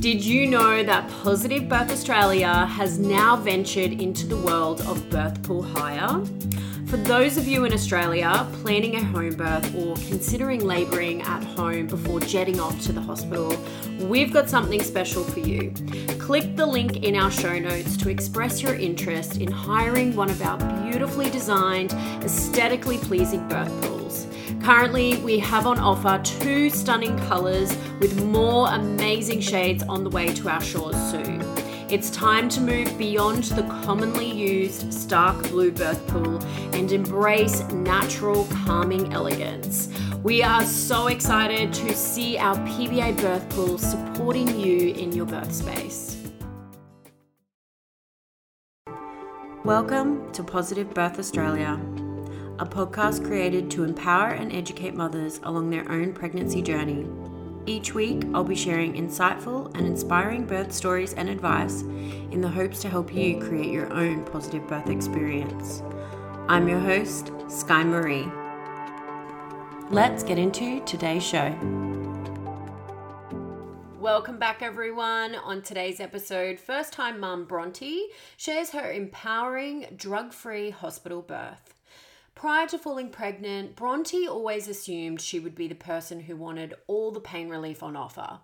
Did 0.00 0.24
you 0.24 0.46
know 0.46 0.84
that 0.84 1.10
Positive 1.24 1.68
Birth 1.68 1.90
Australia 1.90 2.66
has 2.66 3.00
now 3.00 3.34
ventured 3.34 3.92
into 3.92 4.28
the 4.28 4.36
world 4.36 4.80
of 4.82 5.10
birth 5.10 5.42
pool 5.42 5.60
hire? 5.60 6.24
For 6.86 6.98
those 6.98 7.36
of 7.36 7.48
you 7.48 7.64
in 7.64 7.72
Australia 7.72 8.46
planning 8.62 8.94
a 8.94 9.02
home 9.02 9.34
birth 9.34 9.74
or 9.74 9.96
considering 9.96 10.64
labouring 10.64 11.22
at 11.22 11.42
home 11.42 11.88
before 11.88 12.20
jetting 12.20 12.60
off 12.60 12.80
to 12.82 12.92
the 12.92 13.00
hospital, 13.00 13.52
we've 14.02 14.32
got 14.32 14.48
something 14.48 14.80
special 14.84 15.24
for 15.24 15.40
you. 15.40 15.74
Click 16.20 16.54
the 16.54 16.64
link 16.64 17.02
in 17.02 17.16
our 17.16 17.32
show 17.32 17.58
notes 17.58 17.96
to 17.96 18.08
express 18.08 18.62
your 18.62 18.76
interest 18.76 19.38
in 19.38 19.50
hiring 19.50 20.14
one 20.14 20.30
of 20.30 20.40
our 20.42 20.58
beautifully 20.84 21.28
designed, 21.28 21.92
aesthetically 22.22 22.98
pleasing 22.98 23.48
birth 23.48 23.82
pools. 23.82 24.27
Currently, 24.68 25.16
we 25.22 25.38
have 25.38 25.66
on 25.66 25.78
offer 25.78 26.20
two 26.22 26.68
stunning 26.68 27.18
colours 27.20 27.74
with 28.00 28.22
more 28.26 28.68
amazing 28.68 29.40
shades 29.40 29.82
on 29.84 30.04
the 30.04 30.10
way 30.10 30.26
to 30.34 30.50
our 30.50 30.60
shores 30.60 30.94
soon. 31.10 31.40
It's 31.88 32.10
time 32.10 32.50
to 32.50 32.60
move 32.60 32.98
beyond 32.98 33.44
the 33.44 33.62
commonly 33.62 34.30
used 34.30 34.92
stark 34.92 35.42
blue 35.44 35.72
birth 35.72 36.06
pool 36.08 36.38
and 36.74 36.92
embrace 36.92 37.62
natural, 37.72 38.46
calming 38.66 39.10
elegance. 39.10 39.88
We 40.22 40.42
are 40.42 40.66
so 40.66 41.06
excited 41.06 41.72
to 41.72 41.94
see 41.94 42.36
our 42.36 42.56
PBA 42.56 43.22
birth 43.22 43.48
pool 43.48 43.78
supporting 43.78 44.60
you 44.60 44.90
in 44.92 45.12
your 45.12 45.24
birth 45.24 45.50
space. 45.50 46.18
Welcome 49.64 50.30
to 50.32 50.44
Positive 50.44 50.92
Birth 50.92 51.18
Australia, 51.18 51.80
a 52.58 52.66
podcast 52.66 53.24
created 53.24 53.70
to 53.70 53.84
empower 53.84 54.30
and 54.30 54.52
educate 54.52 54.92
mothers 54.92 55.38
along 55.44 55.70
their 55.70 55.88
own 55.92 56.12
pregnancy 56.12 56.60
journey. 56.60 57.06
Each 57.66 57.94
week, 57.94 58.24
I'll 58.34 58.42
be 58.42 58.56
sharing 58.56 58.94
insightful 58.94 59.72
and 59.76 59.86
inspiring 59.86 60.44
birth 60.44 60.72
stories 60.72 61.14
and 61.14 61.28
advice 61.28 61.82
in 61.82 62.40
the 62.40 62.48
hopes 62.48 62.80
to 62.80 62.88
help 62.88 63.14
you 63.14 63.38
create 63.38 63.70
your 63.70 63.92
own 63.92 64.24
positive 64.24 64.66
birth 64.66 64.90
experience. 64.90 65.84
I'm 66.48 66.66
your 66.66 66.80
host, 66.80 67.30
Sky 67.48 67.84
Marie. 67.84 68.26
Let's 69.90 70.24
get 70.24 70.36
into 70.36 70.80
today's 70.84 71.22
show. 71.22 71.56
Welcome 74.00 74.38
back, 74.38 74.62
everyone. 74.62 75.36
On 75.36 75.62
today's 75.62 76.00
episode, 76.00 76.58
first 76.58 76.92
time 76.92 77.20
mum 77.20 77.44
Bronte 77.44 78.08
shares 78.36 78.70
her 78.70 78.90
empowering 78.90 79.86
drug 79.94 80.32
free 80.32 80.70
hospital 80.70 81.22
birth. 81.22 81.77
Prior 82.38 82.68
to 82.68 82.78
falling 82.78 83.10
pregnant, 83.10 83.74
Bronte 83.74 84.28
always 84.28 84.68
assumed 84.68 85.20
she 85.20 85.40
would 85.40 85.56
be 85.56 85.66
the 85.66 85.74
person 85.74 86.20
who 86.20 86.36
wanted 86.36 86.72
all 86.86 87.10
the 87.10 87.18
pain 87.18 87.48
relief 87.48 87.82
on 87.82 87.96
offer. 87.96 88.38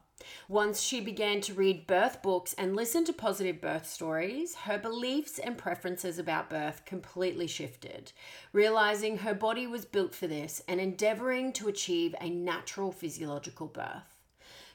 Once 0.48 0.80
she 0.80 1.00
began 1.00 1.40
to 1.42 1.54
read 1.54 1.86
birth 1.86 2.20
books 2.20 2.54
and 2.54 2.74
listen 2.74 3.04
to 3.04 3.12
positive 3.12 3.60
birth 3.60 3.86
stories, 3.86 4.56
her 4.56 4.78
beliefs 4.78 5.38
and 5.38 5.56
preferences 5.56 6.18
about 6.18 6.50
birth 6.50 6.84
completely 6.84 7.46
shifted, 7.46 8.10
realizing 8.52 9.18
her 9.18 9.32
body 9.32 9.64
was 9.64 9.84
built 9.84 10.12
for 10.12 10.26
this 10.26 10.60
and 10.66 10.80
endeavoring 10.80 11.52
to 11.52 11.68
achieve 11.68 12.16
a 12.20 12.28
natural 12.28 12.90
physiological 12.90 13.68
birth. 13.68 14.13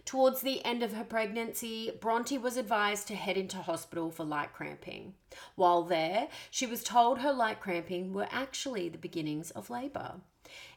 Towards 0.10 0.42
the 0.42 0.66
end 0.66 0.82
of 0.82 0.94
her 0.94 1.04
pregnancy, 1.04 1.92
Bronte 2.02 2.40
was 2.40 2.58
advised 2.58 3.08
to 3.10 3.16
head 3.16 3.38
into 3.38 3.58
hospital 3.58 4.10
for 4.10 4.24
light 4.24 4.52
cramping. 4.54 5.14
While 5.54 5.84
there, 5.84 6.30
she 6.50 6.66
was 6.66 6.84
told 6.84 7.20
her 7.20 7.32
light 7.32 7.60
cramping 7.60 8.12
were 8.12 8.28
actually 8.32 8.90
the 8.90 8.98
beginnings 8.98 9.52
of 9.52 9.70
labour. 9.70 10.16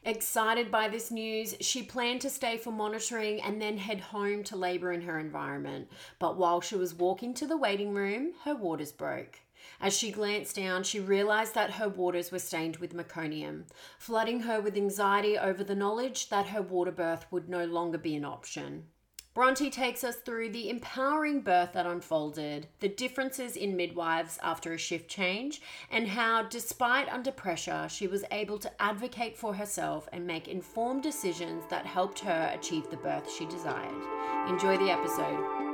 Excited 0.05 0.69
by 0.69 0.87
this 0.87 1.09
news, 1.09 1.55
she 1.61 1.81
planned 1.81 2.21
to 2.21 2.29
stay 2.29 2.57
for 2.57 2.69
monitoring 2.69 3.41
and 3.41 3.59
then 3.59 3.79
head 3.79 4.01
home 4.01 4.43
to 4.43 4.55
labour 4.55 4.91
in 4.91 5.01
her 5.01 5.17
environment. 5.17 5.87
But 6.19 6.37
while 6.37 6.61
she 6.61 6.75
was 6.75 6.93
walking 6.93 7.33
to 7.33 7.47
the 7.47 7.57
waiting 7.57 7.95
room, 7.95 8.33
her 8.43 8.53
waters 8.53 8.91
broke. 8.91 9.39
As 9.81 9.97
she 9.97 10.11
glanced 10.11 10.57
down, 10.57 10.83
she 10.83 10.99
realized 10.99 11.55
that 11.55 11.71
her 11.71 11.89
waters 11.89 12.31
were 12.31 12.37
stained 12.37 12.77
with 12.77 12.93
meconium, 12.93 13.63
flooding 13.97 14.41
her 14.41 14.61
with 14.61 14.77
anxiety 14.77 15.39
over 15.39 15.63
the 15.63 15.73
knowledge 15.73 16.29
that 16.29 16.49
her 16.49 16.61
water 16.61 16.91
birth 16.91 17.25
would 17.31 17.49
no 17.49 17.65
longer 17.65 17.97
be 17.97 18.15
an 18.15 18.25
option. 18.25 18.89
Bronte 19.33 19.71
takes 19.71 20.03
us 20.03 20.17
through 20.17 20.49
the 20.49 20.69
empowering 20.69 21.41
birth 21.41 21.73
that 21.73 21.87
unfolded, 21.87 22.67
the 22.81 22.87
differences 22.87 23.55
in 23.55 23.75
midwives 23.75 24.37
after 24.43 24.73
a 24.73 24.77
shift 24.77 25.09
change, 25.09 25.59
and 25.89 26.07
how, 26.07 26.43
despite 26.43 27.09
under 27.09 27.31
pressure, 27.31 27.87
she 27.89 28.05
was 28.05 28.23
able 28.29 28.59
to 28.59 28.71
advocate 28.79 29.35
for 29.35 29.55
herself 29.55 30.07
and 30.13 30.27
make 30.27 30.47
informed 30.47 31.01
decisions 31.01 31.63
that 31.71 31.87
helped 31.87 32.19
her 32.19 32.51
achieve 32.53 32.87
the 32.91 32.97
birth 32.97 33.27
she 33.31 33.47
desired. 33.47 34.03
Enjoy 34.47 34.77
the 34.77 34.91
episode. 34.91 35.72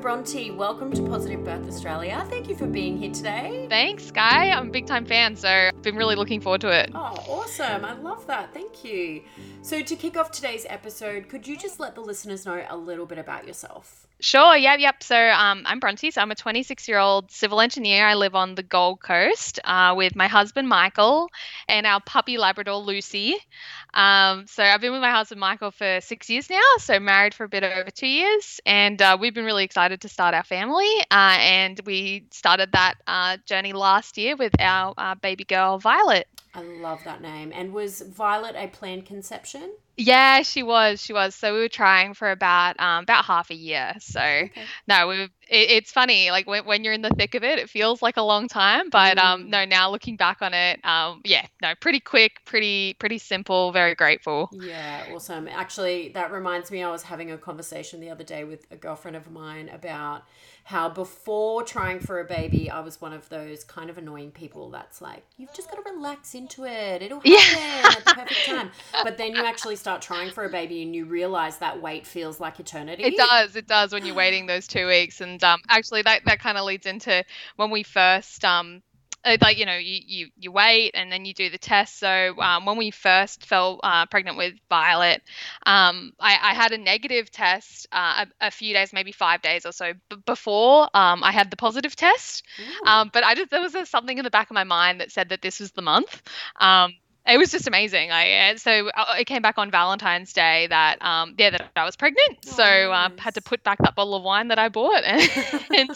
Bronte. 0.00 0.50
Welcome 0.52 0.92
to 0.92 1.02
Positive 1.02 1.44
Birth 1.44 1.66
Australia. 1.68 2.24
Thank 2.30 2.48
you 2.48 2.56
for 2.56 2.66
being 2.66 2.96
here 2.98 3.12
today. 3.12 3.66
Thanks, 3.68 4.06
Sky. 4.06 4.50
I'm 4.50 4.68
a 4.68 4.70
big 4.70 4.86
time 4.86 5.04
fan, 5.04 5.36
so 5.36 5.48
I've 5.48 5.82
been 5.82 5.96
really 5.96 6.14
looking 6.14 6.40
forward 6.40 6.60
to 6.62 6.68
it. 6.68 6.90
Oh, 6.94 7.16
awesome. 7.28 7.84
I 7.84 7.92
love 7.94 8.26
that. 8.26 8.54
Thank 8.54 8.84
you. 8.84 9.22
So, 9.60 9.82
to 9.82 9.96
kick 9.96 10.16
off 10.16 10.30
today's 10.30 10.66
episode, 10.68 11.28
could 11.28 11.46
you 11.46 11.56
just 11.56 11.78
let 11.78 11.94
the 11.94 12.00
listeners 12.00 12.46
know 12.46 12.64
a 12.68 12.76
little 12.76 13.06
bit 13.06 13.18
about 13.18 13.46
yourself? 13.46 14.08
Sure. 14.20 14.56
Yep. 14.56 14.80
Yep. 14.80 15.02
So 15.04 15.16
um, 15.16 15.62
I'm 15.64 15.78
Bronte. 15.78 16.10
So 16.10 16.20
I'm 16.20 16.32
a 16.32 16.34
26 16.34 16.88
year 16.88 16.98
old 16.98 17.30
civil 17.30 17.60
engineer. 17.60 18.04
I 18.04 18.14
live 18.14 18.34
on 18.34 18.56
the 18.56 18.64
Gold 18.64 19.00
Coast 19.00 19.60
uh, 19.62 19.94
with 19.96 20.16
my 20.16 20.26
husband 20.26 20.68
Michael 20.68 21.30
and 21.68 21.86
our 21.86 22.00
puppy 22.00 22.36
Labrador 22.36 22.78
Lucy. 22.78 23.36
Um, 23.94 24.46
so 24.48 24.64
I've 24.64 24.80
been 24.80 24.90
with 24.90 25.00
my 25.00 25.12
husband 25.12 25.40
Michael 25.40 25.70
for 25.70 26.00
six 26.00 26.28
years 26.28 26.50
now. 26.50 26.60
So 26.78 26.98
married 26.98 27.32
for 27.32 27.44
a 27.44 27.48
bit 27.48 27.62
over 27.62 27.90
two 27.90 28.08
years, 28.08 28.60
and 28.66 29.00
uh, 29.00 29.16
we've 29.20 29.34
been 29.34 29.44
really 29.44 29.64
excited 29.64 30.00
to 30.00 30.08
start 30.08 30.34
our 30.34 30.44
family. 30.44 30.90
Uh, 31.10 31.36
and 31.38 31.80
we 31.86 32.24
started 32.32 32.72
that 32.72 32.94
uh, 33.06 33.36
journey 33.46 33.72
last 33.72 34.18
year 34.18 34.34
with 34.34 34.52
our 34.60 34.94
uh, 34.98 35.14
baby 35.14 35.44
girl 35.44 35.78
Violet. 35.78 36.26
I 36.58 36.62
love 36.62 37.04
that 37.04 37.22
name. 37.22 37.52
And 37.54 37.72
was 37.72 38.00
Violet 38.00 38.56
a 38.56 38.66
planned 38.66 39.06
conception? 39.06 39.74
Yeah, 39.96 40.42
she 40.42 40.62
was. 40.62 41.02
She 41.02 41.12
was. 41.12 41.34
So 41.34 41.52
we 41.54 41.60
were 41.60 41.68
trying 41.68 42.14
for 42.14 42.30
about 42.30 42.78
um, 42.78 43.02
about 43.02 43.24
half 43.24 43.50
a 43.50 43.54
year. 43.54 43.94
So 43.98 44.20
okay. 44.20 44.62
no, 44.86 45.08
we. 45.08 45.22
It, 45.22 45.30
it's 45.70 45.90
funny. 45.90 46.30
Like 46.30 46.46
when, 46.46 46.64
when 46.66 46.84
you're 46.84 46.92
in 46.92 47.02
the 47.02 47.10
thick 47.10 47.34
of 47.34 47.42
it, 47.42 47.58
it 47.58 47.68
feels 47.68 48.00
like 48.00 48.16
a 48.16 48.22
long 48.22 48.46
time. 48.46 48.90
But 48.90 49.18
mm. 49.18 49.24
um, 49.24 49.50
no, 49.50 49.64
now 49.64 49.90
looking 49.90 50.16
back 50.16 50.40
on 50.40 50.54
it, 50.54 50.84
um, 50.84 51.20
yeah, 51.24 51.46
no, 51.62 51.74
pretty 51.80 51.98
quick, 51.98 52.40
pretty 52.44 52.94
pretty 52.94 53.18
simple. 53.18 53.72
Very 53.72 53.96
grateful. 53.96 54.50
Yeah, 54.52 55.04
awesome. 55.12 55.48
Actually, 55.48 56.10
that 56.10 56.30
reminds 56.30 56.70
me. 56.70 56.82
I 56.82 56.90
was 56.90 57.02
having 57.02 57.32
a 57.32 57.38
conversation 57.38 58.00
the 58.00 58.10
other 58.10 58.24
day 58.24 58.44
with 58.44 58.66
a 58.70 58.76
girlfriend 58.76 59.16
of 59.16 59.30
mine 59.30 59.68
about 59.68 60.22
how 60.68 60.86
before 60.86 61.62
trying 61.62 61.98
for 61.98 62.20
a 62.20 62.24
baby, 62.24 62.68
I 62.68 62.80
was 62.80 63.00
one 63.00 63.14
of 63.14 63.26
those 63.30 63.64
kind 63.64 63.88
of 63.88 63.96
annoying 63.96 64.30
people 64.32 64.68
that's 64.68 65.00
like, 65.00 65.24
you've 65.38 65.54
just 65.54 65.70
got 65.70 65.82
to 65.82 65.90
relax 65.90 66.34
into 66.34 66.66
it. 66.66 67.00
It'll 67.00 67.20
happen 67.20 67.32
yeah. 67.32 67.90
at 67.96 68.04
the 68.04 68.12
perfect 68.12 68.44
time. 68.44 68.70
But 69.02 69.16
then 69.16 69.34
you 69.34 69.46
actually 69.46 69.76
start 69.76 70.02
trying 70.02 70.30
for 70.30 70.44
a 70.44 70.50
baby 70.50 70.82
and 70.82 70.94
you 70.94 71.06
realize 71.06 71.56
that 71.56 71.80
wait 71.80 72.06
feels 72.06 72.38
like 72.38 72.60
eternity. 72.60 73.02
It 73.02 73.16
does. 73.16 73.56
It 73.56 73.66
does 73.66 73.94
when 73.94 74.04
you're 74.04 74.14
waiting 74.14 74.44
those 74.44 74.66
two 74.66 74.86
weeks. 74.86 75.22
And 75.22 75.42
um, 75.42 75.62
actually, 75.70 76.02
that, 76.02 76.26
that 76.26 76.38
kind 76.38 76.58
of 76.58 76.66
leads 76.66 76.84
into 76.84 77.24
when 77.56 77.70
we 77.70 77.82
first 77.82 78.44
um, 78.44 78.82
like 79.24 79.58
you 79.58 79.66
know 79.66 79.76
you, 79.76 80.00
you 80.06 80.28
you 80.36 80.52
wait 80.52 80.92
and 80.94 81.10
then 81.10 81.24
you 81.24 81.34
do 81.34 81.50
the 81.50 81.58
test. 81.58 81.98
So 81.98 82.40
um, 82.40 82.64
when 82.66 82.76
we 82.76 82.90
first 82.90 83.44
fell 83.44 83.80
uh, 83.82 84.06
pregnant 84.06 84.36
with 84.36 84.54
violet 84.68 85.22
um, 85.66 86.12
I, 86.18 86.38
I, 86.42 86.54
had 86.54 86.72
a 86.72 86.78
negative 86.78 87.30
test 87.30 87.86
uh, 87.92 88.24
a, 88.40 88.46
a, 88.46 88.50
few 88.50 88.74
days 88.74 88.92
maybe 88.92 89.12
five 89.12 89.42
days 89.42 89.66
or 89.66 89.72
so 89.72 89.92
b- 90.08 90.16
before 90.24 90.88
um, 90.94 91.22
i 91.22 91.32
had 91.32 91.50
the 91.50 91.56
positive 91.56 91.94
test. 91.94 92.44
Um, 92.86 93.10
but 93.12 93.24
i 93.24 93.34
just 93.34 93.50
there 93.50 93.60
was 93.60 93.76
something 93.88 94.18
in 94.18 94.24
the 94.24 94.30
back 94.30 94.50
of 94.50 94.54
my 94.54 94.64
mind 94.64 95.00
that 95.00 95.12
said 95.12 95.28
that 95.30 95.42
this 95.42 95.60
was 95.60 95.72
the 95.72 95.82
month. 95.82 96.22
Um, 96.60 96.94
it 97.28 97.38
was 97.38 97.50
just 97.50 97.66
amazing. 97.66 98.10
I 98.10 98.54
so 98.56 98.88
uh, 98.88 99.14
it 99.18 99.26
came 99.26 99.42
back 99.42 99.58
on 99.58 99.70
Valentine's 99.70 100.32
Day 100.32 100.66
that 100.68 101.02
um 101.02 101.34
yeah 101.38 101.50
that 101.50 101.70
I 101.76 101.84
was 101.84 101.96
pregnant. 101.96 102.38
Oh, 102.46 102.56
so 102.56 102.92
um, 102.92 103.16
had 103.18 103.34
to 103.34 103.42
put 103.42 103.62
back 103.62 103.78
that 103.78 103.94
bottle 103.94 104.14
of 104.14 104.22
wine 104.22 104.48
that 104.48 104.58
I 104.58 104.68
bought 104.68 105.04
and, 105.04 105.30
and 105.76 105.90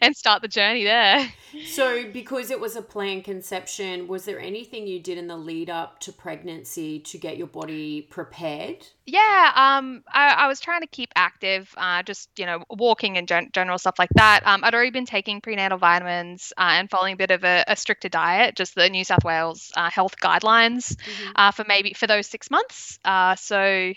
and 0.00 0.16
start 0.16 0.42
the 0.42 0.48
journey 0.48 0.84
there. 0.84 1.30
So 1.64 2.04
because 2.10 2.50
it 2.50 2.60
was 2.60 2.76
a 2.76 2.82
planned 2.82 3.24
conception, 3.24 4.08
was 4.08 4.24
there 4.24 4.40
anything 4.40 4.86
you 4.86 5.00
did 5.00 5.18
in 5.18 5.26
the 5.26 5.36
lead 5.36 5.68
up 5.68 6.00
to 6.00 6.12
pregnancy 6.12 7.00
to 7.00 7.18
get 7.18 7.36
your 7.36 7.46
body 7.46 8.02
prepared? 8.02 8.86
Yeah, 9.06 9.52
um, 9.54 10.02
I, 10.12 10.30
I 10.30 10.48
was 10.48 10.60
trying 10.60 10.82
to 10.82 10.86
keep 10.86 11.10
active, 11.16 11.72
uh, 11.76 12.02
just 12.02 12.30
you 12.38 12.46
know, 12.46 12.64
walking 12.70 13.16
and 13.16 13.26
gen- 13.26 13.50
general 13.52 13.78
stuff 13.78 13.98
like 13.98 14.10
that. 14.16 14.46
Um, 14.46 14.62
I'd 14.64 14.74
already 14.74 14.90
been 14.90 15.06
taking 15.06 15.40
prenatal 15.40 15.78
vitamins 15.78 16.52
uh, 16.58 16.72
and 16.72 16.90
following 16.90 17.14
a 17.14 17.16
bit 17.16 17.30
of 17.30 17.44
a, 17.44 17.64
a 17.66 17.76
stricter 17.76 18.08
diet, 18.08 18.54
just 18.54 18.74
the 18.74 18.88
New 18.88 19.04
South 19.04 19.24
Wales 19.24 19.72
uh, 19.76 19.90
health 19.90 20.16
guidelines 20.22 20.77
mm-hmm. 20.86 21.30
uh, 21.36 21.50
for 21.52 21.64
maybe 21.66 21.92
for 21.94 22.06
those 22.06 22.26
six 22.26 22.50
months. 22.50 22.98
Uh, 23.04 23.34
so 23.36 23.92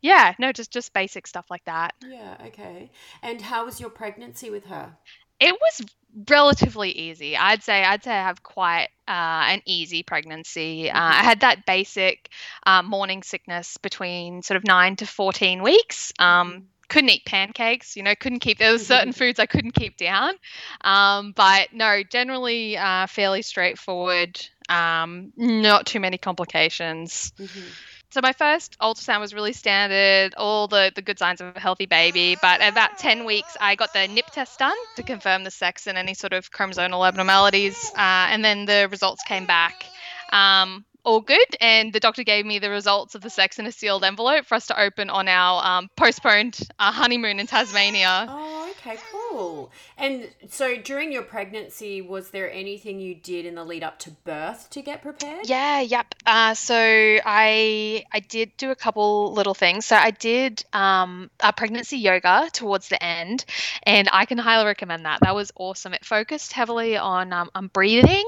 yeah, 0.00 0.34
no, 0.38 0.52
just 0.52 0.72
just 0.72 0.92
basic 0.92 1.26
stuff 1.26 1.46
like 1.50 1.64
that. 1.64 1.94
Yeah, 2.06 2.36
okay. 2.46 2.90
And 3.22 3.40
how 3.40 3.64
was 3.64 3.80
your 3.80 3.90
pregnancy 3.90 4.50
with 4.50 4.66
her? 4.66 4.96
it 5.40 5.52
was 5.52 5.86
relatively 6.28 6.90
easy. 6.90 7.36
I'd 7.36 7.62
say 7.62 7.84
I'd 7.84 8.04
say 8.04 8.12
I 8.12 8.22
have 8.22 8.42
quite 8.42 8.88
uh, 9.08 9.44
an 9.48 9.62
easy 9.66 10.02
pregnancy. 10.02 10.90
Uh, 10.90 10.98
I 10.98 11.22
had 11.22 11.40
that 11.40 11.66
basic 11.66 12.30
uh, 12.66 12.82
morning 12.82 13.22
sickness 13.22 13.76
between 13.78 14.42
sort 14.42 14.56
of 14.56 14.64
nine 14.64 14.96
to 14.96 15.06
fourteen 15.06 15.62
weeks. 15.62 16.12
Um, 16.18 16.68
couldn't 16.88 17.10
eat 17.10 17.24
pancakes, 17.24 17.96
you 17.96 18.02
know, 18.02 18.14
couldn't 18.14 18.40
keep 18.40 18.58
there 18.58 18.70
was 18.70 18.86
certain 18.86 19.12
foods 19.14 19.40
I 19.40 19.46
couldn't 19.46 19.72
keep 19.72 19.96
down. 19.96 20.34
Um, 20.82 21.32
but 21.32 21.72
no, 21.72 22.02
generally 22.02 22.76
uh, 22.76 23.06
fairly 23.06 23.42
straightforward. 23.42 24.46
Um, 24.68 25.32
not 25.36 25.86
too 25.86 26.00
many 26.00 26.18
complications. 26.18 27.32
Mm-hmm. 27.38 27.60
So 28.10 28.20
my 28.22 28.32
first 28.32 28.78
ultrasound 28.78 29.18
was 29.18 29.34
really 29.34 29.52
standard, 29.52 30.34
all 30.36 30.68
the, 30.68 30.92
the 30.94 31.02
good 31.02 31.18
signs 31.18 31.40
of 31.40 31.56
a 31.56 31.58
healthy 31.58 31.86
baby. 31.86 32.36
But 32.40 32.60
at 32.60 32.70
about 32.70 32.96
10 32.96 33.24
weeks, 33.24 33.56
I 33.60 33.74
got 33.74 33.92
the 33.92 34.06
NIP 34.06 34.26
test 34.30 34.60
done 34.60 34.76
to 34.94 35.02
confirm 35.02 35.42
the 35.42 35.50
sex 35.50 35.88
and 35.88 35.98
any 35.98 36.14
sort 36.14 36.32
of 36.32 36.48
chromosomal 36.52 37.08
abnormalities. 37.08 37.90
Uh, 37.90 38.30
and 38.30 38.44
then 38.44 38.66
the 38.66 38.86
results 38.88 39.24
came 39.24 39.46
back. 39.46 39.84
Um, 40.32 40.84
all 41.04 41.20
good. 41.20 41.56
And 41.60 41.92
the 41.92 42.00
doctor 42.00 42.24
gave 42.24 42.46
me 42.46 42.58
the 42.58 42.70
results 42.70 43.14
of 43.14 43.20
the 43.20 43.30
sex 43.30 43.58
in 43.58 43.66
a 43.66 43.72
sealed 43.72 44.04
envelope 44.04 44.46
for 44.46 44.54
us 44.54 44.66
to 44.68 44.80
open 44.80 45.10
on 45.10 45.28
our 45.28 45.64
um, 45.64 45.90
postponed 45.96 46.58
uh, 46.78 46.92
honeymoon 46.92 47.40
in 47.40 47.46
Tasmania. 47.46 48.26
Oh, 48.28 48.72
okay, 48.78 48.98
cool. 49.12 49.70
And 49.96 50.28
so 50.48 50.76
during 50.76 51.12
your 51.12 51.22
pregnancy, 51.22 52.02
was 52.02 52.30
there 52.30 52.50
anything 52.50 53.00
you 53.00 53.14
did 53.14 53.46
in 53.46 53.54
the 53.54 53.64
lead 53.64 53.84
up 53.84 53.98
to 54.00 54.10
birth 54.10 54.70
to 54.70 54.82
get 54.82 55.02
prepared? 55.02 55.48
Yeah, 55.48 55.80
yep. 55.80 56.14
Uh, 56.26 56.54
so 56.54 56.76
I 56.76 58.04
I 58.12 58.20
did 58.20 58.56
do 58.56 58.70
a 58.70 58.76
couple 58.76 59.32
little 59.32 59.54
things. 59.54 59.86
So 59.86 59.96
I 59.96 60.10
did 60.10 60.64
um, 60.72 61.30
a 61.40 61.52
pregnancy 61.52 61.98
yoga 61.98 62.48
towards 62.52 62.88
the 62.88 63.02
end, 63.02 63.44
and 63.82 64.08
I 64.12 64.24
can 64.24 64.38
highly 64.38 64.66
recommend 64.66 65.04
that. 65.04 65.20
That 65.20 65.34
was 65.34 65.52
awesome. 65.56 65.94
It 65.94 66.04
focused 66.04 66.52
heavily 66.52 66.96
on 66.96 67.32
um, 67.32 67.50
on 67.54 67.68
breathing 67.68 68.24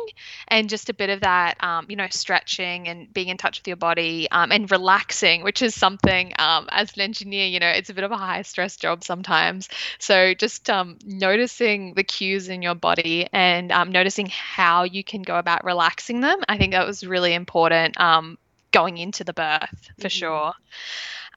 and 0.49 0.69
just 0.69 0.90
a 0.90 0.94
bit 0.94 1.11
of 1.11 1.20
that, 1.20 1.62
um, 1.62 1.87
you 1.88 1.96
know, 1.96 2.06
stretching 2.11 2.66
and 2.67 3.13
being 3.13 3.29
in 3.29 3.37
touch 3.37 3.61
with 3.61 3.69
your 3.69 3.77
body 3.77 4.29
um, 4.31 4.53
and 4.53 4.71
relaxing, 4.71 5.43
which 5.43 5.63
is 5.63 5.75
something 5.75 6.33
um, 6.39 6.69
as 6.71 6.95
an 6.95 7.03
engineer, 7.03 7.47
you 7.47 7.61
know, 7.61 7.69
it's 7.69 7.91
a 7.91 7.95
bit 7.95 8.05
of 8.05 8.13
a 8.13 8.17
high 8.17 8.43
stress 8.43 8.77
job 8.77 9.05
sometimes. 9.05 9.69
So 9.99 10.35
just 10.35 10.69
um, 10.69 10.99
noticing 11.05 11.95
the 11.95 12.05
cues 12.05 12.49
in 12.49 12.63
your 12.63 12.75
body 12.75 13.29
and 13.33 13.73
um, 13.73 13.93
noticing 13.93 14.27
how 14.27 14.85
you 14.85 15.05
can 15.05 15.23
go 15.23 15.37
about 15.37 15.65
relaxing 15.65 16.21
them, 16.21 16.41
I 16.49 16.59
think 16.59 16.73
that 16.73 16.87
was 16.87 17.07
really 17.07 17.35
important 17.35 17.99
um, 18.01 18.39
going 18.73 18.99
into 18.99 19.25
the 19.25 19.33
birth 19.33 19.91
for 19.99 20.09
mm-hmm. 20.09 20.09
sure. 20.09 20.53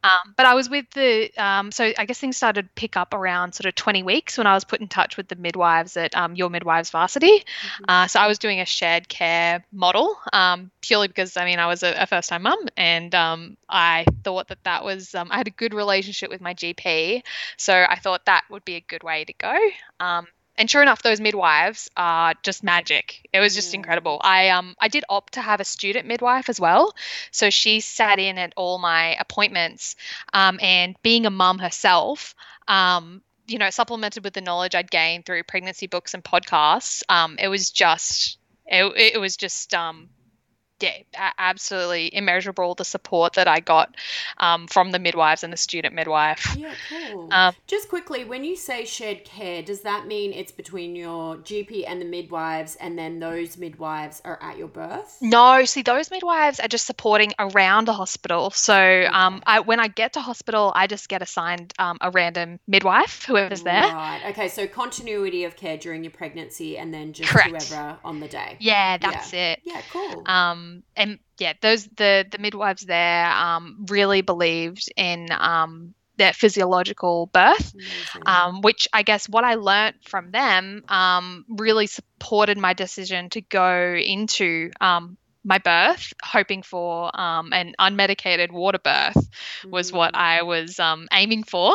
Um, 0.04 0.34
but 0.38 0.46
I 0.46 0.54
was 0.54 0.70
with 0.70 0.90
the, 0.92 1.32
um, 1.38 1.72
so 1.72 1.92
I 1.98 2.06
guess 2.06 2.20
things 2.20 2.38
started 2.38 2.64
to 2.64 2.70
pick 2.76 2.96
up 2.96 3.14
around 3.14 3.54
sort 3.54 3.66
of 3.66 3.76
20 3.76 4.04
weeks 4.04 4.38
when 4.38 4.48
I 4.48 4.54
was 4.54 4.64
put 4.64 4.80
in 4.80 4.88
touch 4.88 5.18
with 5.18 5.28
the 5.28 5.36
midwives 5.36 5.98
at 5.98 6.16
um, 6.16 6.36
Your 6.36 6.50
Midwives 6.50 6.90
Varsity. 6.90 7.40
Mm-hmm. 7.40 7.86
Uh, 7.88 8.08
so 8.08 8.20
I 8.20 8.28
was 8.28 8.40
doing 8.40 8.62
a 8.62 8.66
shared 8.66 9.10
care 9.10 9.66
model 9.72 10.18
um, 10.32 10.72
purely 10.82 11.08
because, 11.08 11.36
I 11.36 11.46
mean, 11.46 11.60
I 11.60 11.68
was 11.68 11.84
a, 11.84 11.94
a 12.04 12.08
first 12.08 12.30
time 12.30 12.44
mum 12.44 12.68
and 12.78 13.14
um, 13.14 13.58
I 13.68 14.06
thought 14.24 14.48
that 14.48 14.64
that 14.64 14.86
was, 14.86 15.14
um, 15.16 15.30
I 15.32 15.38
had 15.38 15.48
a 15.48 15.52
good 15.52 15.74
relationship 15.74 16.30
with 16.30 16.42
my 16.42 16.54
GP. 16.54 17.24
So 17.58 17.74
I 17.74 18.00
thought 18.00 18.26
that 18.26 18.44
would 18.50 18.64
be 18.64 18.76
a 18.76 18.82
good 18.82 19.04
way 19.04 19.26
to 19.26 19.34
go. 19.34 19.58
And 20.60 20.70
sure 20.70 20.82
enough 20.82 21.02
those 21.02 21.22
midwives 21.22 21.90
are 21.98 22.36
just 22.44 22.64
magic. 22.64 23.28
It 23.34 23.40
was 23.40 23.56
just 23.56 23.74
yeah. 23.74 23.78
incredible. 23.78 24.20
I 24.22 24.50
um 24.50 24.76
i 24.80 24.90
did 24.90 25.06
opt 25.10 25.34
to 25.34 25.42
have 25.42 25.60
a 25.60 25.66
student 25.66 26.06
midwife 26.06 26.50
as 26.50 26.60
well. 26.60 26.94
So 27.32 27.50
she 27.50 27.80
sat 27.80 28.20
in 28.20 28.38
at 28.38 28.54
all 28.56 28.78
my 28.78 29.16
appointments 29.16 29.96
um, 30.34 30.60
and 30.62 30.96
being 31.02 31.26
a 31.26 31.32
mum 31.32 31.60
herself 31.60 32.36
um, 32.68 33.22
you 33.48 33.58
know 33.58 33.70
supplemented 33.70 34.24
with 34.24 34.34
the 34.34 34.42
knowledge 34.42 34.76
i'd 34.76 34.92
gained 34.92 35.26
through 35.26 35.42
pregnancy 35.44 35.88
books 35.88 36.14
and 36.14 36.24
podcasts 36.24 37.02
um, 37.10 37.36
it 37.40 37.48
was 37.48 37.72
just 37.72 38.38
it, 38.68 39.16
it 39.16 39.20
was 39.20 39.36
just 39.36 39.74
um, 39.74 40.10
yeah, 40.82 41.32
absolutely 41.38 42.14
immeasurable 42.14 42.76
the 42.76 42.86
support 42.86 43.34
that 43.34 43.48
I 43.48 43.60
got 43.60 43.96
um, 44.38 44.68
from 44.68 44.92
the 44.92 45.00
midwives 45.00 45.44
and 45.44 45.52
the 45.52 45.58
student 45.58 45.94
midwife. 45.94 46.56
Yeah, 46.58 46.74
cool. 46.90 47.28
Um, 47.32 47.54
Just 47.68 47.90
quickly, 47.90 48.26
when 48.26 48.44
you 48.44 48.56
say 48.56 48.86
shared 48.86 49.24
care, 49.24 49.62
does 49.62 49.82
that 49.82 50.08
mean 50.08 50.34
it's 50.34 50.52
between 50.52 50.96
your 50.96 51.38
GP 51.38 51.86
and 51.88 52.02
the 52.02 52.06
midwives, 52.06 52.76
and 52.78 52.98
then 52.98 53.20
those 53.20 53.58
midwives 53.58 54.22
are 54.26 54.40
at 54.42 54.58
your 54.58 54.68
birth? 54.68 55.18
No, 55.22 55.66
see, 55.66 55.82
those 55.82 56.12
midwives 56.12 56.60
are 56.60 56.68
just 56.68 56.86
supporting 56.86 57.34
around 57.40 57.86
the 57.86 57.94
hospital. 57.94 58.52
So 58.52 59.08
um, 59.12 59.42
I, 59.46 59.60
when 59.60 59.80
I 59.80 59.88
get 59.88 60.14
to 60.14 60.22
hospital, 60.22 60.72
I 60.76 60.88
just 60.88 61.10
get 61.10 61.22
assigned 61.22 61.74
um, 61.80 61.98
a 62.02 62.12
random 62.12 62.60
midwife, 62.68 63.24
whoever's 63.26 63.64
there. 63.64 63.84
Right. 63.84 64.22
Okay, 64.30 64.48
so 64.48 64.68
continuity 64.68 65.44
of 65.44 65.56
care 65.56 65.78
during 65.78 66.04
your 66.04 66.12
pregnancy, 66.12 66.78
and 66.78 66.94
then 66.94 67.14
just 67.14 67.30
Correct. 67.30 67.50
whoever 67.50 67.98
on 68.04 68.20
the 68.20 68.28
day. 68.28 68.58
Yeah, 68.60 68.98
that's 68.98 69.34
yeah. 69.34 69.54
it. 69.54 69.62
Yeah, 69.64 69.82
cool. 69.92 70.24
Um, 70.26 70.69
and 70.96 71.20
yeah, 71.38 71.54
those 71.62 71.86
the 71.88 72.26
the 72.30 72.38
midwives 72.38 72.84
there 72.84 73.30
um, 73.32 73.86
really 73.90 74.22
believed 74.22 74.92
in 74.96 75.28
um, 75.32 75.94
their 76.18 76.34
physiological 76.34 77.28
birth, 77.28 77.74
um, 78.26 78.62
which 78.62 78.88
I 78.94 79.04
guess 79.04 79.28
what 79.28 79.44
I 79.44 79.56
learnt 79.56 80.04
from 80.04 80.32
them 80.32 80.84
um, 80.90 81.46
really 81.50 81.88
supported 81.88 82.58
my 82.58 82.74
decision 82.74 83.30
to 83.32 83.42
go 83.42 83.96
into 83.96 84.72
um, 84.82 85.18
my 85.44 85.58
birth, 85.58 86.14
hoping 86.22 86.62
for 86.62 87.18
um, 87.20 87.54
an 87.54 87.74
unmedicated 87.80 88.52
water 88.52 88.78
birth, 88.78 89.30
was 89.66 89.92
what 89.92 90.14
mm. 90.14 90.20
I 90.20 90.44
was 90.44 90.80
um, 90.80 91.08
aiming 91.12 91.44
for. 91.44 91.74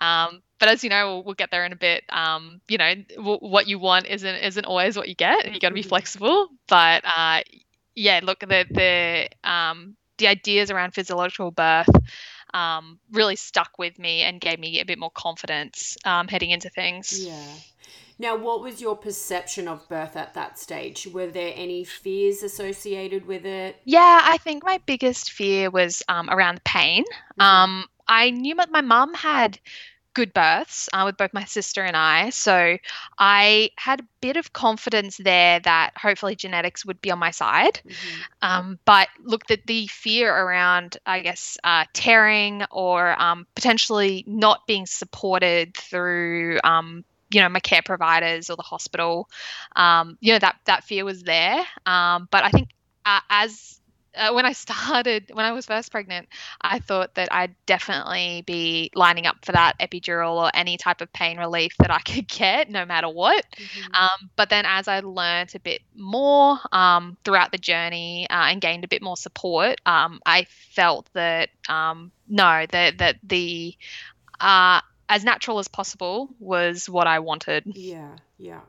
Um, 0.00 0.42
but 0.58 0.68
as 0.68 0.82
you 0.82 0.90
know, 0.90 1.06
we'll, 1.06 1.24
we'll, 1.24 1.34
get 1.34 1.50
there 1.50 1.64
in 1.64 1.72
a 1.72 1.76
bit. 1.76 2.02
Um, 2.08 2.60
you 2.68 2.78
know, 2.78 2.94
w- 3.16 3.38
what 3.38 3.68
you 3.68 3.78
want 3.78 4.06
isn't 4.06 4.36
isn't 4.36 4.64
always 4.64 4.96
what 4.96 5.08
you 5.08 5.14
get. 5.14 5.52
You 5.52 5.60
got 5.60 5.68
to 5.68 5.74
be 5.74 5.80
mm-hmm. 5.80 5.88
flexible. 5.88 6.48
But 6.66 7.04
uh, 7.04 7.42
yeah, 7.96 8.20
look, 8.22 8.40
the 8.40 8.66
the 8.70 9.50
um, 9.50 9.96
the 10.18 10.28
ideas 10.28 10.70
around 10.70 10.94
physiological 10.94 11.50
birth 11.50 11.88
um, 12.54 12.98
really 13.10 13.36
stuck 13.36 13.78
with 13.78 13.98
me 13.98 14.22
and 14.22 14.40
gave 14.40 14.58
me 14.58 14.80
a 14.80 14.84
bit 14.84 14.98
more 14.98 15.10
confidence 15.10 15.96
um, 16.04 16.28
heading 16.28 16.50
into 16.50 16.70
things. 16.70 17.26
Yeah. 17.26 17.44
Now, 18.18 18.34
what 18.36 18.62
was 18.62 18.80
your 18.80 18.96
perception 18.96 19.68
of 19.68 19.86
birth 19.90 20.16
at 20.16 20.32
that 20.34 20.58
stage? 20.58 21.06
Were 21.06 21.26
there 21.26 21.52
any 21.54 21.84
fears 21.84 22.42
associated 22.42 23.26
with 23.26 23.44
it? 23.44 23.76
Yeah, 23.84 24.20
I 24.24 24.38
think 24.38 24.64
my 24.64 24.80
biggest 24.86 25.32
fear 25.32 25.70
was 25.70 26.02
um, 26.08 26.30
around 26.30 26.64
pain. 26.64 27.04
Mm-hmm. 27.04 27.42
Um, 27.42 27.84
I 28.08 28.30
knew 28.30 28.54
that 28.54 28.70
my 28.70 28.80
mum 28.80 29.12
had 29.12 29.58
good 30.16 30.32
births 30.32 30.88
uh, 30.94 31.02
with 31.04 31.18
both 31.18 31.34
my 31.34 31.44
sister 31.44 31.84
and 31.84 31.94
I. 31.94 32.30
So 32.30 32.78
I 33.18 33.70
had 33.76 34.00
a 34.00 34.04
bit 34.22 34.38
of 34.38 34.54
confidence 34.54 35.18
there 35.18 35.60
that 35.60 35.90
hopefully 35.94 36.34
genetics 36.34 36.86
would 36.86 37.02
be 37.02 37.10
on 37.10 37.18
my 37.18 37.30
side. 37.30 37.80
Mm-hmm. 37.86 38.22
Um, 38.40 38.78
but 38.86 39.08
look, 39.22 39.46
the, 39.46 39.60
the 39.66 39.86
fear 39.88 40.34
around, 40.34 40.96
I 41.04 41.20
guess, 41.20 41.58
uh, 41.62 41.84
tearing 41.92 42.64
or 42.70 43.20
um, 43.20 43.46
potentially 43.54 44.24
not 44.26 44.66
being 44.66 44.86
supported 44.86 45.76
through. 45.76 46.60
Um, 46.64 47.04
you 47.32 47.40
know 47.40 47.48
my 47.48 47.58
care 47.58 47.82
providers 47.84 48.50
or 48.50 48.56
the 48.56 48.62
hospital 48.62 49.28
um, 49.74 50.16
you 50.20 50.32
know 50.32 50.38
that 50.38 50.60
that 50.66 50.84
fear 50.84 51.04
was 51.04 51.24
there 51.24 51.58
um, 51.84 52.28
but 52.30 52.44
i 52.44 52.50
think 52.50 52.68
uh, 53.04 53.18
as 53.28 53.80
uh, 54.16 54.32
when 54.32 54.46
I 54.46 54.52
started, 54.66 55.30
when 55.32 55.44
I 55.44 55.52
was 55.52 55.66
first 55.66 55.90
pregnant, 55.90 56.28
I 56.60 56.78
thought 56.78 57.14
that 57.14 57.32
I'd 57.32 57.54
definitely 57.66 58.42
be 58.46 58.90
lining 58.94 59.26
up 59.26 59.44
for 59.44 59.52
that 59.52 59.78
epidural 59.80 60.36
or 60.36 60.50
any 60.54 60.76
type 60.76 61.00
of 61.00 61.12
pain 61.12 61.38
relief 61.38 61.72
that 61.78 61.90
I 61.90 61.98
could 62.04 62.28
get, 62.28 62.70
no 62.70 62.84
matter 62.84 63.08
what. 63.08 63.44
Mm-hmm. 63.56 63.94
Um, 63.94 64.30
but 64.36 64.50
then 64.50 64.64
as 64.66 64.88
I 64.88 65.00
learned 65.00 65.54
a 65.54 65.60
bit 65.60 65.82
more 65.94 66.58
um, 66.72 67.16
throughout 67.24 67.52
the 67.52 67.58
journey 67.58 68.26
uh, 68.30 68.46
and 68.50 68.60
gained 68.60 68.84
a 68.84 68.88
bit 68.88 69.02
more 69.02 69.16
support, 69.16 69.80
um, 69.86 70.20
I 70.24 70.46
felt 70.74 71.08
that 71.12 71.50
um, 71.68 72.12
no, 72.28 72.66
that 72.70 72.98
that 72.98 73.16
the 73.22 73.76
uh, 74.40 74.80
as 75.08 75.24
natural 75.24 75.58
as 75.58 75.68
possible 75.68 76.28
was 76.38 76.88
what 76.88 77.06
I 77.06 77.20
wanted. 77.20 77.64
Yeah, 77.66 78.16
yeah. 78.38 78.60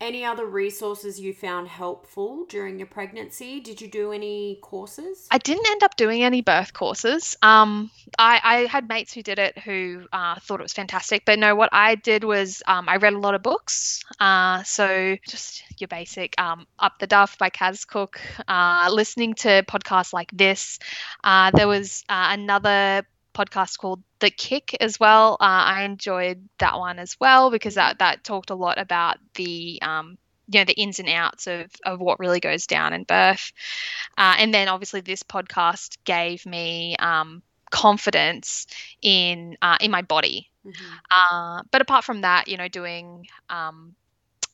Any 0.00 0.24
other 0.24 0.44
resources 0.46 1.20
you 1.20 1.32
found 1.32 1.68
helpful 1.68 2.46
during 2.48 2.78
your 2.78 2.86
pregnancy? 2.86 3.60
Did 3.60 3.80
you 3.80 3.88
do 3.88 4.12
any 4.12 4.58
courses? 4.60 5.26
I 5.30 5.38
didn't 5.38 5.66
end 5.66 5.82
up 5.82 5.96
doing 5.96 6.22
any 6.22 6.42
birth 6.42 6.72
courses. 6.72 7.36
Um, 7.42 7.90
I, 8.18 8.40
I 8.42 8.56
had 8.66 8.88
mates 8.88 9.12
who 9.12 9.22
did 9.22 9.38
it 9.38 9.56
who 9.58 10.06
uh, 10.12 10.36
thought 10.40 10.60
it 10.60 10.62
was 10.62 10.72
fantastic, 10.72 11.24
but 11.24 11.38
no, 11.38 11.54
what 11.54 11.70
I 11.72 11.94
did 11.94 12.24
was 12.24 12.62
um, 12.66 12.88
I 12.88 12.96
read 12.96 13.14
a 13.14 13.18
lot 13.18 13.34
of 13.34 13.42
books. 13.42 14.04
Uh, 14.20 14.62
so 14.62 15.16
just 15.28 15.62
your 15.80 15.88
basic 15.88 16.34
um, 16.40 16.66
Up 16.78 16.98
the 16.98 17.06
Duff 17.06 17.38
by 17.38 17.50
Kaz 17.50 17.86
Cooke, 17.86 18.20
uh, 18.48 18.88
listening 18.92 19.34
to 19.34 19.62
podcasts 19.64 20.12
like 20.12 20.30
this. 20.32 20.78
Uh, 21.22 21.50
there 21.52 21.68
was 21.68 22.04
uh, 22.08 22.28
another 22.30 23.06
podcast 23.34 23.78
called 23.78 24.02
The 24.20 24.30
Kick 24.30 24.76
as 24.80 24.98
well. 24.98 25.34
Uh, 25.40 25.44
I 25.44 25.82
enjoyed 25.82 26.48
that 26.58 26.78
one 26.78 26.98
as 26.98 27.16
well 27.20 27.50
because 27.50 27.74
that 27.74 27.98
that 27.98 28.24
talked 28.24 28.50
a 28.50 28.54
lot 28.54 28.78
about 28.78 29.18
the 29.34 29.80
um, 29.82 30.18
you 30.48 30.60
know 30.60 30.64
the 30.64 30.74
ins 30.80 30.98
and 30.98 31.08
outs 31.08 31.46
of, 31.46 31.70
of 31.84 32.00
what 32.00 32.20
really 32.20 32.40
goes 32.40 32.66
down 32.66 32.92
in 32.92 33.04
birth. 33.04 33.52
Uh, 34.16 34.36
and 34.38 34.52
then 34.54 34.68
obviously 34.68 35.00
this 35.00 35.22
podcast 35.22 35.98
gave 36.04 36.46
me 36.46 36.96
um, 36.98 37.42
confidence 37.70 38.66
in 39.02 39.56
uh, 39.60 39.76
in 39.80 39.90
my 39.90 40.02
body 40.02 40.50
Mm-hmm. 40.66 40.94
Uh, 41.10 41.62
but 41.70 41.82
apart 41.82 42.04
from 42.04 42.22
that, 42.22 42.48
you 42.48 42.56
know, 42.56 42.68
doing 42.68 43.26
um, 43.50 43.94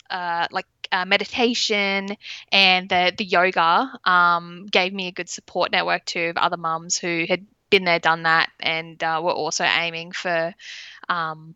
uh, 0.08 0.46
like 0.50 0.66
uh, 0.92 1.04
meditation 1.04 2.16
and 2.50 2.88
the 2.88 3.12
the 3.16 3.24
yoga 3.24 3.90
um, 4.04 4.66
gave 4.66 4.92
me 4.92 5.06
a 5.06 5.12
good 5.12 5.28
support 5.28 5.70
network 5.70 6.04
too 6.04 6.30
of 6.30 6.36
other 6.36 6.56
mums 6.56 6.98
who 6.98 7.26
had 7.28 7.46
been 7.70 7.84
there, 7.84 7.98
done 7.98 8.24
that, 8.24 8.50
and 8.60 9.02
uh, 9.02 9.20
were 9.22 9.32
also 9.32 9.64
aiming 9.64 10.12
for 10.12 10.54
um, 11.08 11.54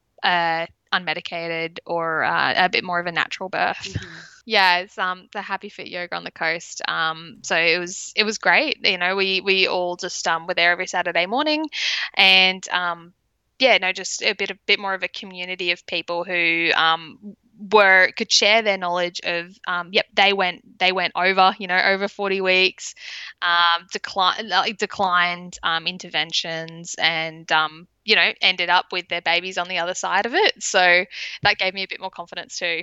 unmedicated 0.95 1.79
or 1.87 2.23
uh, 2.25 2.55
a 2.57 2.69
bit 2.69 2.85
more 2.85 3.01
of 3.01 3.07
a 3.07 3.13
natural 3.13 3.49
birth. 3.49 3.79
Mm-hmm. 3.85 4.19
Yeah, 4.47 4.81
it's 4.81 4.99
um 4.99 5.31
the 5.33 5.41
Happy 5.41 5.71
Fit 5.71 5.89
Yoga 5.89 6.17
on 6.17 6.25
the 6.25 6.31
coast. 6.31 6.83
Um, 6.87 7.39
so 7.43 7.57
it 7.57 7.79
was 7.79 8.13
it 8.15 8.25
was 8.25 8.37
great. 8.37 8.77
You 8.87 8.99
know, 8.99 9.17
we 9.17 9.41
we 9.41 9.69
all 9.69 9.97
just 9.97 10.29
um 10.29 10.47
were 10.47 10.53
there 10.53 10.71
every 10.71 10.87
Saturday 10.87 11.25
morning, 11.25 11.65
and 12.13 12.69
um 12.69 13.15
yeah, 13.59 13.79
no, 13.79 13.91
just 13.93 14.23
a 14.23 14.35
bit 14.35 14.51
a 14.51 14.59
bit 14.67 14.79
more 14.79 14.93
of 14.93 15.03
a 15.03 15.09
community 15.09 15.71
of 15.71 15.87
people 15.87 16.25
who 16.25 16.71
um 16.77 17.37
were 17.73 18.11
could 18.17 18.31
share 18.31 18.63
their 18.63 18.79
knowledge 18.79 19.21
of 19.25 19.57
um, 19.67 19.89
yep 19.93 20.07
they 20.15 20.33
went 20.33 20.79
they 20.79 20.93
went 20.93 21.13
over 21.17 21.55
you 21.59 21.67
know 21.67 21.81
over 21.81 22.09
40 22.09 22.41
weeks 22.41 22.95
um, 23.43 23.87
decline 23.93 24.49
like 24.49 24.77
declined 24.79 25.59
um, 25.63 25.87
interventions 25.87 26.95
and 26.99 27.51
um, 27.53 27.87
you 28.05 28.15
know 28.17 28.33
ended 28.41 28.71
up 28.71 28.87
with 28.93 29.09
their 29.09 29.23
babies 29.23 29.59
on 29.59 29.69
the 29.69 29.79
other 29.79 29.95
side 29.95 30.27
of 30.27 30.35
it. 30.35 30.63
So 30.63 31.05
that 31.43 31.59
gave 31.59 31.75
me 31.75 31.83
a 31.83 31.89
bit 31.89 32.01
more 32.01 32.11
confidence 32.11 32.59
too. 32.59 32.83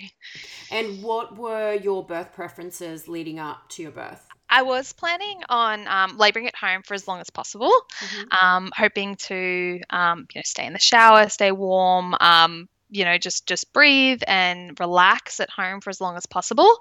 And 0.72 1.02
what 1.04 1.38
were 1.38 1.74
your 1.74 2.06
birth 2.06 2.34
preferences 2.34 3.08
leading 3.08 3.40
up 3.40 3.70
to 3.70 3.84
your 3.84 3.92
birth? 3.92 4.28
I 4.50 4.64
was 4.64 4.92
planning 4.92 5.42
on 5.48 5.88
um, 5.88 6.18
laboring 6.18 6.48
at 6.48 6.56
home 6.56 6.82
for 6.84 6.94
as 6.94 7.08
long 7.08 7.22
as 7.22 7.30
possible, 7.30 7.72
mm-hmm. 7.72 8.46
um, 8.46 8.72
hoping 8.76 9.16
to 9.16 9.80
um, 9.90 10.28
you 10.34 10.40
know 10.40 10.44
stay 10.44 10.66
in 10.66 10.74
the 10.74 10.80
shower, 10.80 11.30
stay 11.30 11.52
warm, 11.52 12.16
um, 12.20 12.68
you 12.92 13.06
know 13.06 13.18
just 13.18 13.48
just 13.48 13.74
breathe 13.74 14.22
and 14.28 14.80
relax 14.80 15.40
at 15.40 15.50
home 15.50 15.82
for 15.82 15.90
as 15.90 16.00
long 16.00 16.18
as 16.18 16.26
possible. 16.26 16.80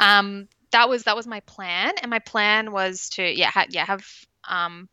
Um, 0.00 0.48
that 0.74 0.88
was 0.88 1.04
that 1.04 1.16
was 1.16 1.26
my 1.26 1.40
plan 1.40 1.92
and 2.02 2.10
my 2.10 2.18
plan 2.18 2.72
was 2.72 3.08
to 3.10 3.22
yeah 3.22 3.50
ha- 3.50 3.66
yeah 3.70 3.86
have 3.86 4.04
um 4.48 4.88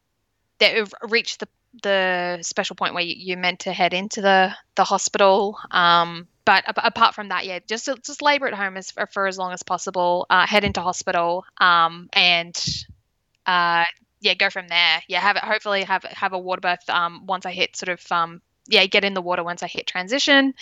that 0.59 0.93
reach 1.09 1.39
the 1.39 1.47
the 1.83 2.39
special 2.41 2.75
point 2.75 2.93
where 2.93 3.03
you, 3.03 3.35
are 3.35 3.39
meant 3.39 3.61
to 3.61 3.73
head 3.73 3.93
into 3.93 4.21
the 4.21 4.53
the 4.75 4.83
hospital. 4.83 5.57
Um 5.71 6.27
but 6.45 6.63
apart 6.67 7.15
from 7.15 7.29
that 7.29 7.45
yeah 7.45 7.59
just 7.67 7.89
just 8.05 8.21
labor 8.21 8.47
at 8.47 8.53
home 8.53 8.77
as 8.77 8.91
for, 8.91 9.27
as 9.27 9.37
long 9.37 9.53
as 9.53 9.63
possible 9.63 10.25
uh, 10.29 10.45
head 10.45 10.63
into 10.63 10.81
hospital 10.81 11.45
um 11.59 12.09
and 12.13 12.55
uh 13.45 13.85
yeah 14.19 14.33
go 14.35 14.49
from 14.49 14.67
there. 14.67 15.01
Yeah 15.07 15.19
have 15.19 15.35
it 15.35 15.43
hopefully 15.43 15.83
have 15.83 16.03
have 16.03 16.33
a 16.33 16.39
water 16.39 16.61
birth 16.61 16.89
um 16.89 17.25
once 17.25 17.45
i 17.45 17.51
hit 17.51 17.75
sort 17.75 17.89
of 17.89 18.11
um 18.11 18.41
yeah, 18.67 18.85
get 18.85 19.03
in 19.03 19.13
the 19.13 19.21
water 19.21 19.43
once 19.43 19.63
I 19.63 19.67
hit 19.67 19.87
transition. 19.87 20.53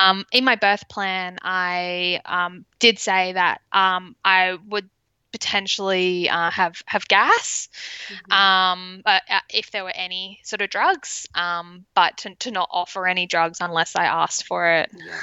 Um, 0.00 0.24
in 0.32 0.44
my 0.44 0.56
birth 0.56 0.88
plan, 0.88 1.38
I 1.42 2.20
um, 2.24 2.64
did 2.78 2.98
say 2.98 3.32
that 3.32 3.60
um, 3.72 4.16
I 4.24 4.58
would 4.68 4.88
potentially 5.32 6.28
uh, 6.28 6.50
have 6.50 6.82
have 6.86 7.06
gas, 7.08 7.68
mm-hmm. 8.08 8.32
um, 8.32 9.02
uh, 9.06 9.20
if 9.48 9.70
there 9.70 9.84
were 9.84 9.92
any 9.94 10.40
sort 10.42 10.60
of 10.60 10.70
drugs, 10.70 11.28
um, 11.34 11.84
but 11.94 12.18
to, 12.18 12.34
to 12.36 12.50
not 12.50 12.68
offer 12.70 13.06
any 13.06 13.26
drugs 13.26 13.58
unless 13.60 13.96
I 13.96 14.06
asked 14.06 14.46
for 14.46 14.66
it. 14.72 14.90
Yeah, 14.94 15.20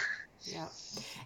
yeah. 0.53 0.67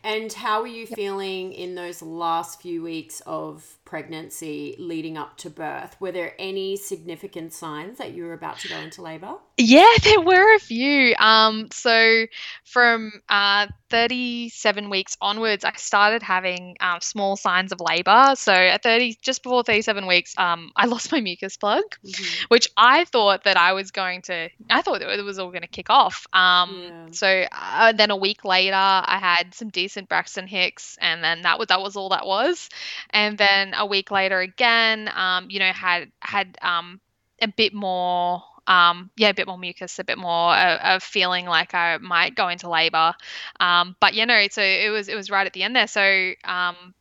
And 0.03 0.33
how 0.33 0.62
were 0.62 0.67
you 0.67 0.88
feeling 0.88 1.53
in 1.53 1.75
those 1.75 2.01
last 2.01 2.62
few 2.62 2.81
weeks 2.81 3.21
of 3.27 3.77
pregnancy 3.91 4.74
leading 4.79 5.17
up 5.17 5.36
to 5.36 5.50
birth? 5.50 5.98
Were 6.00 6.13
there 6.13 6.33
any 6.39 6.77
significant 6.77 7.51
signs 7.51 7.98
that 7.98 8.13
you 8.13 8.24
were 8.24 8.31
about 8.31 8.57
to 8.60 8.69
go 8.69 8.77
into 8.77 9.01
labor? 9.01 9.33
Yeah, 9.57 9.93
there 10.03 10.21
were 10.21 10.55
a 10.55 10.60
few. 10.60 11.13
Um, 11.19 11.67
so 11.74 12.25
from 12.63 13.12
uh, 13.27 13.67
37 13.89 14.89
weeks 14.89 15.17
onwards, 15.19 15.65
I 15.65 15.74
started 15.75 16.24
having 16.24 16.77
um, 16.79 17.01
small 17.01 17.36
signs 17.36 17.74
of 17.74 17.81
labor. 17.81 18.31
So 18.36 18.53
at 18.53 18.81
30, 18.81 19.17
just 19.21 19.43
before 19.43 19.62
37 19.62 20.07
weeks, 20.07 20.33
um, 20.38 20.71
I 20.77 20.86
lost 20.93 21.12
my 21.12 21.19
mucus 21.19 21.57
plug, 21.57 21.83
mm-hmm. 21.83 22.45
which 22.48 22.69
I 22.77 23.03
thought 23.03 23.43
that 23.43 23.57
I 23.57 23.74
was 23.74 23.91
going 23.91 24.21
to, 24.24 24.50
I 24.69 24.81
thought 24.81 25.01
it 25.01 25.25
was 25.25 25.38
all 25.38 25.50
going 25.50 25.63
to 25.63 25.67
kick 25.67 25.89
off. 25.89 26.25
Um, 26.31 26.81
yeah. 26.81 27.05
So 27.12 27.45
uh, 27.51 27.91
then 27.91 28.10
a 28.10 28.15
week 28.15 28.45
later, 28.45 28.74
I 28.74 29.17
had 29.19 29.53
some 29.53 29.67
decent 29.67 30.07
Braxton 30.07 30.48
Hicks, 30.48 30.98
and 31.01 31.21
then 31.21 31.41
that 31.41 31.60
was 31.60 31.67
that 31.67 31.81
was 31.81 31.98
all 31.98 32.10
that 32.10 32.25
was. 32.25 32.69
And 33.10 33.38
then 33.38 33.74
a 33.81 33.85
week 33.85 34.11
later 34.11 34.39
again, 34.39 35.09
um, 35.13 35.50
you 35.50 35.59
know, 35.59 35.71
had 35.71 36.11
had 36.21 36.57
um, 36.61 37.01
a 37.41 37.47
bit 37.47 37.73
more 37.73 38.43
um, 38.67 39.09
yeah, 39.17 39.29
a 39.29 39.33
bit 39.33 39.47
more 39.47 39.57
mucus, 39.57 39.97
a 40.00 40.03
bit 40.03 40.17
more 40.17 40.55
of, 40.55 41.03
feeling 41.03 41.45
like 41.45 41.73
I 41.73 41.97
might 41.97 42.35
go 42.35 42.47
into 42.47 42.69
labor. 42.69 43.13
Um, 43.59 43.95
but 44.00 44.13
you 44.13 44.25
know, 44.25 44.47
so 44.50 44.61
it 44.61 44.89
was 44.89 45.09
it 45.09 45.15
was 45.15 45.29
right 45.29 45.45
at 45.45 45.53
the 45.53 45.63
end 45.63 45.75
there. 45.75 45.88
So 45.88 46.31
um, 46.45 46.93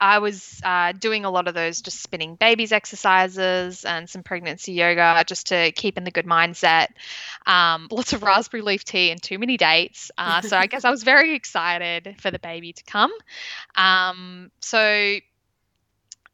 I 0.00 0.20
was 0.20 0.60
uh, 0.64 0.92
doing 0.92 1.24
a 1.24 1.30
lot 1.30 1.48
of 1.48 1.54
those 1.54 1.82
just 1.82 2.00
spinning 2.00 2.36
babies 2.36 2.70
exercises 2.70 3.84
and 3.84 4.08
some 4.08 4.22
pregnancy 4.22 4.72
yoga 4.72 5.24
just 5.26 5.48
to 5.48 5.72
keep 5.72 5.98
in 5.98 6.04
the 6.04 6.12
good 6.12 6.26
mindset. 6.26 6.88
Um, 7.46 7.88
lots 7.90 8.12
of 8.12 8.22
raspberry 8.22 8.62
leaf 8.62 8.84
tea 8.84 9.10
and 9.10 9.20
too 9.20 9.38
many 9.38 9.56
dates. 9.56 10.10
Uh, 10.16 10.40
so 10.40 10.56
I 10.56 10.66
guess 10.66 10.84
I 10.84 10.90
was 10.90 11.02
very 11.02 11.34
excited 11.34 12.16
for 12.20 12.30
the 12.30 12.38
baby 12.38 12.72
to 12.72 12.84
come. 12.84 13.10
Um, 13.74 14.52
so 14.60 15.18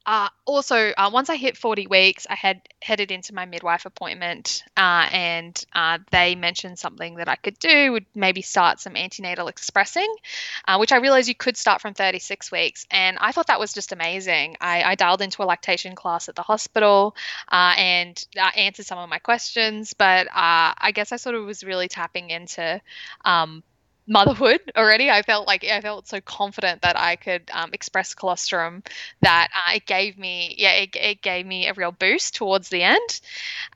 uh, 0.07 0.29
also, 0.45 0.93
uh, 0.97 1.11
once 1.13 1.31
I 1.31 1.37
hit 1.37 1.57
40 1.57 1.87
weeks, 1.87 2.27
I 2.29 2.35
had 2.35 2.61
headed 2.83 3.11
into 3.11 3.35
my 3.35 3.47
midwife 3.47 3.87
appointment, 3.87 4.63
uh, 4.77 5.09
and 5.11 5.65
uh, 5.73 5.99
they 6.11 6.35
mentioned 6.35 6.79
something 6.79 7.15
that 7.17 7.29
I 7.29 7.37
could 7.37 7.59
do 7.59 7.93
would 7.93 8.05
maybe 8.15 8.43
start 8.43 8.81
some 8.81 8.97
antenatal 8.97 9.49
expressing, 9.49 10.15
uh, 10.69 10.77
which 10.77 10.93
I 10.93 10.99
realized 10.99 11.29
you 11.29 11.35
could 11.35 11.57
start 11.57 11.81
from 11.81 11.95
36 11.95 12.53
weeks. 12.53 12.87
And 12.91 13.17
I 13.19 13.33
thought 13.33 13.47
that 13.47 13.59
was 13.59 13.73
just 13.73 13.93
amazing. 13.93 14.57
I, 14.61 14.83
I 14.83 14.95
dialed 14.95 15.23
into 15.23 15.43
a 15.43 15.47
lactation 15.47 15.95
class 15.95 16.29
at 16.29 16.35
the 16.35 16.43
hospital 16.43 17.17
uh, 17.51 17.75
and 17.79 18.27
answered 18.57 18.85
some 18.85 18.99
of 18.99 19.09
my 19.09 19.19
questions, 19.19 19.95
but 19.95 20.29
I 20.35 20.93
guess 20.95 21.13
I 21.13 21.17
sort 21.17 21.35
of 21.35 21.47
was 21.47 21.65
really 21.65 21.89
tapping 21.89 22.29
into 22.29 22.81
um, 23.25 23.63
motherhood 24.07 24.61
already. 24.77 25.11
I 25.11 25.23
felt 25.23 25.47
like 25.47 25.65
I 25.65 25.81
felt 25.81 26.09
so 26.09 26.21
confident 26.21 26.83
that 26.83 26.99
I 26.99 27.17
could 27.17 27.51
um, 27.53 27.71
express 27.73 28.15
colostrum 28.15 28.83
that 29.23 29.49
uh, 29.55 29.77
it 29.77 29.87
gave 29.87 30.19
me, 30.19 30.55
yeah, 30.59 30.73
it, 30.73 30.97
it, 30.97 31.23
gave 31.23 31.47
me 31.47 31.67
a 31.69 31.75
real 31.75 31.93
boost 31.93 32.35
towards 32.35 32.69
the 32.69 32.83
end. 32.83 33.21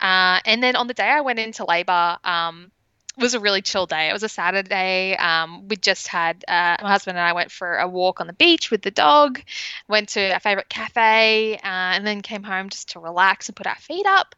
Uh, 0.01 0.41
and 0.45 0.63
then 0.63 0.77
on 0.77 0.87
the 0.87 0.95
day 0.95 1.09
I 1.09 1.21
went 1.23 1.39
into 1.39 1.65
labor, 1.65 2.19
um, 2.25 2.71
was 3.19 3.35
a 3.35 3.41
really 3.41 3.63
chill 3.63 3.87
day. 3.87 4.09
It 4.09 4.13
was 4.13 4.23
a 4.23 4.29
Saturday. 4.29 5.17
Um, 5.17 5.69
we 5.69 5.77
just 5.77 6.09
had 6.09 6.45
uh, 6.47 6.77
my 6.83 6.89
husband 6.89 7.19
and 7.19 7.27
I 7.27 7.33
went 7.33 7.51
for 7.51 7.77
a 7.77 7.89
walk 7.89 8.21
on 8.21 8.27
the 8.27 8.33
beach 8.33 8.71
with 8.71 8.83
the 8.83 8.91
dog, 8.91 9.41
went 9.89 10.11
to 10.11 10.21
a 10.37 10.41
favorite 10.41 10.69
cafe, 10.69 11.57
uh, 11.57 11.59
and 11.65 12.07
then 12.07 12.23
came 12.23 12.43
home 12.43 12.69
just 12.69 12.91
to 12.91 13.01
relax 13.01 13.49
and 13.49 13.57
put 13.57 13.67
our 13.67 13.77
feet 13.77 14.07
up. 14.07 14.35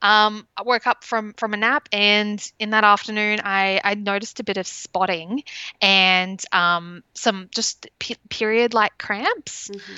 Um, 0.00 0.46
I 0.56 0.62
woke 0.62 0.86
up 0.86 1.04
from 1.04 1.32
from 1.34 1.54
a 1.54 1.56
nap, 1.56 1.88
and 1.92 2.52
in 2.58 2.70
that 2.70 2.84
afternoon, 2.84 3.40
I, 3.44 3.80
I 3.84 3.94
noticed 3.94 4.40
a 4.40 4.44
bit 4.44 4.56
of 4.56 4.66
spotting 4.66 5.44
and 5.80 6.42
um, 6.52 7.02
some 7.14 7.48
just 7.52 7.88
period 8.28 8.74
like 8.74 8.98
cramps. 8.98 9.68
Mm-hmm. 9.68 9.94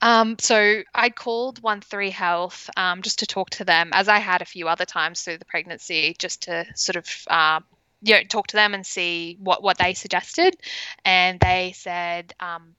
Um, 0.00 0.36
so 0.38 0.82
I 0.94 1.10
called 1.10 1.62
One 1.62 1.80
Three 1.80 2.10
Health 2.10 2.68
um, 2.76 3.02
just 3.02 3.20
to 3.20 3.26
talk 3.26 3.50
to 3.50 3.64
them, 3.64 3.90
as 3.92 4.08
I 4.08 4.18
had 4.18 4.42
a 4.42 4.46
few 4.46 4.68
other 4.68 4.84
times 4.84 5.22
through 5.22 5.38
the 5.38 5.44
pregnancy, 5.44 6.14
just 6.18 6.42
to 6.42 6.66
sort 6.74 6.96
of 6.96 7.08
uh, 7.28 7.60
you 8.02 8.14
know 8.14 8.22
talk 8.24 8.48
to 8.48 8.56
them 8.56 8.74
and 8.74 8.84
see 8.86 9.36
what 9.40 9.62
what 9.62 9.78
they 9.78 9.94
suggested, 9.94 10.56
and 11.04 11.38
they 11.40 11.72
said. 11.74 12.34
Um, 12.40 12.74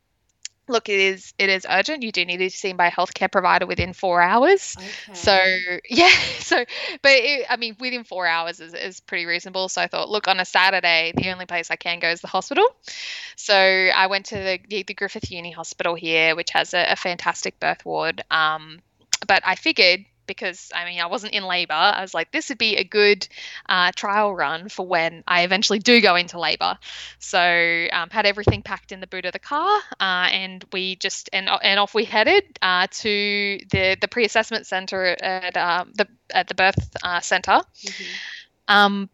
look 0.68 0.90
it 0.90 1.00
is 1.00 1.34
it 1.38 1.50
is 1.50 1.66
urgent. 1.70 2.04
You 2.04 2.12
do 2.12 2.26
need 2.26 2.38
to 2.38 2.46
be 2.46 2.50
seen 2.50 2.78
by 2.78 2.88
a 2.88 2.92
healthcare 2.92 3.32
provider 3.32 3.66
within 3.66 3.94
four 3.94 4.22
hours. 4.22 4.76
Okay. 4.78 5.14
so 5.14 5.40
yeah 5.90 6.16
so 6.40 6.64
but 7.02 7.12
it, 7.12 7.46
i 7.50 7.58
mean 7.58 7.76
within 7.80 8.04
four 8.04 8.26
hours 8.26 8.60
is, 8.60 8.74
is 8.74 9.00
pretty 9.02 9.26
reasonable. 9.26 9.70
So 9.70 9.82
i 9.82 9.88
thought 9.88 10.10
look 10.10 10.28
on 10.28 10.40
a 10.40 10.46
saturday 10.46 11.14
the 11.16 11.32
only 11.32 11.46
place 11.46 11.72
i 11.72 11.76
can 11.76 12.00
go 12.00 12.10
is 12.10 12.22
the 12.22 12.28
hospital. 12.28 12.68
So 13.36 13.56
i 13.56 14.08
went 14.08 14.28
to 14.28 14.36
the, 14.36 14.84
the 14.84 14.94
griffith 14.94 15.32
uni 15.32 15.52
hospital 15.52 15.96
here 15.96 16.36
which 16.36 16.52
has 16.52 16.74
a, 16.74 16.92
a 16.92 16.96
fantastic 16.96 17.60
birth 17.60 17.86
ward. 17.86 18.24
Um, 18.32 18.80
but 19.28 19.44
i 19.46 19.56
figured 19.56 20.06
because 20.26 20.72
I 20.74 20.86
mean, 20.86 21.00
I 21.00 21.08
wasn't 21.08 21.34
in 21.34 21.44
labor. 21.44 21.74
I 21.74 22.02
was 22.02 22.14
like, 22.14 22.32
this 22.32 22.50
would 22.50 22.58
be 22.58 22.78
a 22.78 22.84
good 22.84 23.28
uh, 23.68 23.92
trial 23.96 24.34
run 24.36 24.70
for 24.70 24.86
when 24.86 25.24
I 25.28 25.44
eventually 25.44 25.80
do 25.80 26.02
go 26.02 26.16
into 26.16 26.40
labor. 26.40 26.78
So, 27.20 27.88
um, 27.92 28.10
had 28.10 28.26
everything 28.26 28.62
packed 28.62 28.92
in 28.92 29.00
the 29.00 29.08
boot 29.08 29.26
of 29.26 29.34
the 29.34 29.40
car, 29.40 29.80
uh, 30.00 30.30
and 30.32 30.64
we 30.72 30.96
just 30.96 31.30
and 31.34 31.50
and 31.64 31.80
off 31.80 31.94
we 31.94 32.06
headed 32.06 32.44
uh, 32.62 32.88
to 32.90 33.60
the 33.72 33.98
the 34.00 34.08
pre 34.08 34.26
assessment 34.26 34.66
center 34.66 35.16
at 35.22 35.58
um, 35.58 35.92
the 35.96 36.08
at 36.34 36.48
the 36.48 36.56
birth 36.56 36.96
uh, 37.04 37.20
center. 37.20 37.62
Mm-hmm. 37.86 38.04
Um, 38.68 39.10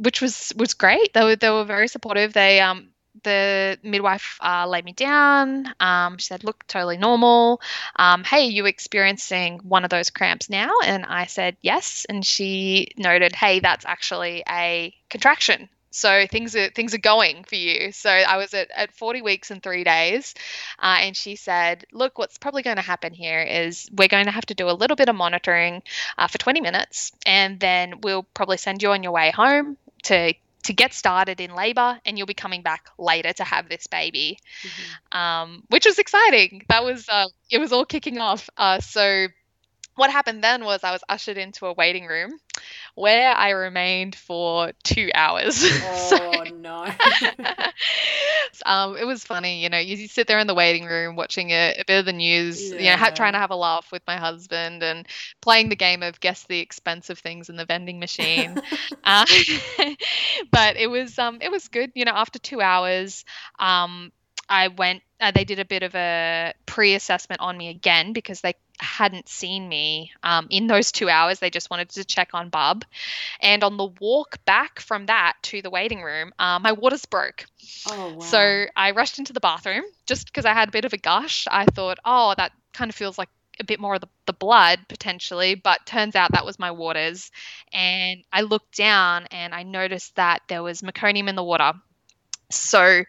which 0.00 0.22
was 0.22 0.52
was 0.56 0.74
great. 0.74 1.12
They 1.12 1.22
were 1.22 1.36
they 1.36 1.50
were 1.50 1.64
very 1.64 1.86
supportive. 1.86 2.32
They 2.32 2.60
um 2.60 2.89
the 3.22 3.78
midwife 3.82 4.38
uh, 4.42 4.66
laid 4.66 4.84
me 4.84 4.92
down. 4.92 5.72
Um, 5.80 6.18
she 6.18 6.26
said, 6.26 6.44
Look, 6.44 6.66
totally 6.66 6.96
normal. 6.96 7.60
Um, 7.96 8.24
hey, 8.24 8.46
you 8.46 8.66
experiencing 8.66 9.60
one 9.62 9.84
of 9.84 9.90
those 9.90 10.10
cramps 10.10 10.50
now? 10.50 10.70
And 10.84 11.04
I 11.04 11.26
said, 11.26 11.56
Yes. 11.62 12.06
And 12.08 12.24
she 12.24 12.92
noted, 12.96 13.34
Hey, 13.34 13.60
that's 13.60 13.84
actually 13.84 14.42
a 14.48 14.94
contraction. 15.08 15.68
So 15.90 16.26
things 16.28 16.54
are 16.54 16.70
things 16.70 16.94
are 16.94 16.98
going 16.98 17.44
for 17.44 17.56
you. 17.56 17.90
So 17.90 18.10
I 18.10 18.36
was 18.36 18.54
at, 18.54 18.70
at 18.70 18.92
40 18.92 19.22
weeks 19.22 19.50
and 19.50 19.60
three 19.60 19.82
days, 19.82 20.34
uh, 20.78 20.98
and 21.00 21.16
she 21.16 21.34
said, 21.34 21.84
"Look, 21.92 22.16
what's 22.16 22.38
probably 22.38 22.62
going 22.62 22.76
to 22.76 22.82
happen 22.82 23.12
here 23.12 23.42
is 23.42 23.90
we're 23.92 24.08
going 24.08 24.26
to 24.26 24.30
have 24.30 24.46
to 24.46 24.54
do 24.54 24.70
a 24.70 24.72
little 24.72 24.96
bit 24.96 25.08
of 25.08 25.16
monitoring 25.16 25.82
uh, 26.16 26.28
for 26.28 26.38
20 26.38 26.60
minutes, 26.60 27.10
and 27.26 27.58
then 27.58 28.00
we'll 28.02 28.22
probably 28.22 28.56
send 28.56 28.82
you 28.82 28.92
on 28.92 29.02
your 29.02 29.12
way 29.12 29.32
home 29.32 29.76
to 30.04 30.32
to 30.64 30.72
get 30.72 30.92
started 30.92 31.40
in 31.40 31.54
labor 31.54 31.98
and 32.04 32.18
you'll 32.18 32.26
be 32.26 32.34
coming 32.34 32.62
back 32.62 32.88
later 32.98 33.32
to 33.32 33.44
have 33.44 33.68
this 33.68 33.86
baby 33.86 34.38
mm-hmm. 34.62 35.18
um, 35.18 35.62
which 35.68 35.86
was 35.86 35.98
exciting 35.98 36.62
that 36.68 36.84
was 36.84 37.08
uh, 37.08 37.26
it 37.50 37.58
was 37.58 37.72
all 37.72 37.84
kicking 37.84 38.18
off 38.18 38.48
uh, 38.56 38.80
so 38.80 39.26
what 39.96 40.10
happened 40.10 40.42
then 40.42 40.64
was 40.64 40.84
i 40.84 40.92
was 40.92 41.02
ushered 41.08 41.38
into 41.38 41.66
a 41.66 41.72
waiting 41.72 42.06
room 42.06 42.38
where 42.94 43.34
I 43.34 43.50
remained 43.50 44.14
for 44.14 44.72
two 44.84 45.10
hours. 45.14 45.64
Oh 45.82 46.08
so, 46.08 46.42
no! 46.54 46.86
um, 48.66 48.96
it 48.96 49.04
was 49.04 49.24
funny, 49.24 49.62
you 49.62 49.68
know. 49.68 49.78
You, 49.78 49.96
you, 49.96 50.08
sit 50.08 50.26
there 50.26 50.38
in 50.38 50.46
the 50.46 50.54
waiting 50.54 50.84
room 50.84 51.16
watching 51.16 51.50
a, 51.50 51.76
a 51.78 51.84
bit 51.84 52.00
of 52.00 52.04
the 52.04 52.12
news, 52.12 52.70
yeah. 52.70 52.78
you 52.78 52.90
know, 52.90 52.96
ha- 52.96 53.10
trying 53.10 53.32
to 53.32 53.38
have 53.38 53.50
a 53.50 53.56
laugh 53.56 53.90
with 53.90 54.02
my 54.06 54.16
husband 54.16 54.82
and 54.82 55.06
playing 55.40 55.68
the 55.68 55.76
game 55.76 56.02
of 56.02 56.20
guess 56.20 56.44
the 56.44 56.58
expensive 56.58 57.18
things 57.18 57.48
in 57.48 57.56
the 57.56 57.64
vending 57.64 57.98
machine. 57.98 58.60
uh, 59.04 59.24
but 60.50 60.76
it 60.76 60.88
was 60.88 61.18
um, 61.18 61.38
it 61.40 61.50
was 61.50 61.68
good, 61.68 61.92
you 61.94 62.04
know. 62.04 62.12
After 62.12 62.38
two 62.38 62.60
hours, 62.60 63.24
um, 63.58 64.12
I 64.48 64.68
went. 64.68 65.02
Uh, 65.20 65.30
they 65.32 65.44
did 65.44 65.58
a 65.58 65.64
bit 65.64 65.82
of 65.82 65.94
a 65.94 66.54
pre-assessment 66.66 67.40
on 67.40 67.56
me 67.56 67.68
again 67.68 68.12
because 68.12 68.40
they 68.40 68.54
hadn't 68.80 69.28
seen 69.28 69.68
me 69.68 70.12
um, 70.22 70.46
in 70.50 70.66
those 70.66 70.92
two 70.92 71.08
hours. 71.08 71.38
They 71.38 71.50
just 71.50 71.70
wanted 71.70 71.90
to 71.90 72.04
check 72.04 72.30
on 72.34 72.48
Bub. 72.48 72.84
And 73.40 73.62
on 73.64 73.76
the 73.76 73.88
walk 74.00 74.44
back 74.44 74.80
from 74.80 75.06
that 75.06 75.34
to 75.44 75.62
the 75.62 75.70
waiting 75.70 76.02
room, 76.02 76.32
uh, 76.38 76.58
my 76.58 76.72
waters 76.72 77.04
broke. 77.06 77.46
Oh, 77.90 78.14
wow. 78.14 78.20
So 78.20 78.66
I 78.76 78.92
rushed 78.92 79.18
into 79.18 79.32
the 79.32 79.40
bathroom 79.40 79.84
just 80.06 80.26
because 80.26 80.44
I 80.44 80.54
had 80.54 80.68
a 80.68 80.72
bit 80.72 80.84
of 80.84 80.92
a 80.92 80.98
gush. 80.98 81.46
I 81.50 81.64
thought, 81.66 81.98
oh, 82.04 82.34
that 82.36 82.52
kind 82.72 82.88
of 82.88 82.94
feels 82.94 83.18
like 83.18 83.28
a 83.58 83.64
bit 83.64 83.78
more 83.78 83.94
of 83.94 84.00
the, 84.00 84.08
the 84.26 84.32
blood 84.32 84.80
potentially, 84.88 85.54
but 85.54 85.84
turns 85.86 86.16
out 86.16 86.32
that 86.32 86.46
was 86.46 86.58
my 86.58 86.70
waters. 86.70 87.30
And 87.72 88.24
I 88.32 88.40
looked 88.42 88.76
down 88.76 89.26
and 89.30 89.54
I 89.54 89.62
noticed 89.62 90.16
that 90.16 90.42
there 90.48 90.62
was 90.62 90.82
meconium 90.82 91.28
in 91.28 91.36
the 91.36 91.44
water. 91.44 91.72
So 92.50 93.04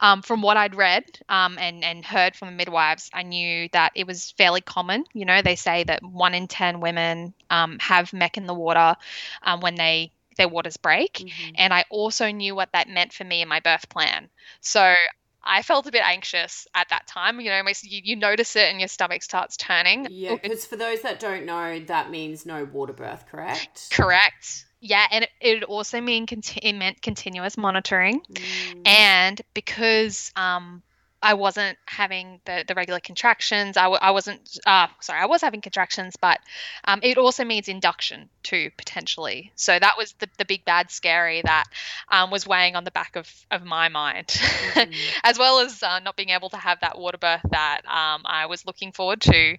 um, 0.00 0.22
from 0.22 0.42
what 0.42 0.56
I'd 0.56 0.74
read 0.74 1.04
um, 1.28 1.58
and 1.58 1.84
and 1.84 2.04
heard 2.04 2.36
from 2.36 2.48
the 2.48 2.54
midwives, 2.54 3.10
I 3.12 3.22
knew 3.22 3.68
that 3.72 3.92
it 3.94 4.06
was 4.06 4.32
fairly 4.32 4.60
common. 4.60 5.04
You 5.12 5.24
know, 5.24 5.42
they 5.42 5.56
say 5.56 5.84
that 5.84 6.02
one 6.02 6.34
in 6.34 6.48
ten 6.48 6.80
women 6.80 7.34
um, 7.50 7.78
have 7.80 8.12
mech 8.12 8.36
in 8.36 8.46
the 8.46 8.54
water 8.54 8.96
um, 9.42 9.60
when 9.60 9.74
they 9.76 10.12
their 10.36 10.48
waters 10.48 10.76
break, 10.76 11.14
mm-hmm. 11.14 11.54
and 11.56 11.72
I 11.72 11.84
also 11.88 12.30
knew 12.30 12.54
what 12.54 12.70
that 12.72 12.88
meant 12.88 13.12
for 13.12 13.24
me 13.24 13.40
in 13.40 13.48
my 13.48 13.60
birth 13.60 13.88
plan. 13.88 14.28
So 14.60 14.94
I 15.42 15.62
felt 15.62 15.86
a 15.86 15.92
bit 15.92 16.02
anxious 16.04 16.66
at 16.74 16.88
that 16.90 17.06
time. 17.06 17.40
You 17.40 17.50
know, 17.50 17.62
you, 17.82 18.00
you 18.04 18.16
notice 18.16 18.56
it 18.56 18.68
and 18.68 18.80
your 18.80 18.88
stomach 18.88 19.22
starts 19.22 19.56
turning. 19.56 20.08
Yeah, 20.10 20.34
because 20.34 20.66
for 20.66 20.76
those 20.76 21.02
that 21.02 21.20
don't 21.20 21.46
know, 21.46 21.80
that 21.86 22.10
means 22.10 22.44
no 22.44 22.64
water 22.64 22.92
birth, 22.92 23.26
correct? 23.30 23.88
Correct. 23.90 24.65
Yeah, 24.80 25.06
and 25.10 25.24
it, 25.24 25.30
it 25.40 25.64
also 25.64 26.00
mean 26.00 26.26
conti- 26.26 26.60
it 26.62 26.74
meant 26.74 27.00
continuous 27.02 27.56
monitoring, 27.56 28.20
mm. 28.20 28.86
and 28.86 29.40
because 29.54 30.30
um, 30.36 30.82
I 31.22 31.34
wasn't 31.34 31.78
having 31.86 32.40
the, 32.44 32.64
the 32.68 32.74
regular 32.74 33.00
contractions. 33.00 33.76
I 33.76 33.84
w- 33.84 33.98
I 34.00 34.10
wasn't, 34.10 34.58
uh, 34.66 34.86
sorry, 35.00 35.20
I 35.20 35.26
was 35.26 35.40
having 35.40 35.60
contractions, 35.60 36.14
but 36.14 36.38
um, 36.84 37.00
it 37.02 37.16
also 37.16 37.44
means 37.44 37.68
induction 37.68 38.28
too, 38.42 38.70
potentially. 38.76 39.50
So 39.56 39.76
that 39.78 39.94
was 39.96 40.12
the, 40.20 40.28
the 40.38 40.44
big 40.44 40.64
bad 40.64 40.90
scary 40.90 41.40
that 41.42 41.64
um, 42.10 42.30
was 42.30 42.46
weighing 42.46 42.76
on 42.76 42.84
the 42.84 42.90
back 42.90 43.16
of, 43.16 43.28
of 43.50 43.64
my 43.64 43.88
mind, 43.88 44.26
mm-hmm. 44.28 44.92
as 45.24 45.38
well 45.38 45.60
as 45.60 45.82
uh, 45.82 46.00
not 46.00 46.16
being 46.16 46.30
able 46.30 46.50
to 46.50 46.58
have 46.58 46.80
that 46.80 46.98
water 46.98 47.18
birth 47.18 47.44
that 47.50 47.80
um, 47.86 48.22
I 48.24 48.46
was 48.46 48.66
looking 48.66 48.92
forward 48.92 49.22
to. 49.22 49.56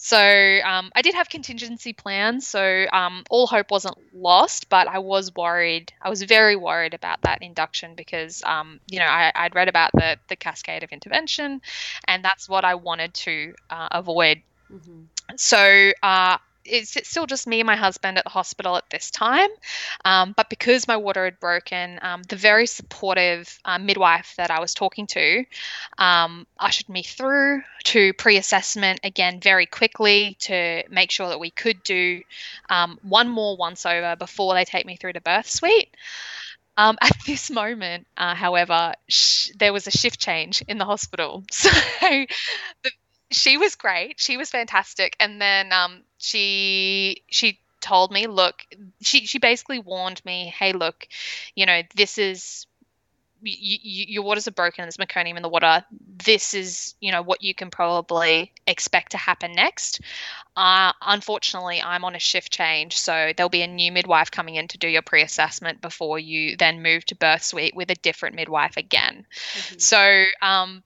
So 0.00 0.16
um, 0.16 0.92
I 0.94 1.02
did 1.02 1.14
have 1.16 1.28
contingency 1.28 1.92
plans, 1.92 2.46
so 2.46 2.86
um, 2.92 3.24
all 3.30 3.48
hope 3.48 3.72
wasn't 3.72 3.96
lost, 4.14 4.68
but 4.68 4.86
I 4.86 5.00
was 5.00 5.34
worried. 5.34 5.92
I 6.00 6.08
was 6.08 6.22
very 6.22 6.54
worried 6.54 6.94
about 6.94 7.22
that 7.22 7.42
induction 7.42 7.96
because, 7.96 8.40
um, 8.44 8.78
you 8.88 9.00
know, 9.00 9.06
I, 9.06 9.32
would 9.42 9.56
read 9.56 9.68
about 9.68 9.90
the 9.92 10.16
the 10.28 10.36
cascade 10.36 10.84
of 10.84 10.92
intervention, 10.92 11.60
and 12.06 12.24
that's 12.24 12.48
what 12.48 12.64
I 12.64 12.76
wanted 12.76 13.12
to 13.14 13.54
uh, 13.70 13.88
avoid. 13.90 14.40
Mm-hmm. 14.72 15.34
So 15.34 15.92
uh, 16.00 16.38
it's, 16.68 17.08
still 17.08 17.26
just 17.26 17.46
me 17.46 17.60
and 17.60 17.66
my 17.66 17.76
husband 17.76 18.18
at 18.18 18.24
the 18.24 18.30
hospital 18.30 18.76
at 18.76 18.88
this 18.90 19.10
time. 19.10 19.48
Um, 20.04 20.34
but 20.36 20.50
because 20.50 20.86
my 20.86 20.96
water 20.96 21.24
had 21.24 21.40
broken, 21.40 21.98
um, 22.02 22.22
the 22.22 22.36
very 22.36 22.66
supportive 22.66 23.58
uh, 23.64 23.78
midwife 23.78 24.34
that 24.36 24.50
I 24.50 24.60
was 24.60 24.74
talking 24.74 25.06
to 25.08 25.44
um, 25.98 26.46
ushered 26.58 26.88
me 26.88 27.02
through 27.02 27.62
to 27.84 28.12
pre 28.14 28.36
assessment 28.36 29.00
again 29.04 29.40
very 29.40 29.66
quickly 29.66 30.36
to 30.40 30.82
make 30.90 31.10
sure 31.10 31.28
that 31.28 31.40
we 31.40 31.50
could 31.50 31.82
do 31.82 32.22
um, 32.70 32.98
one 33.02 33.28
more 33.28 33.56
once 33.56 33.86
over 33.86 34.16
before 34.16 34.54
they 34.54 34.64
take 34.64 34.86
me 34.86 34.96
through 34.96 35.14
to 35.14 35.20
birth 35.20 35.48
suite. 35.48 35.94
Um, 36.76 36.96
at 37.02 37.16
this 37.26 37.50
moment, 37.50 38.06
uh, 38.16 38.34
however, 38.34 38.94
sh- 39.08 39.50
there 39.58 39.72
was 39.72 39.86
a 39.86 39.90
shift 39.90 40.20
change 40.20 40.62
in 40.68 40.78
the 40.78 40.84
hospital. 40.84 41.44
So 41.52 41.70
the, 42.82 42.90
she 43.30 43.56
was 43.56 43.74
great. 43.74 44.18
She 44.20 44.36
was 44.36 44.50
fantastic. 44.50 45.16
And 45.20 45.40
then 45.40 45.72
um, 45.72 46.02
she 46.18 47.22
she 47.28 47.60
told 47.80 48.10
me, 48.10 48.26
look, 48.26 48.64
she 49.00 49.26
she 49.26 49.38
basically 49.38 49.78
warned 49.78 50.24
me, 50.24 50.52
hey, 50.56 50.72
look, 50.72 51.06
you 51.54 51.66
know, 51.66 51.82
this 51.94 52.18
is 52.18 52.66
you, 53.42 53.78
you, 53.82 54.04
your 54.08 54.22
waters 54.24 54.48
are 54.48 54.52
broken. 54.52 54.84
There's 54.84 54.96
meconium 54.96 55.36
in 55.36 55.42
the 55.42 55.48
water. 55.48 55.84
This 56.24 56.54
is, 56.54 56.94
you 57.00 57.12
know, 57.12 57.22
what 57.22 57.42
you 57.42 57.54
can 57.54 57.70
probably 57.70 58.52
expect 58.66 59.12
to 59.12 59.18
happen 59.18 59.52
next. 59.52 60.00
Uh, 60.56 60.92
unfortunately, 61.00 61.80
I'm 61.80 62.04
on 62.04 62.14
a 62.14 62.18
shift 62.18 62.50
change, 62.52 62.98
so 62.98 63.32
there'll 63.36 63.48
be 63.48 63.62
a 63.62 63.68
new 63.68 63.92
midwife 63.92 64.30
coming 64.30 64.56
in 64.56 64.66
to 64.68 64.78
do 64.78 64.88
your 64.88 65.02
pre-assessment 65.02 65.80
before 65.80 66.18
you 66.18 66.56
then 66.56 66.82
move 66.82 67.04
to 67.06 67.14
birth 67.14 67.44
suite 67.44 67.76
with 67.76 67.90
a 67.90 67.94
different 67.94 68.34
midwife 68.34 68.76
again. 68.76 69.24
Mm-hmm. 69.54 69.78
So, 69.78 70.24
um, 70.42 70.82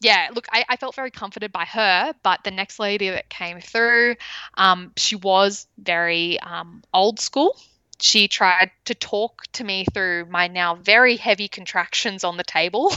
yeah, 0.00 0.28
look, 0.32 0.46
I, 0.52 0.64
I, 0.68 0.76
felt 0.76 0.94
very 0.94 1.10
comforted 1.10 1.50
by 1.50 1.64
her, 1.64 2.14
but 2.22 2.44
the 2.44 2.50
next 2.50 2.78
lady 2.78 3.10
that 3.10 3.28
came 3.28 3.60
through, 3.60 4.16
um, 4.54 4.92
she 4.96 5.16
was 5.16 5.66
very 5.76 6.38
um, 6.40 6.82
old 6.94 7.18
school. 7.18 7.58
She 8.00 8.28
tried 8.28 8.70
to 8.84 8.94
talk 8.94 9.42
to 9.54 9.64
me 9.64 9.84
through 9.92 10.26
my 10.26 10.46
now 10.46 10.76
very 10.76 11.16
heavy 11.16 11.48
contractions 11.48 12.22
on 12.22 12.36
the 12.36 12.44
table. 12.44 12.92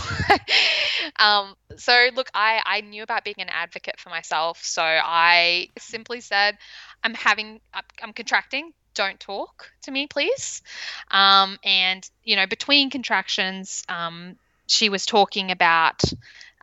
um, 1.20 1.56
so, 1.76 2.10
look, 2.14 2.30
I, 2.36 2.62
I 2.64 2.82
knew 2.82 3.02
about 3.02 3.24
being 3.24 3.40
an 3.40 3.50
advocate 3.50 4.00
for 4.00 4.10
myself. 4.10 4.64
So 4.64 4.84
I 4.84 5.70
simply 5.80 6.22
said, 6.22 6.60
I'm 7.04 7.16
having, 7.16 7.62
I'm 7.74 8.14
contracting. 8.14 8.74
Don't 8.94 9.20
talk 9.20 9.72
to 9.84 9.92
me, 9.92 10.06
please. 10.06 10.62
Um, 11.10 11.58
and, 11.64 12.08
you 12.24 12.36
know, 12.36 12.46
between 12.46 12.92
contractions, 12.92 13.84
um, 13.90 14.36
she 14.68 14.90
was 14.90 15.08
talking 15.08 15.50
about 15.50 16.04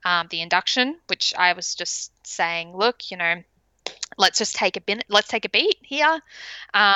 um, 0.05 0.29
the 0.31 0.41
induction, 0.41 0.97
which 1.09 1.35
I 1.37 1.53
was 1.53 1.75
just 1.75 2.13
saying, 2.27 2.77
look, 2.77 3.11
you 3.11 3.17
know, 3.17 3.43
let's 4.17 4.39
just 4.39 4.55
take 4.55 4.77
a 4.77 4.81
bit, 4.81 5.05
let's 5.09 5.29
take 5.29 5.45
a 5.45 5.49
beat 5.49 5.79
here. 5.83 6.21
Um, 6.75 6.95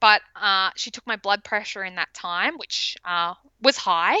but 0.00 0.20
uh, 0.34 0.70
she 0.74 0.90
took 0.90 1.06
my 1.06 1.16
blood 1.16 1.44
pressure 1.44 1.84
in 1.84 1.94
that 1.94 2.12
time, 2.12 2.58
which 2.58 2.96
uh, 3.04 3.34
was 3.62 3.76
high. 3.76 4.18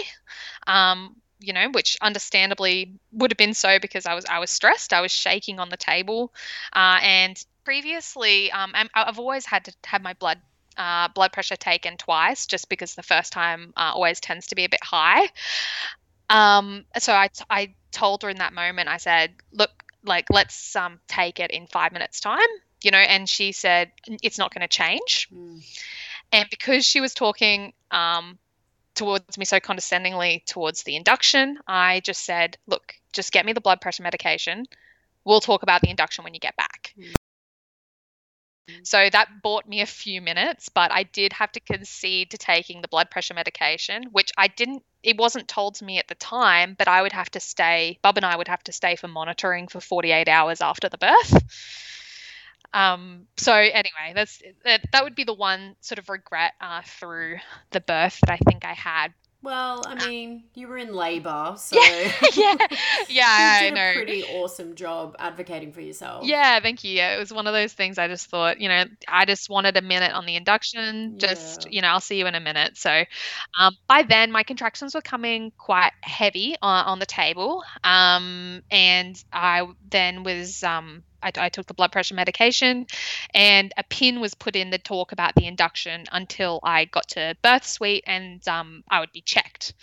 Um, 0.66 1.16
you 1.40 1.52
know, 1.52 1.68
which 1.72 1.96
understandably 2.00 2.92
would 3.10 3.32
have 3.32 3.38
been 3.38 3.54
so 3.54 3.80
because 3.80 4.06
I 4.06 4.14
was 4.14 4.24
I 4.26 4.38
was 4.38 4.50
stressed. 4.50 4.92
I 4.92 5.00
was 5.00 5.10
shaking 5.10 5.58
on 5.58 5.70
the 5.70 5.76
table, 5.76 6.32
uh, 6.72 7.00
and 7.02 7.44
previously, 7.64 8.52
um, 8.52 8.72
I've 8.94 9.18
always 9.18 9.44
had 9.44 9.64
to 9.64 9.72
have 9.84 10.02
my 10.02 10.14
blood 10.14 10.38
uh, 10.76 11.08
blood 11.08 11.32
pressure 11.32 11.56
taken 11.56 11.96
twice, 11.96 12.46
just 12.46 12.68
because 12.68 12.94
the 12.94 13.02
first 13.02 13.32
time 13.32 13.72
uh, 13.76 13.90
always 13.94 14.20
tends 14.20 14.46
to 14.48 14.54
be 14.54 14.64
a 14.64 14.68
bit 14.68 14.82
high. 14.84 15.28
Um, 16.32 16.86
so 16.98 17.12
I, 17.12 17.28
I 17.50 17.74
told 17.90 18.22
her 18.22 18.30
in 18.30 18.38
that 18.38 18.54
moment, 18.54 18.88
I 18.88 18.96
said, 18.96 19.34
look, 19.52 19.70
like, 20.02 20.26
let's 20.30 20.74
um, 20.74 20.98
take 21.06 21.38
it 21.38 21.50
in 21.50 21.66
five 21.66 21.92
minutes' 21.92 22.20
time, 22.20 22.40
you 22.82 22.90
know, 22.90 22.98
and 22.98 23.28
she 23.28 23.52
said, 23.52 23.92
it's 24.22 24.38
not 24.38 24.52
going 24.52 24.62
to 24.62 24.68
change. 24.68 25.28
Mm. 25.32 25.62
And 26.32 26.48
because 26.50 26.86
she 26.86 27.02
was 27.02 27.12
talking 27.12 27.74
um, 27.90 28.38
towards 28.94 29.36
me 29.36 29.44
so 29.44 29.60
condescendingly 29.60 30.42
towards 30.46 30.82
the 30.84 30.96
induction, 30.96 31.58
I 31.68 32.00
just 32.00 32.24
said, 32.24 32.56
look, 32.66 32.94
just 33.12 33.30
get 33.30 33.44
me 33.44 33.52
the 33.52 33.60
blood 33.60 33.82
pressure 33.82 34.02
medication. 34.02 34.64
We'll 35.24 35.40
talk 35.40 35.62
about 35.62 35.82
the 35.82 35.90
induction 35.90 36.24
when 36.24 36.32
you 36.32 36.40
get 36.40 36.56
back. 36.56 36.94
Mm. 36.98 37.14
So 38.84 39.08
that 39.10 39.42
bought 39.42 39.68
me 39.68 39.80
a 39.80 39.86
few 39.86 40.20
minutes, 40.20 40.68
but 40.68 40.92
I 40.92 41.02
did 41.04 41.32
have 41.34 41.52
to 41.52 41.60
concede 41.60 42.30
to 42.30 42.38
taking 42.38 42.80
the 42.80 42.88
blood 42.88 43.10
pressure 43.10 43.34
medication, 43.34 44.04
which 44.12 44.30
I 44.36 44.48
didn't, 44.48 44.84
it 45.02 45.16
wasn't 45.18 45.48
told 45.48 45.76
to 45.76 45.84
me 45.84 45.98
at 45.98 46.08
the 46.08 46.14
time, 46.14 46.74
but 46.78 46.88
I 46.88 47.02
would 47.02 47.12
have 47.12 47.30
to 47.32 47.40
stay, 47.40 47.98
Bub 48.02 48.16
and 48.16 48.26
I 48.26 48.36
would 48.36 48.48
have 48.48 48.62
to 48.64 48.72
stay 48.72 48.96
for 48.96 49.08
monitoring 49.08 49.68
for 49.68 49.80
48 49.80 50.28
hours 50.28 50.60
after 50.60 50.88
the 50.88 50.98
birth. 50.98 51.42
Um, 52.74 53.26
so 53.36 53.54
anyway, 53.54 54.12
that's 54.14 54.40
that, 54.64 54.80
that 54.92 55.04
would 55.04 55.14
be 55.14 55.24
the 55.24 55.34
one 55.34 55.76
sort 55.80 55.98
of 55.98 56.08
regret 56.08 56.54
uh, 56.60 56.80
through 56.84 57.36
the 57.70 57.80
birth 57.80 58.18
that 58.22 58.32
I 58.32 58.38
think 58.38 58.64
I 58.64 58.72
had. 58.72 59.12
Well, 59.42 59.84
I 59.86 59.94
mean, 59.96 60.44
you 60.54 60.68
were 60.68 60.78
in 60.78 60.94
labor, 60.94 61.54
so 61.58 61.76
Yeah, 61.76 62.12
yeah, 62.36 62.56
yeah. 63.08 63.26
you 63.36 63.54
I 63.66 63.70
did 63.70 63.74
know. 63.74 63.80
a 63.80 63.92
pretty 63.92 64.24
awesome 64.24 64.74
job 64.76 65.16
advocating 65.18 65.72
for 65.72 65.80
yourself. 65.80 66.24
Yeah, 66.24 66.60
thank 66.60 66.84
you. 66.84 66.92
Yeah, 66.94 67.16
it 67.16 67.18
was 67.18 67.32
one 67.32 67.46
of 67.48 67.52
those 67.52 67.72
things 67.72 67.98
I 67.98 68.06
just 68.06 68.28
thought, 68.28 68.60
you 68.60 68.68
know, 68.68 68.84
I 69.08 69.24
just 69.24 69.50
wanted 69.50 69.76
a 69.76 69.82
minute 69.82 70.12
on 70.12 70.24
the 70.26 70.36
induction. 70.36 71.16
Just, 71.18 71.66
Yeah. 71.66 71.70
you 71.70 71.82
know, 71.82 71.88
I'll 71.88 72.00
see 72.00 72.18
you 72.18 72.26
in 72.26 72.34
a 72.36 72.40
minute. 72.40 72.76
So 72.76 73.04
um, 73.58 73.76
by 73.88 74.02
then, 74.04 74.30
my 74.30 74.44
contractions 74.44 74.94
were 74.94 75.00
coming 75.02 75.52
quite 75.58 75.92
heavy 76.02 76.56
on, 76.62 76.84
on 76.86 76.98
the 77.00 77.06
table. 77.06 77.64
Um, 77.82 78.62
and 78.70 79.22
I 79.32 79.66
then 79.90 80.22
was, 80.22 80.62
um, 80.62 81.02
I, 81.22 81.32
I 81.36 81.48
took 81.48 81.66
the 81.66 81.74
blood 81.74 81.92
pressure 81.92 82.14
medication 82.14 82.86
and 83.34 83.72
a 83.76 83.82
pin 83.84 84.20
was 84.20 84.34
put 84.34 84.56
in 84.56 84.70
the 84.70 84.78
talk 84.78 85.12
about 85.12 85.34
the 85.34 85.46
induction 85.46 86.04
until 86.12 86.60
I 86.62 86.84
got 86.86 87.08
to 87.10 87.36
birth 87.42 87.66
suite 87.66 88.04
and 88.06 88.46
um, 88.48 88.84
I 88.90 89.00
would 89.00 89.12
be 89.12 89.20
checked. 89.20 89.74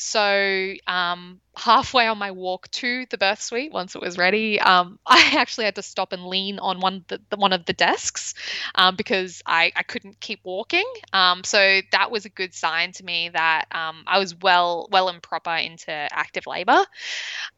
So 0.00 0.74
um, 0.86 1.40
halfway 1.56 2.06
on 2.06 2.18
my 2.18 2.30
walk 2.30 2.70
to 2.70 3.04
the 3.10 3.18
birth 3.18 3.42
suite, 3.42 3.72
once 3.72 3.96
it 3.96 4.00
was 4.00 4.16
ready, 4.16 4.60
um, 4.60 5.00
I 5.06 5.32
actually 5.36 5.64
had 5.64 5.74
to 5.74 5.82
stop 5.82 6.12
and 6.12 6.24
lean 6.26 6.60
on 6.60 6.78
one 6.80 7.04
the, 7.08 7.20
the, 7.30 7.36
one 7.36 7.52
of 7.52 7.64
the 7.64 7.72
desks 7.72 8.34
um, 8.76 8.94
because 8.94 9.42
I, 9.44 9.72
I 9.74 9.82
couldn't 9.82 10.20
keep 10.20 10.38
walking. 10.44 10.86
Um, 11.12 11.42
so 11.42 11.80
that 11.90 12.12
was 12.12 12.26
a 12.26 12.28
good 12.28 12.54
sign 12.54 12.92
to 12.92 13.04
me 13.04 13.30
that 13.30 13.64
um, 13.72 14.04
I 14.06 14.20
was 14.20 14.36
well 14.36 14.88
well 14.92 15.08
and 15.08 15.20
proper 15.20 15.54
into 15.54 15.90
active 15.90 16.46
labour. 16.46 16.84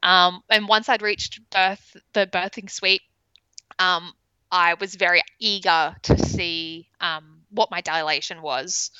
Um, 0.02 0.42
and 0.48 0.66
once 0.66 0.88
I'd 0.88 1.02
reached 1.02 1.40
birth 1.50 1.94
the 2.14 2.26
birthing 2.26 2.70
suite, 2.70 3.02
um, 3.80 4.12
I 4.52 4.74
was 4.74 4.94
very 4.94 5.22
eager 5.40 5.96
to 6.02 6.18
see 6.18 6.88
um, 7.00 7.40
what 7.50 7.70
my 7.70 7.80
dilation 7.80 8.42
was. 8.42 8.90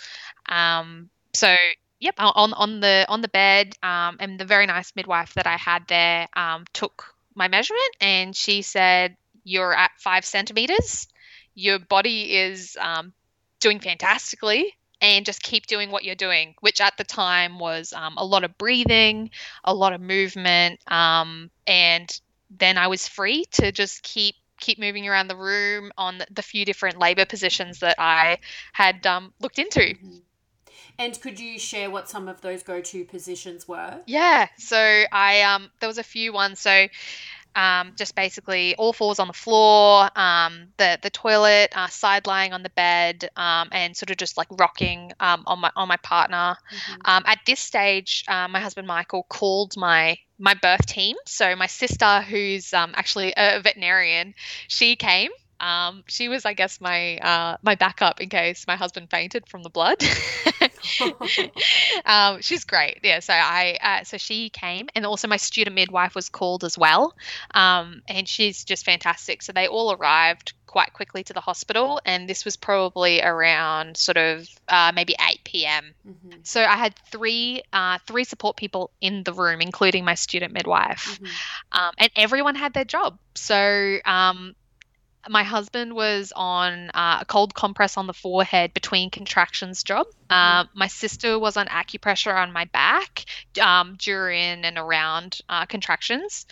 Um, 0.49 1.11
so 1.33 1.55
yep, 2.01 2.15
on 2.19 2.53
on 2.55 2.81
the 2.81 3.05
on 3.09 3.21
the 3.21 3.29
bed, 3.29 3.75
um, 3.83 4.17
and 4.19 4.41
the 4.41 4.45
very 4.45 4.67
nice 4.67 4.93
midwife 4.97 5.35
that 5.35 5.47
I 5.47 5.57
had 5.57 5.87
there 5.87 6.29
um, 6.35 6.65
took 6.73 7.15
my 7.35 7.47
measurement, 7.49 7.97
and 8.01 8.35
she 8.35 8.63
said, 8.63 9.17
"You're 9.45 9.75
at 9.75 9.93
five 9.99 10.25
centimeters. 10.25 11.07
Your 11.55 11.79
body 11.79 12.37
is 12.37 12.77
um, 12.81 13.13
doing 13.61 13.79
fantastically." 13.79 14.75
And 15.03 15.25
just 15.25 15.43
keep 15.43 15.67
doing 15.67 15.91
what 15.91 16.05
you're 16.05 16.15
doing, 16.15 16.55
which 16.61 16.79
at 16.79 16.99
the 16.99 17.05
time 17.05 17.59
was 17.59 17.95
um, 17.95 18.19
a 18.19 18.25
lot 18.25 18.45
of 18.45 18.59
breathing, 18.59 19.31
a 19.65 19.73
lot 19.73 19.95
of 19.95 20.03
movement, 20.03 20.79
and 20.87 22.21
then 22.51 22.77
I 22.77 22.89
was 22.89 23.09
free 23.09 23.47
to 23.53 23.73
just 23.73 24.03
keep 24.03 24.35
keep 24.61 24.79
moving 24.79 25.09
around 25.09 25.29
the 25.29 25.37
room 25.37 25.93
on 25.99 26.23
the, 26.31 26.43
few 26.43 26.65
different 26.65 26.99
labor 26.99 27.25
positions 27.25 27.81
that 27.81 27.97
I 27.99 28.39
had 28.73 29.07
um, 29.07 29.33
looked 29.41 29.59
into. 29.59 29.95
Mhm. 30.03 30.23
And 30.99 31.21
could 31.21 31.41
you 31.41 31.59
share 31.59 31.91
what 31.91 32.09
some 32.09 32.29
of 32.29 32.41
those 32.43 32.63
go-to 32.63 33.05
positions 33.05 33.69
were? 33.69 34.05
Yeah, 34.07 34.49
so 34.59 35.05
I 35.13 35.43
um 35.43 35.71
there 35.81 35.89
was 35.89 35.99
a 35.99 36.03
few 36.03 36.33
ones. 36.33 36.61
So 36.61 36.89
um 37.57 37.93
just 37.97 38.15
basically 38.15 38.75
all 38.77 38.93
fours 38.93 39.19
on 39.19 39.27
the 39.27 39.33
floor, 39.35 40.09
um 40.19 40.69
the 40.79 40.99
the 41.03 41.11
toilet, 41.11 41.73
uh, 41.75 41.89
side 41.89 42.27
lying 42.27 42.53
on 42.53 42.63
the 42.63 42.71
bed, 42.71 43.29
um 43.37 43.69
and 43.73 43.97
sort 43.97 44.11
of 44.11 44.17
just 44.17 44.37
like 44.37 44.49
rocking 44.59 45.13
um 45.21 45.43
on 45.47 45.61
my 45.61 45.71
on 45.77 45.89
my 45.89 45.97
partner. 45.99 46.57
Mhm. 46.73 47.01
Um, 47.05 47.23
at 47.27 47.39
this 47.47 47.61
stage, 47.61 48.25
uh, 48.29 48.49
my 48.49 48.61
husband 48.61 48.87
Michael 48.87 49.25
called 49.29 49.75
my 49.77 50.19
my 50.39 50.55
birth 50.55 50.87
team. 50.87 51.17
So 51.27 51.55
my 51.57 51.67
sister, 51.67 52.23
who's 52.23 52.73
um, 52.73 52.93
actually 52.97 53.33
a 53.37 53.61
veterinarian, 53.61 54.35
she 54.69 54.97
came. 54.97 55.31
Um, 55.61 56.05
she 56.07 56.29
was, 56.29 56.45
I 56.45 56.55
guess, 56.55 56.81
my 56.81 57.19
uh, 57.19 57.57
my 57.63 57.75
backup 57.75 58.21
in 58.21 58.29
case 58.29 58.67
my 58.67 58.77
husband 58.77 59.11
fainted 59.11 59.49
from 59.49 59.63
the 59.63 59.71
blood. 59.71 59.99
um, 62.05 62.41
she's 62.41 62.65
great. 62.65 63.01
Yeah. 63.03 63.21
So 63.21 63.33
I 63.33 63.79
uh, 63.83 64.05
so 64.05 64.17
she 64.17 64.51
came, 64.51 64.89
and 64.95 65.07
also 65.07 65.29
my 65.29 65.37
student 65.37 65.75
midwife 65.75 66.15
was 66.15 66.29
called 66.29 66.65
as 66.65 66.79
well, 66.79 67.15
um, 67.55 68.03
and 68.09 68.29
she's 68.29 68.65
just 68.65 68.85
fantastic. 68.85 69.43
So 69.43 69.53
they 69.53 69.69
all 69.69 69.93
arrived 69.93 70.53
quite 70.67 70.93
quickly 70.93 71.25
to 71.25 71.33
the 71.33 71.41
hospital, 71.41 72.01
and 72.05 72.29
this 72.29 72.45
was 72.45 72.57
probably 72.57 73.21
around 73.21 73.97
sort 73.97 74.17
of 74.17 74.49
uh, 74.69 74.93
maybe 74.95 75.15
8 75.21 75.41
p.m. 75.45 75.95
Mhm. 76.09 76.47
So 76.47 76.63
I 76.63 76.77
had 76.77 76.95
three 77.11 77.63
uh, 77.73 77.99
three 78.07 78.25
support 78.25 78.57
people 78.57 78.91
in 79.01 79.25
the 79.25 79.33
room, 79.33 79.61
including 79.61 80.05
my 80.05 80.15
student 80.15 80.53
midwife, 80.53 81.19
Mhm. 81.21 81.29
um, 81.73 81.95
and 81.99 82.11
everyone 82.17 82.55
had 82.55 82.73
their 82.73 82.85
job. 82.85 83.19
So 83.35 83.99
um, 84.05 84.55
my 85.29 85.43
husband 85.43 85.95
was 85.95 86.33
on 86.35 86.91
uh, 86.95 87.19
a 87.21 87.25
cold 87.27 87.55
compress 87.55 87.97
on 87.97 88.07
the 88.07 88.15
forehead 88.15 88.73
between 88.73 89.11
contractions 89.11 89.83
job. 89.83 90.07
Uh, 90.31 90.65
my 90.75 90.87
sister 90.87 91.39
was 91.39 91.57
on 91.57 91.67
acupressure 91.67 92.35
on 92.35 92.53
my 92.53 92.65
back 92.67 93.25
um, 93.61 93.97
during 93.99 94.65
and 94.65 94.79
around 94.79 95.39
uh, 95.49 95.67
contractions. 95.67 96.47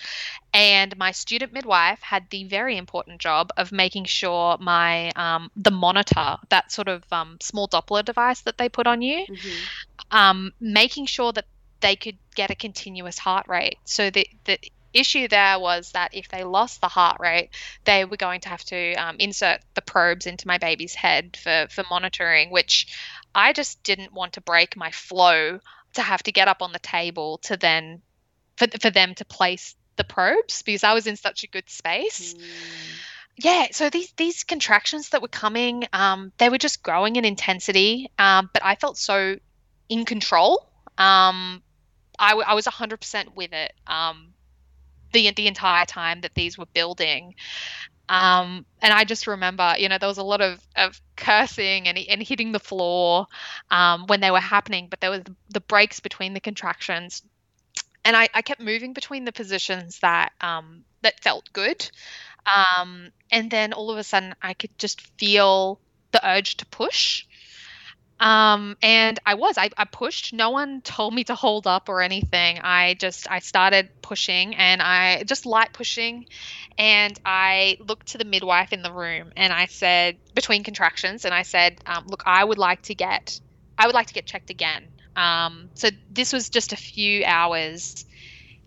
And 0.53 0.97
my 0.99 1.13
student 1.13 1.53
midwife 1.53 2.01
had 2.03 2.29
the 2.31 2.45
very 2.45 2.77
important 2.77 3.21
job 3.21 3.51
of 3.57 3.73
making 3.73 4.05
sure 4.05 4.57
my 4.59 5.11
um, 5.11 5.51
the 5.57 5.71
monitor, 5.71 6.37
that 6.51 6.71
sort 6.73 6.89
of 6.89 7.05
um, 7.13 7.39
small 7.41 7.69
Doppler 7.69 8.05
device 8.05 8.41
that 8.43 8.59
they 8.59 8.69
put 8.69 8.87
on 8.87 9.01
you, 9.01 9.25
Mhm. 9.29 9.53
um, 10.11 10.53
making 10.61 11.07
sure 11.07 11.33
that 11.33 11.47
they 11.81 11.97
could 11.97 12.19
get 12.35 12.51
a 12.51 12.55
continuous 12.55 13.19
heart 13.19 13.47
rate. 13.49 13.79
So 13.85 14.11
that, 14.11 14.27
the 14.45 14.59
issue 14.95 15.29
there 15.29 15.59
was 15.59 15.93
that 15.93 16.15
if 16.15 16.29
they 16.29 16.45
lost 16.45 16.81
the 16.81 16.89
heart 16.89 17.19
rate, 17.21 17.51
they 17.85 18.05
were 18.05 18.17
going 18.17 18.41
to 18.43 18.49
have 18.49 18.65
to 18.65 18.95
um, 18.95 19.17
insert 19.19 19.61
the 19.75 19.83
probes 19.83 20.27
into 20.27 20.47
my 20.47 20.59
baby's 20.59 20.95
head 20.95 21.37
for 21.37 21.67
for 21.71 21.85
monitoring, 21.91 22.51
which 22.51 22.87
I 23.35 23.53
just 23.53 23.83
didn't 23.83 24.13
want 24.13 24.35
to 24.35 24.41
break 24.41 24.77
my 24.77 24.91
flow 24.91 25.61
to 25.95 26.03
have 26.03 26.23
to 26.25 26.33
get 26.33 26.49
up 26.49 26.63
on 26.63 26.73
the 26.73 26.79
table 26.79 27.39
to 27.45 27.57
then 27.57 28.03
for 28.57 28.67
for 28.81 28.91
them 28.91 29.15
to 29.17 29.25
place 29.25 29.75
the 29.97 30.05
probes 30.05 30.63
because 30.63 30.85
I 30.85 30.95
was 30.95 31.07
in 31.07 31.17
such 31.17 31.45
a 31.45 31.49
good 31.49 31.69
space 31.69 32.35
Mm. 32.35 32.39
yeah 33.37 33.67
so 33.73 33.91
these 33.91 34.13
these 34.17 34.45
contractions 34.45 35.11
that 35.11 35.23
were 35.23 35.29
coming 35.29 35.87
um, 35.93 36.33
they 36.39 36.49
were 36.49 36.59
just 36.59 36.83
growing 36.83 37.17
in 37.17 37.25
intensity 37.25 38.11
um, 38.19 38.49
but 38.53 38.65
i 38.65 38.75
felt 38.77 38.97
so 38.97 39.37
in 39.89 40.05
control 40.05 40.71
um, 40.99 41.63
I, 42.19 42.31
w- 42.31 42.45
I 42.47 42.55
was 42.55 42.67
100% 42.67 43.37
with 43.37 43.53
it 43.53 43.73
um, 43.87 44.35
the, 45.13 45.31
the 45.33 45.47
entire 45.47 45.85
time 45.85 46.21
that 46.23 46.35
these 46.35 46.59
were 46.59 46.67
building. 46.67 47.35
Um, 48.11 48.65
and 48.81 48.91
i 48.91 49.05
just 49.05 49.27
remember 49.27 49.75
you 49.77 49.87
know 49.91 49.99
there 49.99 50.09
was 50.09 50.17
a 50.17 50.23
lot 50.23 50.41
of, 50.41 50.67
of 50.75 50.99
cursing 51.15 51.89
and, 51.89 51.99
and 51.99 52.23
hitting 52.23 52.53
the 52.53 52.59
floor 52.59 53.27
um, 53.71 54.07
when 54.07 54.21
they 54.21 54.31
were 54.31 54.41
happening 54.41 54.87
but 54.89 55.01
there 55.01 55.11
was 55.11 55.21
the, 55.51 55.61
breaks 55.61 56.01
between 56.01 56.33
the 56.33 56.41
contractions. 56.41 57.23
And 58.05 58.17
I, 58.17 58.29
I 58.33 58.41
kept 58.41 58.63
moving 58.63 58.95
between 58.95 59.27
the 59.27 59.33
positions 59.33 59.99
that 59.99 60.33
um, 60.41 60.85
that 61.03 61.21
felt 61.21 61.53
good. 61.53 61.91
Um, 62.47 63.11
and 63.31 63.51
then 63.51 63.75
all 63.75 63.91
of 63.91 63.99
a 63.99 64.05
sudden 64.05 64.35
I 64.41 64.55
could 64.55 64.77
just 64.79 65.03
feel 65.19 65.79
the 66.13 66.27
urge 66.27 66.57
to 66.59 66.67
push. 66.67 67.27
Um, 68.21 68.77
and 68.83 69.19
I 69.25 69.35
was, 69.35 69.57
I, 69.57 69.71
I 69.77 69.85
pushed. 69.85 70.33
No 70.33 70.51
one 70.51 70.81
told 70.83 71.15
me 71.15 71.25
to 71.25 71.35
hold 71.35 71.67
up 71.67 71.89
or 71.89 72.01
anything. 72.03 72.59
I 72.63 72.95
just, 72.99 73.31
I 73.31 73.39
started 73.39 73.91
pushing 74.03 74.57
and 74.57 74.83
I 74.83 75.23
just 75.25 75.47
light 75.47 75.73
pushing. 75.73 76.27
And 76.77 77.19
I 77.25 77.77
looked 77.81 78.09
to 78.09 78.19
the 78.19 78.25
midwife 78.25 78.73
in 78.73 78.83
the 78.83 78.93
room 78.93 79.33
and 79.37 79.53
I 79.53 79.67
said, 79.67 80.17
between 80.35 80.65
contractions, 80.65 81.25
and 81.25 81.35
I 81.35 81.43
said, 81.43 81.81
um, 81.87 82.07
look, 82.09 82.23
I 82.27 82.43
would 82.43 82.59
like 82.59 82.83
to 82.83 82.95
get, 82.95 83.41
I 83.77 83.87
would 83.87 83.95
like 83.95 84.09
to 84.09 84.15
get 84.15 84.27
checked 84.27 84.51
again. 84.51 84.89
Um, 85.17 85.71
so 85.75 85.89
this 86.11 86.33
was 86.33 86.49
just 86.49 86.73
a 86.73 86.77
few 86.77 87.25
hours 87.25 88.05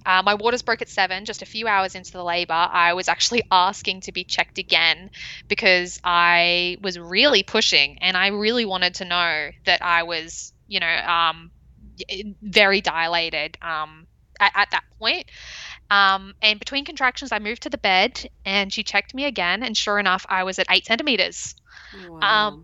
uh, 0.05 0.21
my 0.23 0.35
waters 0.35 0.61
broke 0.61 0.81
at 0.81 0.89
seven, 0.89 1.25
just 1.25 1.41
a 1.41 1.45
few 1.45 1.67
hours 1.67 1.95
into 1.95 2.11
the 2.11 2.23
labor. 2.23 2.53
I 2.53 2.93
was 2.93 3.07
actually 3.07 3.43
asking 3.51 4.01
to 4.01 4.11
be 4.11 4.23
checked 4.23 4.57
again 4.57 5.11
because 5.47 5.99
I 6.03 6.77
was 6.81 6.97
really 6.97 7.43
pushing 7.43 7.99
and 8.01 8.17
I 8.17 8.27
really 8.27 8.65
wanted 8.65 8.95
to 8.95 9.05
know 9.05 9.49
that 9.65 9.81
I 9.83 10.03
was, 10.03 10.53
you 10.67 10.79
know, 10.79 10.87
um, 10.87 11.51
very 12.41 12.81
dilated 12.81 13.57
um, 13.61 14.07
at, 14.39 14.51
at 14.55 14.71
that 14.71 14.83
point. 14.99 15.25
Um, 15.89 16.35
and 16.41 16.57
between 16.57 16.85
contractions, 16.85 17.31
I 17.31 17.39
moved 17.39 17.63
to 17.63 17.69
the 17.69 17.77
bed 17.77 18.29
and 18.45 18.71
she 18.73 18.83
checked 18.83 19.13
me 19.13 19.25
again. 19.25 19.61
And 19.61 19.75
sure 19.75 19.99
enough, 19.99 20.25
I 20.29 20.43
was 20.43 20.57
at 20.57 20.67
eight 20.69 20.85
centimeters. 20.85 21.55
Wow. 22.07 22.63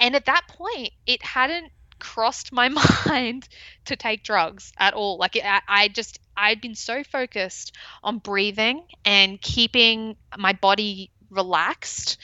And 0.00 0.14
at 0.14 0.26
that 0.26 0.48
point, 0.48 0.90
it 1.06 1.22
hadn't 1.22 1.72
crossed 1.98 2.52
my 2.52 2.68
mind 3.06 3.48
to 3.86 3.96
take 3.96 4.22
drugs 4.22 4.72
at 4.78 4.94
all. 4.94 5.18
Like 5.18 5.36
it, 5.36 5.44
I, 5.44 5.60
I 5.66 5.88
just 5.88 6.18
I'd 6.38 6.60
been 6.60 6.76
so 6.76 7.02
focused 7.02 7.76
on 8.02 8.18
breathing 8.18 8.84
and 9.04 9.40
keeping 9.40 10.16
my 10.38 10.52
body 10.52 11.10
relaxed 11.30 12.16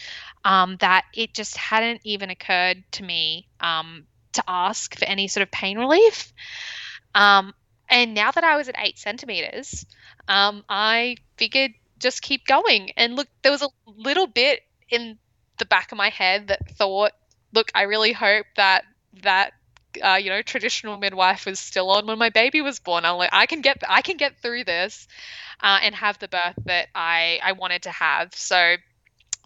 um, 0.45 0.77
that 0.77 1.05
it 1.15 1.35
just 1.35 1.57
hadn't 1.57 2.01
even 2.05 2.31
occurred 2.31 2.85
to 2.93 3.03
me 3.03 3.49
um, 3.61 4.07
to 4.33 4.45
ask 4.47 4.97
for 4.97 5.05
any 5.05 5.27
sort 5.29 5.43
of 5.43 5.51
pain 5.51 5.79
relief. 5.79 6.33
Um, 7.15 7.55
and 7.89 8.15
now 8.15 8.31
that 8.31 8.45
I 8.45 8.57
was 8.57 8.69
at 8.69 8.77
eight 8.79 8.99
centimeters, 8.99 9.85
um, 10.29 10.65
I 10.69 11.17
figured 11.37 11.73
just 11.99 12.23
keep 12.23 12.47
going. 12.47 12.91
And 12.97 13.17
look, 13.17 13.29
there 13.43 13.53
was 13.53 13.63
a 13.63 13.69
little 13.87 14.27
bit 14.27 14.61
in 14.89 15.19
the 15.59 15.67
back 15.67 15.93
of 15.93 15.99
my 15.99 16.11
head 16.11 16.49
that 16.49 16.69
thought, 16.77 17.13
look, 17.53 17.71
I 17.75 17.83
really 17.83 18.13
hope 18.13 18.47
that 18.57 18.85
that 19.23 19.53
uh, 20.03 20.15
you 20.15 20.31
know 20.31 20.43
traditional 20.43 20.97
midwife 20.97 21.47
was 21.47 21.59
still 21.59 21.91
on 21.91 22.07
when 22.07 22.19
my 22.19 22.31
baby 22.31 22.61
was 22.61 22.79
born. 22.79 23.05
I'm 23.05 23.17
like, 23.17 23.31
I 23.33 23.47
can 23.47 23.61
get 23.61 23.83
I 23.89 24.03
can 24.03 24.17
get 24.17 24.39
through 24.39 24.65
this 24.65 25.07
uh, 25.61 25.79
and 25.83 25.95
have 25.95 26.19
the 26.19 26.29
birth 26.29 26.59
that 26.65 26.89
I 26.95 27.41
I 27.43 27.53
wanted 27.53 27.83
to 27.83 27.91
have. 27.91 28.35
So 28.35 28.77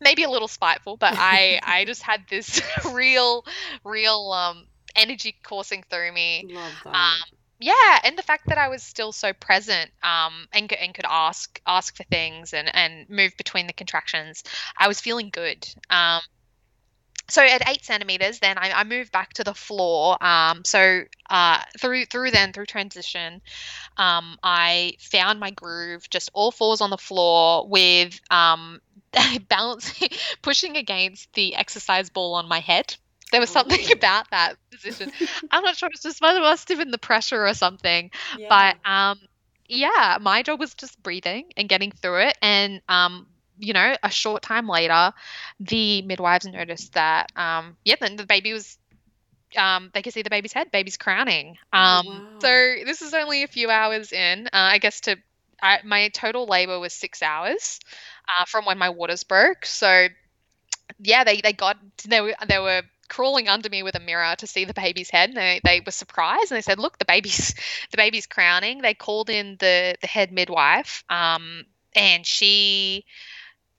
maybe 0.00 0.22
a 0.22 0.30
little 0.30 0.48
spiteful, 0.48 0.96
but 0.96 1.14
I 1.16 1.60
I 1.66 1.84
just 1.84 2.02
had 2.02 2.22
this 2.28 2.60
real 2.92 3.44
real 3.84 4.32
um 4.32 4.66
energy 4.96 5.34
coursing 5.42 5.84
through 5.88 6.12
me. 6.12 6.46
Love 6.48 6.72
that. 6.84 6.94
Um, 6.94 7.38
yeah, 7.60 7.98
and 8.04 8.16
the 8.16 8.22
fact 8.22 8.46
that 8.48 8.58
I 8.58 8.68
was 8.68 8.82
still 8.82 9.10
so 9.10 9.32
present 9.32 9.90
um, 10.02 10.46
and, 10.52 10.72
and 10.72 10.94
could 10.94 11.06
ask 11.08 11.60
ask 11.66 11.96
for 11.96 12.04
things 12.04 12.52
and, 12.54 12.72
and 12.72 13.10
move 13.10 13.36
between 13.36 13.66
the 13.66 13.72
contractions, 13.72 14.44
I 14.76 14.86
was 14.86 15.00
feeling 15.00 15.30
good. 15.30 15.68
Um, 15.90 16.20
so 17.28 17.42
at 17.42 17.68
eight 17.68 17.84
centimeters, 17.84 18.38
then 18.38 18.56
I, 18.58 18.72
I 18.72 18.84
moved 18.84 19.12
back 19.12 19.34
to 19.34 19.44
the 19.44 19.54
floor. 19.54 20.16
Um, 20.24 20.64
so 20.64 21.02
uh, 21.28 21.60
through 21.78 22.06
through 22.06 22.30
then 22.30 22.52
through 22.52 22.66
transition, 22.66 23.40
um, 23.96 24.38
I 24.42 24.94
found 24.98 25.40
my 25.40 25.50
groove, 25.50 26.08
just 26.10 26.30
all 26.32 26.50
fours 26.50 26.80
on 26.80 26.90
the 26.90 26.98
floor 26.98 27.66
with 27.68 28.18
um, 28.30 28.80
balancing, 29.48 30.08
pushing 30.42 30.76
against 30.76 31.32
the 31.34 31.54
exercise 31.54 32.10
ball 32.10 32.34
on 32.34 32.48
my 32.48 32.60
head. 32.60 32.96
There 33.30 33.40
was 33.40 33.50
something 33.50 33.78
Oh. 33.88 33.92
about 33.92 34.30
that 34.30 34.54
position. 34.70 35.12
I'm 35.50 35.62
not 35.62 35.76
sure. 35.76 35.90
It's 35.92 36.02
just 36.02 36.22
must 36.22 36.40
must 36.40 36.68
have 36.70 36.78
been 36.78 36.90
the 36.90 36.98
pressure 36.98 37.46
or 37.46 37.52
something. 37.52 38.10
Yeah. 38.38 38.46
But 38.48 38.90
um, 38.90 39.18
yeah, 39.68 40.16
my 40.20 40.42
job 40.42 40.58
was 40.60 40.72
just 40.74 41.02
breathing 41.02 41.44
and 41.56 41.68
getting 41.68 41.90
through 41.92 42.20
it. 42.28 42.38
And 42.40 42.80
um, 42.88 43.26
you 43.58 43.72
know, 43.72 43.94
a 44.02 44.10
short 44.10 44.42
time 44.42 44.68
later, 44.68 45.12
the 45.60 46.02
midwives 46.02 46.46
noticed 46.46 46.94
that 46.94 47.30
um, 47.36 47.76
yeah, 47.84 47.96
then 48.00 48.16
the 48.16 48.26
baby 48.26 48.52
was. 48.52 48.78
Um, 49.56 49.90
they 49.94 50.02
could 50.02 50.12
see 50.12 50.22
the 50.22 50.30
baby's 50.30 50.52
head, 50.52 50.70
baby's 50.70 50.96
crowning. 50.96 51.56
Oh, 51.74 52.00
Um, 52.00 52.04
wow. 52.04 52.40
so 52.40 52.48
this 52.84 53.02
is 53.02 53.14
only 53.14 53.42
a 53.42 53.48
few 53.48 53.70
hours 53.70 54.12
in. 54.12 54.46
Uh, 54.46 54.50
I 54.52 54.78
guess 54.78 55.00
to 55.02 55.16
I, 55.62 55.78
my 55.84 56.08
total 56.08 56.46
labor 56.46 56.78
was 56.78 56.92
six 56.92 57.22
hours 57.22 57.80
uh, 58.28 58.44
from 58.46 58.64
when 58.64 58.78
my 58.78 58.90
waters 58.90 59.24
broke. 59.24 59.64
So 59.66 60.08
yeah, 60.98 61.24
they 61.24 61.40
they 61.40 61.52
got 61.52 61.76
they 62.08 62.20
were 62.20 62.34
they 62.46 62.58
were 62.58 62.82
crawling 63.08 63.48
under 63.48 63.68
me 63.68 63.82
with 63.82 63.94
a 63.94 64.00
mirror 64.00 64.34
to 64.38 64.46
see 64.46 64.64
the 64.64 64.74
baby's 64.74 65.10
head. 65.10 65.30
And 65.30 65.36
they 65.36 65.60
they 65.64 65.80
were 65.84 65.92
surprised 65.92 66.50
and 66.50 66.56
they 66.56 66.62
said, 66.62 66.78
"Look, 66.78 66.98
the 66.98 67.04
baby's 67.04 67.54
the 67.90 67.96
baby's 67.96 68.26
crowning." 68.26 68.80
They 68.82 68.94
called 68.94 69.30
in 69.30 69.56
the 69.58 69.94
the 70.00 70.06
head 70.06 70.32
midwife, 70.32 71.04
um, 71.10 71.64
and 71.94 72.26
she 72.26 73.04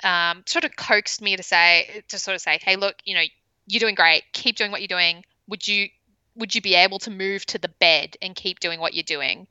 um, 0.04 0.44
sort 0.46 0.66
of 0.66 0.76
coaxed 0.76 1.22
me 1.22 1.36
to 1.36 1.44
say 1.44 2.04
to 2.08 2.20
sort 2.20 2.36
of 2.36 2.42
say, 2.42 2.60
"Hey, 2.62 2.76
look, 2.76 2.96
you 3.06 3.16
know, 3.16 3.24
you're 3.68 3.80
doing 3.80 3.96
great. 3.96 4.24
Keep 4.34 4.56
doing 4.58 4.72
what 4.72 4.82
you're 4.82 4.88
doing. 4.88 5.24
Would 5.48 5.68
you?" 5.68 5.90
Would 6.36 6.56
you 6.56 6.62
be 6.62 6.76
able 6.76 7.00
to 7.00 7.12
move 7.12 7.46
to 7.48 7.58
the 7.58 7.68
bed 7.68 8.16
and 8.22 8.34
keep 8.34 8.62
doing 8.62 8.80
what 8.80 8.94
you're 8.94 9.04
doing? 9.04 9.48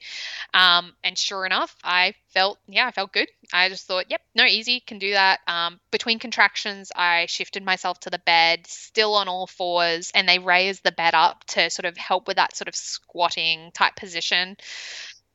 Um, 0.55 0.95
and 1.05 1.19
sure 1.19 1.45
enough, 1.45 1.77
I 1.85 2.15
felt, 2.29 2.59
yeah, 2.67 2.87
I 2.87 2.93
felt 2.93 3.13
good. 3.13 3.29
I 3.53 3.69
just 3.69 3.87
thought, 3.87 4.07
yep, 4.09 4.23
no, 4.35 4.47
easy, 4.47 4.81
can 4.81 4.99
do 4.99 5.11
that. 5.11 5.41
Um, 5.47 5.81
between 5.91 6.19
contractions, 6.19 6.91
I 6.97 7.27
shifted 7.27 7.63
myself 7.63 8.01
to 8.01 8.11
the 8.11 8.21
bed, 8.21 8.67
still 8.67 9.15
on 9.15 9.29
all 9.29 9.47
fours, 9.47 10.11
and 10.15 10.27
they 10.27 10.39
raised 10.39 10.83
the 10.83 10.93
bed 10.93 11.13
up 11.15 11.45
to 11.49 11.69
sort 11.69 11.85
of 11.85 11.99
help 11.99 12.27
with 12.27 12.37
that 12.37 12.57
sort 12.57 12.69
of 12.69 12.77
squatting 12.77 13.71
type 13.73 13.97
position. 13.97 14.57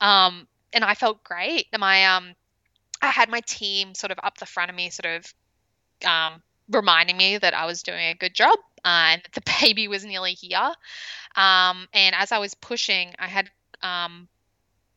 Um, 0.01 0.47
and 0.73 0.83
I 0.83 0.95
felt 0.95 1.23
great. 1.23 1.67
My 1.77 2.05
um, 2.05 2.33
I 3.03 3.07
had 3.07 3.29
my 3.29 3.41
team 3.41 3.95
sort 3.95 4.11
of 4.11 4.19
up 4.23 4.37
the 4.37 4.45
front 4.45 4.69
of 4.69 4.75
me, 4.75 4.89
sort 4.89 5.17
of 5.17 5.33
um, 6.05 6.41
reminding 6.69 7.17
me 7.17 7.37
that 7.37 7.53
I 7.53 7.65
was 7.65 7.83
doing 7.83 8.07
a 8.07 8.15
good 8.15 8.33
job 8.33 8.57
uh, 8.85 9.11
and 9.11 9.21
that 9.23 9.33
the 9.33 9.51
baby 9.61 9.87
was 9.87 10.05
nearly 10.05 10.33
here. 10.33 10.71
Um, 11.35 11.87
and 11.93 12.15
as 12.15 12.31
I 12.31 12.39
was 12.39 12.53
pushing, 12.53 13.13
I 13.19 13.27
had 13.27 13.49
um, 13.81 14.29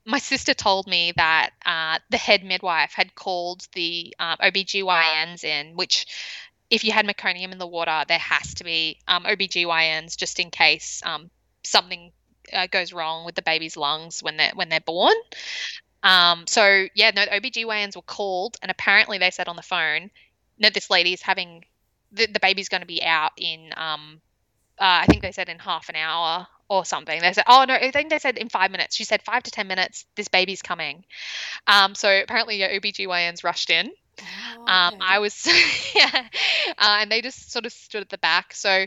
my 0.05 0.19
sister 0.19 0.55
told 0.55 0.87
me 0.87 1.13
that 1.17 1.51
uh, 1.65 1.99
the 2.11 2.17
head 2.17 2.45
midwife 2.45 2.93
had 2.93 3.15
called 3.17 3.67
the 3.73 4.15
um, 4.21 4.37
OBGYNs 4.39 5.43
in, 5.43 5.75
which 5.75 6.07
if 6.71 6.85
you 6.85 6.93
had 6.93 7.07
meconium 7.07 7.51
in 7.51 7.59
the 7.59 7.67
water, 7.67 8.05
there 8.07 8.19
has 8.19 8.55
to 8.55 8.65
be 8.65 8.99
um, 9.09 9.25
OBGYNs 9.25 10.17
just 10.17 10.39
in 10.39 10.51
case 10.51 11.03
um, 11.05 11.29
something 11.65 12.13
uh, 12.53 12.69
goes 12.69 12.93
wrong 12.93 13.27
with 13.27 13.35
the 13.35 13.43
baby's 13.43 13.77
lungs 13.77 14.23
when 14.23 14.37
they're 14.37 14.53
when 14.55 14.69
they're 14.69 14.81
born. 14.81 15.15
Um, 16.03 16.47
so 16.47 16.87
yeah, 16.95 17.11
no, 17.15 17.25
the 17.25 17.31
OBGYNs 17.41 17.97
were 17.97 18.03
called, 18.03 18.57
and 18.63 18.71
apparently 18.71 19.19
they 19.19 19.31
said 19.31 19.49
on 19.49 19.57
the 19.57 19.63
phone, 19.63 20.11
"No, 20.59 20.71
this 20.71 20.91
lady's 20.91 21.23
having 21.23 21.65
the, 22.13 22.27
the 22.27 22.41
baby's 22.41 22.69
going 22.69 22.83
to 22.83 22.87
be 22.87 23.03
out 23.03 23.33
in 23.37 23.73
um, 23.77 24.21
uh, 24.79 25.03
I 25.03 25.07
think 25.07 25.23
they 25.23 25.33
said 25.33 25.49
in 25.49 25.59
half 25.59 25.89
an 25.89 25.97
hour 25.97 26.47
or 26.69 26.85
something. 26.85 27.21
They 27.21 27.33
said, 27.33 27.45
oh 27.47 27.65
no, 27.67 27.75
I 27.75 27.91
think 27.91 28.11
they 28.11 28.19
said 28.19 28.39
in 28.39 28.49
five 28.49 28.71
minutes. 28.71 28.97
She 28.97 29.05
said 29.05 29.23
five 29.23 29.43
to 29.45 29.51
ten 29.51 29.69
minutes. 29.69 30.05
This 30.17 30.29
baby's 30.29 30.63
coming. 30.63 31.05
Um, 31.67 31.95
so 31.95 32.11
apparently, 32.11 32.59
yeah, 32.59 32.73
OBGYNs 32.73 33.45
rushed 33.45 33.71
in. 33.71 33.91
Oh, 34.21 34.65
Um. 34.67 34.99
I 35.01 35.19
was, 35.19 35.47
yeah, 35.95 36.29
uh, 36.79 36.99
and 37.01 37.11
they 37.11 37.23
just 37.23 37.51
sort 37.53 37.67
of 37.67 37.73
stood 37.73 38.03
at 38.03 38.09
the 38.09 38.19
back. 38.19 38.55
So, 38.55 38.87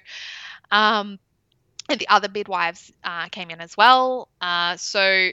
um, 0.72 1.20
and 1.88 2.00
the 2.00 2.08
other 2.10 2.30
midwives 2.32 2.92
uh, 3.04 3.28
came 3.30 3.50
in 3.50 3.62
as 3.62 3.76
well. 3.76 4.28
Uh, 4.42 4.78
so 4.78 5.30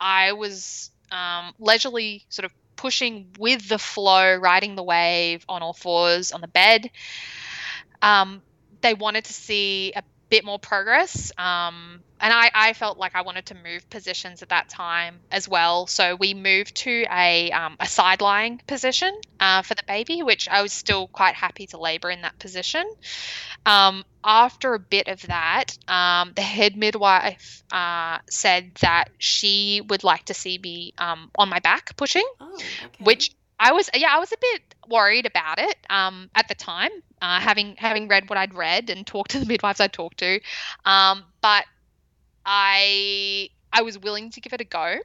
I 0.00 0.32
was 0.32 0.90
um, 1.10 1.52
leisurely 1.58 2.24
sort 2.28 2.44
of 2.44 2.52
pushing 2.76 3.28
with 3.38 3.68
the 3.68 3.78
flow, 3.78 4.36
riding 4.36 4.76
the 4.76 4.82
wave 4.82 5.44
on 5.48 5.62
all 5.62 5.72
fours 5.72 6.32
on 6.32 6.40
the 6.40 6.48
bed. 6.48 6.90
Um, 8.02 8.42
they 8.82 8.94
wanted 8.94 9.24
to 9.24 9.32
see 9.32 9.92
a 9.96 10.02
bit 10.28 10.44
more 10.44 10.58
progress. 10.58 11.32
Um, 11.38 12.02
and 12.20 12.32
I, 12.32 12.50
I 12.54 12.72
felt 12.72 12.98
like 12.98 13.14
I 13.14 13.22
wanted 13.22 13.46
to 13.46 13.54
move 13.54 13.88
positions 13.90 14.42
at 14.42 14.48
that 14.50 14.68
time 14.68 15.20
as 15.30 15.48
well. 15.48 15.86
So 15.86 16.16
we 16.16 16.34
moved 16.34 16.76
to 16.76 17.04
a, 17.10 17.50
um, 17.50 17.76
a 17.80 17.86
side 17.86 18.20
lying 18.20 18.60
position 18.66 19.12
uh, 19.40 19.62
for 19.62 19.74
the 19.74 19.82
baby, 19.86 20.22
which 20.22 20.48
I 20.48 20.62
was 20.62 20.72
still 20.72 21.08
quite 21.08 21.34
happy 21.34 21.66
to 21.68 21.78
labor 21.78 22.10
in 22.10 22.22
that 22.22 22.38
position. 22.38 22.84
Um, 23.64 24.04
after 24.24 24.74
a 24.74 24.78
bit 24.78 25.08
of 25.08 25.22
that, 25.22 25.76
um, 25.88 26.32
the 26.34 26.42
head 26.42 26.76
midwife 26.76 27.62
uh, 27.72 28.18
said 28.30 28.72
that 28.80 29.06
she 29.18 29.82
would 29.88 30.04
like 30.04 30.24
to 30.26 30.34
see 30.34 30.58
me 30.58 30.94
um, 30.98 31.30
on 31.38 31.48
my 31.48 31.60
back 31.60 31.96
pushing 31.96 32.24
Oh, 32.40 32.54
okay. 32.54 33.04
which 33.04 33.30
I 33.58 33.72
was 33.72 33.88
yeah 33.94 34.08
I 34.14 34.18
was 34.18 34.32
a 34.32 34.36
bit 34.40 34.74
worried 34.88 35.26
about 35.26 35.58
it 35.58 35.76
um, 35.88 36.30
at 36.34 36.48
the 36.48 36.54
time, 36.54 36.90
uh, 37.22 37.40
having 37.40 37.76
having 37.76 38.08
read 38.08 38.28
what 38.28 38.38
I'd 38.38 38.54
read 38.54 38.90
and 38.90 39.06
talked 39.06 39.30
to 39.32 39.38
the 39.40 39.46
midwives 39.52 39.80
I 39.80 39.88
talked 39.88 40.18
to, 40.18 40.40
um, 40.84 41.24
but 41.40 41.64
I 42.46 43.50
I 43.72 43.82
was 43.82 43.98
willing 43.98 44.30
to 44.32 44.40
give 44.42 44.54
it 44.54 44.62
a 44.62 44.64
go. 44.64 44.98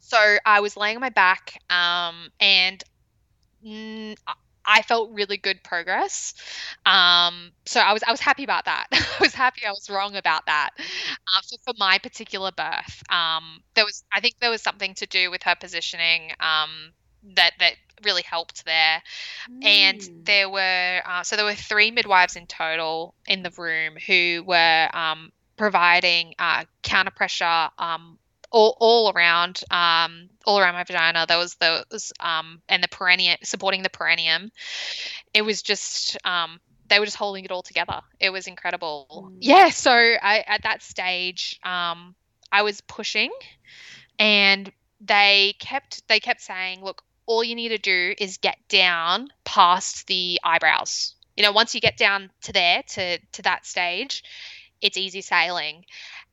So 0.00 0.38
I 0.46 0.60
was 0.60 0.76
laying 0.76 0.96
on 0.96 1.00
my 1.02 1.10
back, 1.10 1.58
um, 1.70 2.30
and 2.40 2.82
mm, 3.66 4.16
I 4.66 4.82
felt 4.82 5.10
really 5.12 5.36
good 5.38 5.62
progress. 5.64 6.34
Um, 6.86 7.52
so 7.66 7.80
I 7.80 7.92
was 7.92 8.02
I 8.06 8.10
was 8.12 8.20
happy 8.20 8.44
about 8.44 8.66
that. 8.66 8.86
I 8.92 9.16
was 9.20 9.34
happy 9.34 9.66
I 9.66 9.70
was 9.70 9.88
wrong 9.90 10.16
about 10.16 10.46
that. 10.46 10.70
Uh, 10.78 11.40
so 11.42 11.56
for 11.64 11.74
my 11.78 11.98
particular 11.98 12.50
birth, 12.56 13.02
um, 13.10 13.62
there 13.74 13.84
was 13.84 14.04
I 14.12 14.20
think 14.20 14.34
there 14.40 14.50
was 14.50 14.62
something 14.62 14.94
to 14.96 15.06
do 15.06 15.30
with 15.30 15.42
her 15.44 15.54
positioning 15.58 16.30
um, 16.40 16.92
that 17.36 17.52
that 17.60 17.74
really 18.04 18.22
helped 18.22 18.64
there. 18.64 19.02
And 19.62 20.00
Mm. 20.00 20.24
there 20.26 20.48
were 20.50 21.02
uh, 21.06 21.22
so 21.24 21.36
there 21.36 21.44
were 21.44 21.54
three 21.54 21.90
midwives 21.90 22.36
in 22.36 22.46
total 22.46 23.14
in 23.26 23.42
the 23.42 23.50
room 23.56 23.96
who 24.06 24.44
were 24.46 24.88
um, 24.94 25.32
providing 25.56 26.34
uh, 26.38 26.64
counter 26.82 27.10
pressure 27.10 27.68
um, 27.78 28.18
all, 28.50 28.76
all 28.78 29.12
around 29.12 29.62
um, 29.70 30.28
all 30.46 30.60
around 30.60 30.74
my 30.74 30.84
vagina. 30.84 31.26
There 31.26 31.38
was 31.38 31.56
those 31.56 32.12
um, 32.20 32.62
and 32.68 32.82
the 32.82 32.88
perineum 32.88 33.36
supporting 33.42 33.82
the 33.82 33.90
perineum. 33.90 34.50
It 35.34 35.42
was 35.42 35.62
just 35.62 36.16
um, 36.24 36.60
they 36.88 36.98
were 36.98 37.04
just 37.04 37.16
holding 37.16 37.44
it 37.44 37.50
all 37.50 37.62
together. 37.62 38.00
It 38.20 38.30
was 38.30 38.46
incredible. 38.46 39.30
Mm. 39.32 39.38
Yeah. 39.40 39.70
So 39.70 39.90
I 39.90 40.44
at 40.46 40.62
that 40.62 40.82
stage 40.82 41.58
um, 41.64 42.14
I 42.52 42.62
was 42.62 42.80
pushing, 42.82 43.32
and 44.18 44.70
they 45.00 45.56
kept 45.58 46.06
they 46.08 46.20
kept 46.20 46.40
saying, 46.40 46.82
look, 46.82 47.02
all 47.26 47.42
you 47.42 47.54
need 47.54 47.70
to 47.70 47.78
do 47.78 48.14
is 48.18 48.38
get 48.38 48.58
down 48.68 49.28
past 49.44 50.06
the 50.06 50.40
eyebrows. 50.44 51.14
You 51.36 51.42
know, 51.42 51.52
once 51.52 51.74
you 51.74 51.80
get 51.80 51.96
down 51.96 52.30
to 52.42 52.52
there 52.52 52.84
to 52.90 53.18
to 53.18 53.42
that 53.42 53.66
stage, 53.66 54.22
it's 54.84 54.98
easy 54.98 55.22
sailing. 55.22 55.84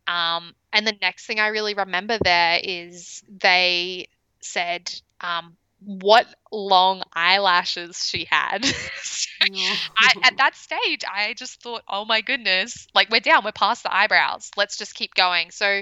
Um, 0.08 0.54
and 0.74 0.86
the 0.86 0.96
next 1.02 1.26
thing 1.26 1.40
I 1.40 1.48
really 1.48 1.74
remember 1.74 2.18
there 2.22 2.60
is 2.62 3.24
they 3.30 4.10
said, 4.42 4.94
um, 5.22 5.56
what 5.80 6.28
long 6.52 7.02
eyelashes 7.14 8.08
she 8.08 8.28
had. 8.30 8.64
so 8.66 9.30
I, 9.98 10.14
at 10.24 10.38
that 10.38 10.56
stage, 10.56 11.04
I 11.12 11.34
just 11.34 11.64
thought, 11.64 11.82
oh 11.88 12.06
my 12.06 12.22
goodness, 12.22 12.88
like 12.94 13.10
we're 13.10 13.22
down, 13.22 13.44
we're 13.44 13.52
past 13.52 13.84
the 13.84 13.96
eyebrows. 13.96 14.52
Let's 14.58 14.78
just 14.78 14.94
keep 14.94 15.16
going. 15.16 15.50
So 15.50 15.82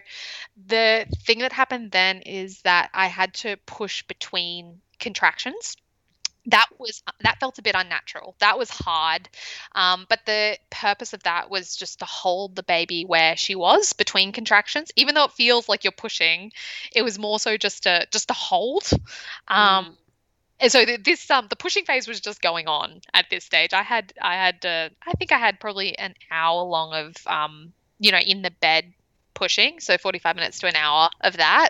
the 0.67 1.05
thing 1.25 1.39
that 1.39 1.51
happened 1.51 1.91
then 1.91 2.21
is 2.21 2.61
that 2.61 2.91
I 2.93 3.07
had 3.07 3.33
to 3.35 3.57
push 3.65 4.03
between 4.03 4.79
contractions 4.99 5.75
that 6.49 6.67
was 6.77 7.03
that 7.21 7.39
felt 7.39 7.57
a 7.59 7.61
bit 7.61 7.75
unnatural. 7.75 8.35
That 8.39 8.57
was 8.57 8.69
hard. 8.69 9.29
Um, 9.73 10.05
but 10.09 10.19
the 10.25 10.57
purpose 10.69 11.13
of 11.13 11.23
that 11.23 11.49
was 11.49 11.75
just 11.75 11.99
to 11.99 12.05
hold 12.05 12.55
the 12.55 12.63
baby 12.63 13.03
where 13.05 13.35
she 13.35 13.55
was 13.55 13.93
between 13.93 14.31
contractions. 14.31 14.91
Even 14.95 15.15
though 15.15 15.25
it 15.25 15.31
feels 15.31 15.69
like 15.69 15.83
you're 15.83 15.91
pushing 15.91 16.51
it 16.95 17.01
was 17.01 17.19
more 17.19 17.39
so 17.39 17.57
just 17.57 17.83
to 17.83 18.07
just 18.11 18.27
to 18.27 18.33
hold. 18.33 18.89
Um, 19.47 19.85
mm. 19.85 19.95
and 20.59 20.71
so 20.71 20.85
this 20.85 21.29
um 21.31 21.47
the 21.49 21.55
pushing 21.55 21.85
phase 21.85 22.07
was 22.07 22.19
just 22.19 22.41
going 22.41 22.67
on 22.67 23.01
at 23.13 23.25
this 23.29 23.43
stage. 23.43 23.73
I 23.73 23.83
had 23.83 24.13
i 24.21 24.35
had 24.35 24.65
uh, 24.65 24.89
i 25.05 25.11
think 25.13 25.31
i 25.31 25.37
had 25.37 25.59
probably 25.59 25.97
an 25.97 26.15
hour 26.31 26.63
long 26.63 26.93
of 26.93 27.15
um 27.27 27.73
you 27.99 28.11
know 28.11 28.19
in 28.19 28.41
the 28.41 28.51
bed 28.51 28.93
pushing 29.33 29.79
so 29.79 29.97
45 29.97 30.35
minutes 30.35 30.59
to 30.59 30.67
an 30.67 30.75
hour 30.75 31.09
of 31.21 31.37
that. 31.37 31.69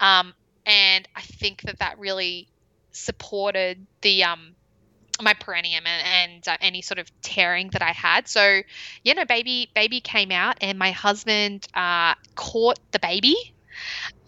Um 0.00 0.34
and 0.66 1.08
i 1.16 1.22
think 1.22 1.62
that 1.62 1.78
that 1.78 1.98
really 1.98 2.48
supported 2.98 3.86
the 4.02 4.24
um 4.24 4.54
my 5.20 5.34
perineum 5.34 5.84
and, 5.86 6.06
and 6.06 6.48
uh, 6.48 6.56
any 6.60 6.82
sort 6.82 6.98
of 6.98 7.10
tearing 7.22 7.70
that 7.70 7.82
I 7.82 7.90
had. 7.90 8.28
So, 8.28 8.60
you 9.02 9.14
know, 9.14 9.24
baby 9.24 9.70
baby 9.74 10.00
came 10.00 10.30
out, 10.30 10.58
and 10.60 10.78
my 10.78 10.90
husband 10.90 11.66
uh, 11.74 12.14
caught 12.34 12.78
the 12.92 12.98
baby 12.98 13.36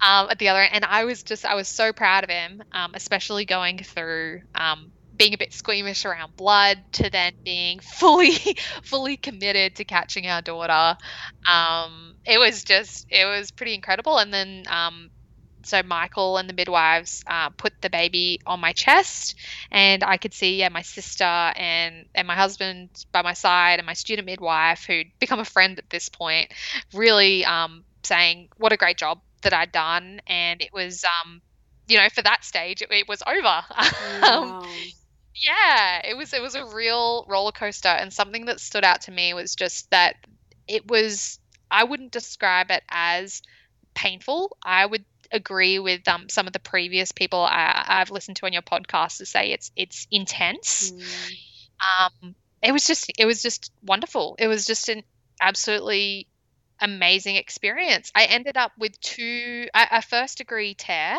um, 0.00 0.28
at 0.30 0.38
the 0.38 0.48
other 0.48 0.60
end, 0.60 0.74
and 0.74 0.84
I 0.84 1.04
was 1.04 1.22
just 1.22 1.44
I 1.44 1.54
was 1.54 1.68
so 1.68 1.92
proud 1.92 2.24
of 2.24 2.30
him, 2.30 2.62
um, 2.72 2.92
especially 2.94 3.44
going 3.44 3.78
through. 3.78 4.42
Um, 4.54 4.92
being 5.16 5.34
a 5.34 5.36
bit 5.36 5.52
squeamish 5.52 6.06
around 6.06 6.34
blood 6.34 6.78
to 6.92 7.10
then 7.10 7.34
being 7.44 7.78
fully 7.98 8.38
fully 8.82 9.18
committed 9.18 9.76
to 9.76 9.84
catching 9.84 10.26
our 10.26 10.40
daughter 10.40 10.96
um, 11.46 12.14
it 12.24 12.38
was 12.38 12.64
just 12.64 13.06
it 13.10 13.26
was 13.26 13.50
pretty 13.50 13.74
incredible 13.74 14.16
and 14.16 14.32
then 14.32 14.64
um, 14.70 15.10
so 15.70 15.82
Michael 15.82 16.36
and 16.36 16.48
the 16.48 16.52
midwives 16.52 17.24
uh, 17.26 17.50
put 17.50 17.80
the 17.80 17.90
baby 17.90 18.40
on 18.46 18.60
my 18.60 18.72
chest, 18.72 19.36
and 19.70 20.02
I 20.02 20.16
could 20.16 20.34
see 20.34 20.56
yeah 20.56 20.68
my 20.68 20.82
sister 20.82 21.24
and 21.24 22.06
and 22.14 22.26
my 22.26 22.34
husband 22.34 22.90
by 23.12 23.22
my 23.22 23.32
side, 23.32 23.78
and 23.78 23.86
my 23.86 23.94
student 23.94 24.26
midwife 24.26 24.84
who'd 24.84 25.06
become 25.18 25.38
a 25.40 25.44
friend 25.44 25.78
at 25.78 25.88
this 25.88 26.08
point, 26.08 26.52
really 26.92 27.44
um, 27.44 27.84
saying 28.02 28.48
what 28.58 28.72
a 28.72 28.76
great 28.76 28.98
job 28.98 29.20
that 29.42 29.54
I'd 29.54 29.72
done, 29.72 30.20
and 30.26 30.60
it 30.60 30.72
was 30.72 31.04
um, 31.04 31.40
you 31.88 31.96
know 31.98 32.08
for 32.08 32.22
that 32.22 32.44
stage 32.44 32.82
it, 32.82 32.88
it 32.90 33.08
was 33.08 33.22
over. 33.26 33.62
Um, 34.22 34.66
yeah, 35.34 36.02
it 36.04 36.16
was 36.16 36.32
it 36.34 36.42
was 36.42 36.54
a 36.54 36.66
real 36.66 37.24
roller 37.28 37.52
coaster, 37.52 37.88
and 37.88 38.12
something 38.12 38.46
that 38.46 38.60
stood 38.60 38.84
out 38.84 39.02
to 39.02 39.12
me 39.12 39.32
was 39.34 39.54
just 39.54 39.90
that 39.90 40.16
it 40.68 40.88
was 40.90 41.38
I 41.70 41.84
wouldn't 41.84 42.12
describe 42.12 42.70
it 42.70 42.82
as 42.90 43.42
painful. 43.94 44.56
I 44.64 44.84
would 44.84 45.04
agree 45.32 45.78
with 45.78 46.06
um, 46.08 46.28
some 46.28 46.46
of 46.46 46.52
the 46.52 46.58
previous 46.58 47.12
people 47.12 47.40
I, 47.40 47.84
have 47.86 48.10
listened 48.10 48.36
to 48.38 48.46
on 48.46 48.52
your 48.52 48.62
podcast 48.62 49.18
to 49.18 49.26
say 49.26 49.52
it's 49.52 49.70
it's 49.76 50.06
intense. 50.10 50.92
Mm. 50.92 51.36
Um, 52.00 52.34
it 52.62 52.72
was 52.72 52.86
just 52.86 53.12
it 53.18 53.26
was 53.26 53.42
just 53.42 53.72
wonderful. 53.82 54.36
It 54.38 54.46
was 54.46 54.66
just 54.66 54.88
an 54.88 55.02
absolutely 55.40 56.26
amazing 56.80 57.36
experience. 57.36 58.10
I 58.14 58.24
ended 58.24 58.56
up 58.56 58.72
with 58.78 58.98
two 59.00 59.66
a, 59.74 59.86
a 59.92 60.02
first 60.02 60.38
degree 60.38 60.74
tear, 60.74 61.18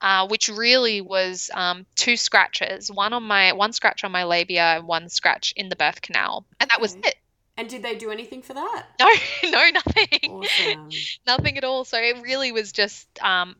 uh, 0.00 0.26
which 0.28 0.48
really 0.48 1.00
was 1.00 1.50
um, 1.54 1.86
two 1.96 2.16
scratches, 2.16 2.90
one 2.90 3.12
on 3.12 3.22
my 3.22 3.52
one 3.52 3.72
scratch 3.72 4.04
on 4.04 4.12
my 4.12 4.24
labia 4.24 4.76
and 4.76 4.86
one 4.86 5.08
scratch 5.08 5.52
in 5.56 5.68
the 5.68 5.76
birth 5.76 6.02
canal, 6.02 6.46
and 6.60 6.70
that 6.70 6.80
was 6.80 6.94
it. 6.94 7.16
And 7.56 7.68
did 7.68 7.82
they 7.82 7.94
do 7.94 8.10
anything 8.10 8.42
for 8.42 8.54
that? 8.54 8.86
No, 9.44 9.50
no, 9.50 9.70
nothing. 9.70 10.30
Awesome. 10.30 10.88
nothing 11.26 11.56
at 11.58 11.64
all. 11.64 11.84
So 11.84 11.98
it 11.98 12.22
really 12.22 12.50
was 12.52 12.72
just 12.72 13.06
um, 13.22 13.54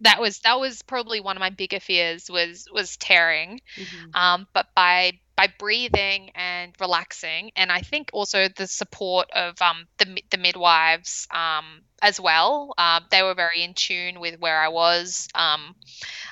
that 0.00 0.20
was 0.20 0.40
that 0.40 0.58
was 0.58 0.82
probably 0.82 1.20
one 1.20 1.36
of 1.36 1.40
my 1.40 1.50
bigger 1.50 1.80
fears 1.80 2.30
was 2.30 2.68
was 2.72 2.96
tearing. 2.96 3.60
Mm-hmm. 3.76 4.14
Um, 4.14 4.46
but 4.52 4.66
by 4.74 5.18
by 5.36 5.48
breathing 5.58 6.30
and 6.34 6.74
relaxing, 6.80 7.52
and 7.56 7.70
I 7.70 7.80
think 7.80 8.10
also 8.12 8.48
the 8.48 8.66
support 8.66 9.30
of 9.30 9.60
um, 9.62 9.86
the 9.98 10.22
the 10.30 10.38
midwives 10.38 11.28
um, 11.30 11.82
as 12.02 12.20
well. 12.20 12.74
Uh, 12.76 13.00
they 13.10 13.22
were 13.22 13.34
very 13.34 13.62
in 13.62 13.74
tune 13.74 14.20
with 14.20 14.40
where 14.40 14.58
I 14.58 14.68
was. 14.68 15.28
Um, 15.34 15.76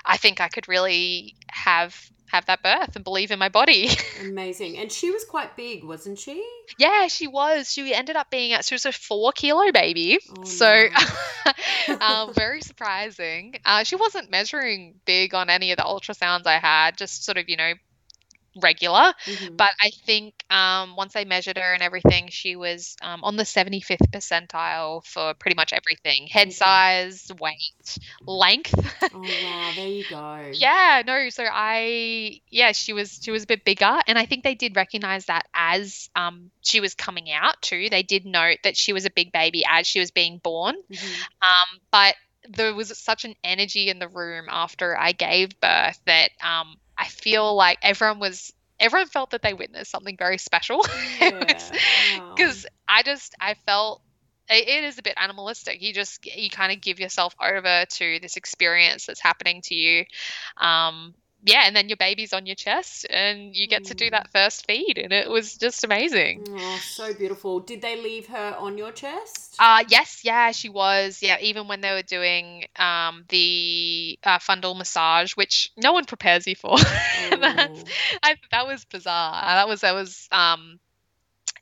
I 0.05 0.17
think 0.17 0.41
I 0.41 0.49
could 0.49 0.69
really 0.69 1.37
have 1.49 1.95
have 2.29 2.47
that 2.47 2.63
birth 2.63 2.97
and 2.97 3.05
believe 3.05 3.31
in 3.31 3.39
my 3.39 3.49
body. 3.49 3.91
Amazing. 4.21 4.79
And 4.79 4.91
she 4.91 5.11
was 5.11 5.25
quite 5.25 5.57
big, 5.57 5.85
wasn't 5.85 6.19
she? 6.19 6.45
Yeah, 6.79 7.09
she 7.09 7.27
was. 7.27 7.73
She 7.73 7.95
ended 7.95 8.17
up 8.17 8.31
being, 8.31 8.53
at 8.53 8.65
she 8.65 8.75
was 8.75 8.87
a 8.87 8.93
four 8.93 9.33
kilo 9.33 9.71
baby. 9.73 10.19
Oh, 10.39 10.45
so 10.45 10.89
no. 11.89 11.99
um, 12.01 12.35
very 12.35 12.61
surprising. 12.61 13.57
Uh, 13.65 13.85
she 13.85 13.97
wasn't 13.97 14.31
measuring 14.31 14.95
big 15.05 15.35
on 15.35 15.51
any 15.51 15.73
of 15.73 15.77
the 15.77 15.85
ultrasounds 15.85 16.47
I 16.47 16.59
had, 16.59 16.97
just 16.97 17.25
sort 17.25 17.39
of, 17.39 17.49
you 17.49 17.57
know, 17.57 17.73
regular. 18.61 19.15
Mm-hmm. 19.27 19.57
But 19.57 19.71
I 19.81 19.91
think 19.91 20.35
um, 20.51 20.97
once 20.97 21.17
I 21.17 21.25
measured 21.25 21.59
her 21.59 21.73
and 21.73 21.83
everything, 21.83 22.29
she 22.29 22.57
was 22.57 22.97
um, 23.03 23.25
on 23.25 23.37
the 23.37 23.43
75th 23.45 24.11
percentile 24.13 25.05
for 25.05 25.35
pretty 25.35 25.57
much 25.57 25.73
everything 25.73 26.27
head 26.27 26.49
okay. 26.49 26.55
size, 26.55 27.31
weight, 27.41 27.99
length. 28.27 28.75
oh, 29.03 29.21
wow. 29.21 29.71
There 29.75 29.89
you 29.89 30.05
go. 30.09 30.51
yeah. 30.53 31.03
No. 31.07 31.29
So 31.31 31.45
I, 31.51 32.41
yeah, 32.49 32.73
she 32.73 32.93
was, 32.93 33.21
she 33.23 33.31
was 33.31 33.45
a 33.45 33.47
bit 33.47 33.65
bigger. 33.65 33.99
And 34.07 34.19
I 34.19 34.27
think 34.27 34.45
they 34.45 34.55
did 34.55 34.77
recognize 34.77 35.27
that 35.27 35.47
as 35.55 36.11
um, 36.17 36.51
she 36.63 36.81
was 36.81 36.95
coming 36.95 37.31
out 37.31 37.61
too. 37.63 37.89
They 37.91 38.03
did 38.03 38.27
note 38.27 38.59
that 38.65 38.77
she 38.77 38.93
was 38.93 39.05
a 39.05 39.11
big 39.11 39.33
baby 39.33 39.65
as 39.69 39.87
she 39.87 40.01
was 40.01 40.11
being 40.11 40.39
born. 40.39 40.77
Mm-hmm. 40.91 41.23
Um, 41.43 41.81
but 41.91 42.15
there 42.49 42.75
was 42.75 42.97
such 42.99 43.25
an 43.25 43.35
energy 43.43 43.89
in 43.89 43.99
the 43.99 44.09
room 44.09 44.47
after 44.49 44.99
I 44.99 45.13
gave 45.13 45.59
birth 45.61 45.99
that 46.07 46.31
um, 46.43 46.77
I 46.99 47.07
feel 47.07 47.55
like 47.55 47.79
everyone 47.83 48.21
was 48.21 48.53
everyone 48.81 49.09
felt 49.09 49.31
that 49.31 49.43
they 49.43 49.55
witnessed 49.55 49.91
something 49.91 50.17
very 50.17 50.39
special 50.39 50.85
because 51.21 51.73
yeah. 52.01 52.69
I 52.89 53.03
just 53.03 53.35
I 53.41 53.55
felt 53.67 54.03
it, 54.49 54.69
it 54.69 54.85
is 54.85 54.99
a 54.99 55.03
bit 55.03 55.15
animalistic. 55.17 55.81
You 55.83 55.93
just 55.93 56.25
you 56.27 56.51
kind 56.51 56.73
of 56.73 56.81
give 56.81 57.01
yourself 57.01 57.35
over 57.41 57.85
to 57.89 58.19
this 58.21 58.37
experience 58.37 59.07
that's 59.07 59.21
happening 59.21 59.63
to 59.65 59.75
you. 59.75 60.05
Um, 60.57 61.15
yeah, 61.45 61.65
and 61.67 61.77
then 61.77 61.89
your 61.89 61.99
baby's 61.99 62.33
on 62.33 62.47
your 62.47 62.57
chest 62.57 63.07
and 63.11 63.55
you 63.55 63.67
get 63.67 63.83
mm. 63.83 63.89
to 63.89 63.95
do 63.95 64.07
mm. 64.07 64.13
that 64.13 64.31
first 64.33 64.67
feed 64.67 64.97
and 64.97 65.13
it 65.13 65.29
was 65.29 65.57
just 65.57 65.85
amazing. 65.85 66.45
Oh, 66.49 66.81
so 66.83 67.13
beautiful. 67.13 67.61
Did 67.61 67.83
they 67.83 68.01
leave 68.01 68.27
her 68.29 68.57
on 68.59 68.79
your 68.79 68.93
chest? 68.93 69.57
Uh 69.59 69.85
yes, 69.89 70.23
yeah, 70.25 70.53
she 70.53 70.71
was. 70.71 71.23
Yeah, 71.23 71.37
even 71.41 71.69
when 71.69 71.83
they 71.83 71.93
were 71.93 72.03
doing 72.03 72.65
um 72.77 73.25
the 73.29 74.19
uh, 74.25 74.39
fundal 74.39 74.77
massage, 74.77 75.33
which 75.33 75.71
no 75.77 75.93
one 75.93 76.05
prepares 76.07 76.47
you 76.47 76.57
for. 76.57 76.77
Oh. 77.47 77.85
I, 78.23 78.37
that 78.51 78.67
was 78.67 78.85
bizarre. 78.85 79.35
Uh, 79.35 79.55
that 79.57 79.69
was 79.69 79.81
that 79.83 79.95
was 79.95 80.29
um 80.33 80.79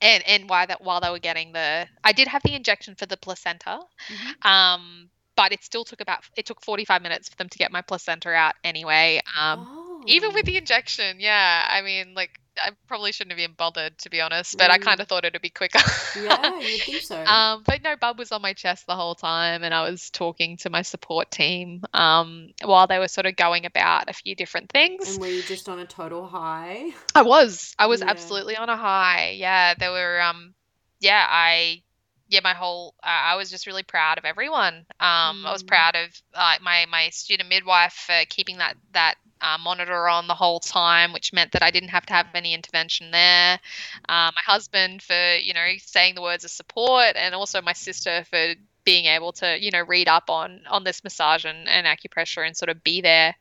and 0.00 0.22
and 0.26 0.48
why 0.48 0.66
that 0.66 0.82
while 0.82 1.00
they 1.00 1.10
were 1.10 1.18
getting 1.18 1.52
the 1.52 1.86
I 2.04 2.12
did 2.12 2.28
have 2.28 2.42
the 2.42 2.54
injection 2.54 2.94
for 2.94 3.06
the 3.06 3.16
placenta. 3.16 3.80
Mm-hmm. 4.08 4.46
Um 4.46 5.10
but 5.42 5.52
it 5.52 5.64
still 5.64 5.84
took 5.84 6.00
about 6.00 6.20
it 6.36 6.46
took 6.46 6.62
45 6.62 7.02
minutes 7.02 7.28
for 7.28 7.36
them 7.36 7.48
to 7.48 7.58
get 7.58 7.72
my 7.72 7.82
placenta 7.82 8.30
out 8.30 8.54
anyway 8.62 9.20
um, 9.36 9.66
oh. 9.68 10.02
even 10.06 10.32
with 10.32 10.46
the 10.46 10.54
oh. 10.54 10.58
injection 10.58 11.16
yeah 11.18 11.66
i 11.68 11.82
mean 11.82 12.14
like 12.14 12.30
i 12.58 12.70
probably 12.86 13.10
shouldn't 13.10 13.32
have 13.32 13.44
been 13.44 13.56
bothered 13.56 13.98
to 13.98 14.08
be 14.08 14.20
honest 14.20 14.56
but 14.56 14.70
mm. 14.70 14.74
i 14.74 14.78
kind 14.78 15.00
of 15.00 15.08
thought 15.08 15.24
it'd 15.24 15.42
be 15.42 15.50
quicker 15.50 15.80
yeah 16.22 16.58
you 16.60 16.78
think 16.78 17.02
so 17.02 17.20
um, 17.24 17.64
but 17.66 17.82
no 17.82 17.96
bub 17.96 18.20
was 18.20 18.30
on 18.30 18.40
my 18.40 18.52
chest 18.52 18.86
the 18.86 18.94
whole 18.94 19.16
time 19.16 19.64
and 19.64 19.74
i 19.74 19.90
was 19.90 20.10
talking 20.10 20.58
to 20.58 20.70
my 20.70 20.82
support 20.82 21.28
team 21.28 21.82
um, 21.92 22.50
while 22.62 22.86
they 22.86 23.00
were 23.00 23.08
sort 23.08 23.26
of 23.26 23.34
going 23.34 23.66
about 23.66 24.08
a 24.08 24.12
few 24.12 24.36
different 24.36 24.70
things 24.70 25.14
and 25.14 25.20
were 25.20 25.26
you 25.26 25.42
just 25.42 25.68
on 25.68 25.80
a 25.80 25.86
total 25.86 26.24
high 26.24 26.90
i 27.16 27.22
was 27.22 27.74
i 27.80 27.86
was 27.86 28.00
yeah. 28.00 28.10
absolutely 28.10 28.56
on 28.56 28.68
a 28.68 28.76
high 28.76 29.34
yeah 29.36 29.74
there 29.76 29.90
were 29.90 30.20
um 30.20 30.54
yeah 31.00 31.26
i 31.28 31.82
yeah, 32.32 32.40
my 32.42 32.54
whole 32.54 32.94
uh, 33.02 33.06
I 33.08 33.36
was 33.36 33.50
just 33.50 33.66
really 33.66 33.82
proud 33.82 34.16
of 34.16 34.24
everyone. 34.24 34.86
Um, 34.98 35.44
mm. 35.44 35.46
I 35.46 35.52
was 35.52 35.62
mm. 35.62 35.66
proud 35.68 35.94
of 35.94 36.22
uh, 36.32 36.56
my 36.62 36.86
my 36.90 37.10
student 37.10 37.50
midwife 37.50 37.92
for 37.92 38.24
keeping 38.30 38.56
that 38.56 38.74
that 38.94 39.16
uh, 39.42 39.58
monitor 39.62 40.08
on 40.08 40.28
the 40.28 40.34
whole 40.34 40.58
time, 40.58 41.12
which 41.12 41.34
meant 41.34 41.52
that 41.52 41.62
I 41.62 41.70
didn't 41.70 41.90
have 41.90 42.06
to 42.06 42.14
have 42.14 42.28
any 42.34 42.54
intervention 42.54 43.10
there. 43.10 43.60
Uh, 44.08 44.32
my 44.34 44.42
husband 44.46 45.02
for 45.02 45.34
you 45.34 45.52
know 45.52 45.74
saying 45.76 46.14
the 46.14 46.22
words 46.22 46.44
of 46.44 46.50
support, 46.50 47.16
and 47.16 47.34
also 47.34 47.60
my 47.60 47.74
sister 47.74 48.24
for 48.30 48.54
being 48.84 49.04
able 49.04 49.32
to 49.32 49.62
you 49.62 49.70
know 49.70 49.82
read 49.82 50.08
up 50.08 50.30
on 50.30 50.62
on 50.70 50.84
this 50.84 51.04
massage 51.04 51.44
and, 51.44 51.68
and 51.68 51.86
acupressure 51.86 52.46
and 52.46 52.56
sort 52.56 52.70
of 52.70 52.82
be 52.82 53.02
there. 53.02 53.34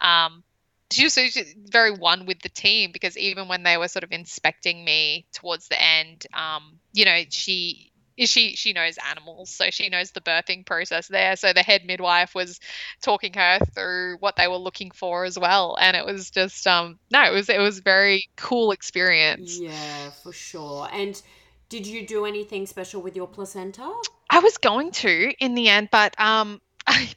Um, 0.00 0.44
she 0.92 1.02
was 1.02 1.18
very 1.66 1.90
one 1.90 2.24
with 2.24 2.40
the 2.40 2.48
team 2.48 2.92
because 2.92 3.18
even 3.18 3.48
when 3.48 3.64
they 3.64 3.76
were 3.76 3.88
sort 3.88 4.04
of 4.04 4.12
inspecting 4.12 4.84
me 4.84 5.26
towards 5.32 5.66
the 5.68 5.82
end, 5.82 6.24
um, 6.32 6.78
you 6.92 7.04
know, 7.04 7.22
she 7.30 7.87
she 8.26 8.56
she 8.56 8.72
knows 8.72 8.96
animals, 9.10 9.50
so 9.50 9.66
she 9.70 9.88
knows 9.88 10.10
the 10.10 10.20
birthing 10.20 10.66
process 10.66 11.08
there. 11.08 11.36
So 11.36 11.52
the 11.52 11.62
head 11.62 11.84
midwife 11.84 12.34
was 12.34 12.60
talking 13.02 13.32
her 13.34 13.58
through 13.74 14.16
what 14.20 14.36
they 14.36 14.48
were 14.48 14.56
looking 14.56 14.90
for 14.90 15.24
as 15.24 15.38
well, 15.38 15.76
and 15.80 15.96
it 15.96 16.04
was 16.04 16.30
just 16.30 16.66
um 16.66 16.98
no, 17.10 17.22
it 17.24 17.32
was 17.32 17.48
it 17.48 17.60
was 17.60 17.80
very 17.80 18.28
cool 18.36 18.72
experience. 18.72 19.58
Yeah, 19.58 20.10
for 20.22 20.32
sure. 20.32 20.88
And 20.92 21.20
did 21.68 21.86
you 21.86 22.06
do 22.06 22.24
anything 22.24 22.66
special 22.66 23.02
with 23.02 23.14
your 23.14 23.26
placenta? 23.26 23.92
I 24.30 24.40
was 24.40 24.58
going 24.58 24.90
to 24.92 25.32
in 25.38 25.54
the 25.54 25.68
end, 25.68 25.88
but 25.90 26.18
um 26.20 26.60
I 26.86 27.08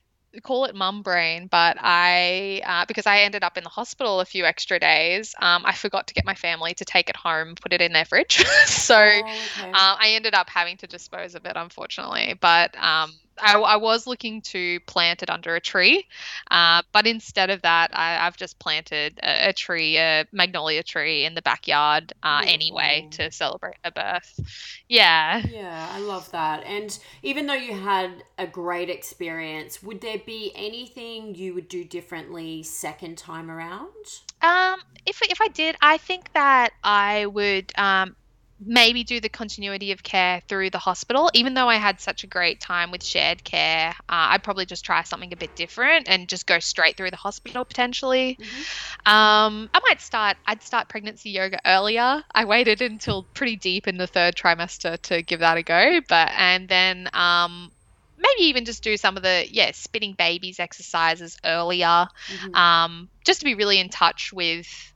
call 0.43 0.65
it 0.65 0.75
mum 0.75 1.01
brain, 1.01 1.47
but 1.47 1.77
I, 1.79 2.61
uh, 2.65 2.85
because 2.85 3.05
I 3.05 3.19
ended 3.19 3.43
up 3.43 3.57
in 3.57 3.63
the 3.63 3.69
hospital 3.69 4.19
a 4.19 4.25
few 4.25 4.45
extra 4.45 4.79
days, 4.79 5.35
um, 5.39 5.63
I 5.65 5.73
forgot 5.73 6.07
to 6.07 6.13
get 6.13 6.25
my 6.25 6.35
family 6.35 6.73
to 6.75 6.85
take 6.85 7.09
it 7.09 7.15
home, 7.15 7.55
put 7.55 7.73
it 7.73 7.81
in 7.81 7.91
their 7.91 8.05
fridge. 8.05 8.43
so 8.65 8.95
oh, 8.95 9.19
okay. 9.19 9.71
uh, 9.71 9.95
I 9.99 10.13
ended 10.15 10.33
up 10.33 10.49
having 10.49 10.77
to 10.77 10.87
dispose 10.87 11.35
of 11.35 11.45
it, 11.45 11.53
unfortunately. 11.55 12.37
But 12.39 12.75
um, 12.81 13.13
I, 13.41 13.59
I, 13.59 13.75
was 13.77 14.07
looking 14.07 14.41
to 14.43 14.79
plant 14.81 15.23
it 15.23 15.29
under 15.29 15.55
a 15.55 15.59
tree, 15.59 16.07
uh, 16.49 16.83
but 16.91 17.07
instead 17.07 17.49
of 17.49 17.61
that, 17.63 17.91
I, 17.93 18.13
have 18.13 18.37
just 18.37 18.59
planted 18.59 19.19
a, 19.23 19.49
a, 19.49 19.53
tree, 19.53 19.97
a 19.97 20.25
magnolia 20.31 20.83
tree, 20.83 21.25
in 21.25 21.35
the 21.35 21.41
backyard 21.41 22.13
uh, 22.23 22.43
anyway 22.45 23.07
to 23.11 23.31
celebrate 23.31 23.75
her 23.83 23.91
birth. 23.91 24.39
Yeah. 24.87 25.41
Yeah, 25.49 25.89
I 25.91 25.99
love 25.99 26.29
that. 26.31 26.63
And 26.63 26.97
even 27.23 27.47
though 27.47 27.53
you 27.53 27.73
had 27.73 28.23
a 28.37 28.47
great 28.47 28.89
experience, 28.89 29.81
would 29.81 30.01
there 30.01 30.19
be 30.19 30.51
anything 30.55 31.35
you 31.35 31.53
would 31.53 31.67
do 31.67 31.83
differently 31.83 32.63
second 32.63 33.17
time 33.17 33.49
around? 33.49 34.21
Um, 34.41 34.79
if 35.05 35.21
if 35.21 35.39
I 35.41 35.47
did, 35.49 35.75
I 35.81 35.97
think 35.97 36.33
that 36.33 36.71
I 36.83 37.25
would 37.27 37.71
um 37.77 38.15
maybe 38.63 39.03
do 39.03 39.19
the 39.19 39.29
continuity 39.29 39.91
of 39.91 40.03
care 40.03 40.41
through 40.47 40.69
the 40.69 40.77
hospital. 40.77 41.31
Even 41.33 41.55
though 41.55 41.67
I 41.67 41.75
had 41.75 41.99
such 41.99 42.23
a 42.23 42.27
great 42.27 42.59
time 42.59 42.91
with 42.91 43.03
shared 43.03 43.43
care, 43.43 43.89
uh, 44.07 44.29
I'd 44.31 44.43
probably 44.43 44.65
just 44.65 44.85
try 44.85 45.01
something 45.03 45.33
a 45.33 45.35
bit 45.35 45.55
different 45.55 46.07
and 46.07 46.27
just 46.27 46.45
go 46.45 46.59
straight 46.59 46.95
through 46.95 47.09
the 47.09 47.17
hospital 47.17 47.65
potentially. 47.65 48.37
Mm-hmm. 48.39 49.11
Um, 49.11 49.69
I 49.73 49.79
might 49.87 49.99
start. 50.01 50.37
I'd 50.45 50.61
start 50.61 50.89
pregnancy 50.89 51.31
yoga 51.31 51.59
earlier. 51.65 52.23
I 52.33 52.45
waited 52.45 52.81
until 52.81 53.23
pretty 53.33 53.55
deep 53.55 53.87
in 53.87 53.97
the 53.97 54.07
third 54.07 54.35
trimester 54.35 55.01
to 55.03 55.21
give 55.23 55.39
that 55.39 55.57
a 55.57 55.63
go, 55.63 55.99
but 56.07 56.31
and 56.37 56.67
then 56.67 57.09
um, 57.13 57.71
maybe 58.17 58.49
even 58.49 58.65
just 58.65 58.83
do 58.83 58.95
some 58.95 59.17
of 59.17 59.23
the 59.23 59.45
yeah 59.49 59.71
spinning 59.73 60.13
babies 60.13 60.59
exercises 60.59 61.39
earlier, 61.43 61.87
mm-hmm. 62.27 62.55
um, 62.55 63.09
just 63.25 63.39
to 63.39 63.45
be 63.45 63.55
really 63.55 63.79
in 63.79 63.89
touch 63.89 64.31
with 64.31 64.90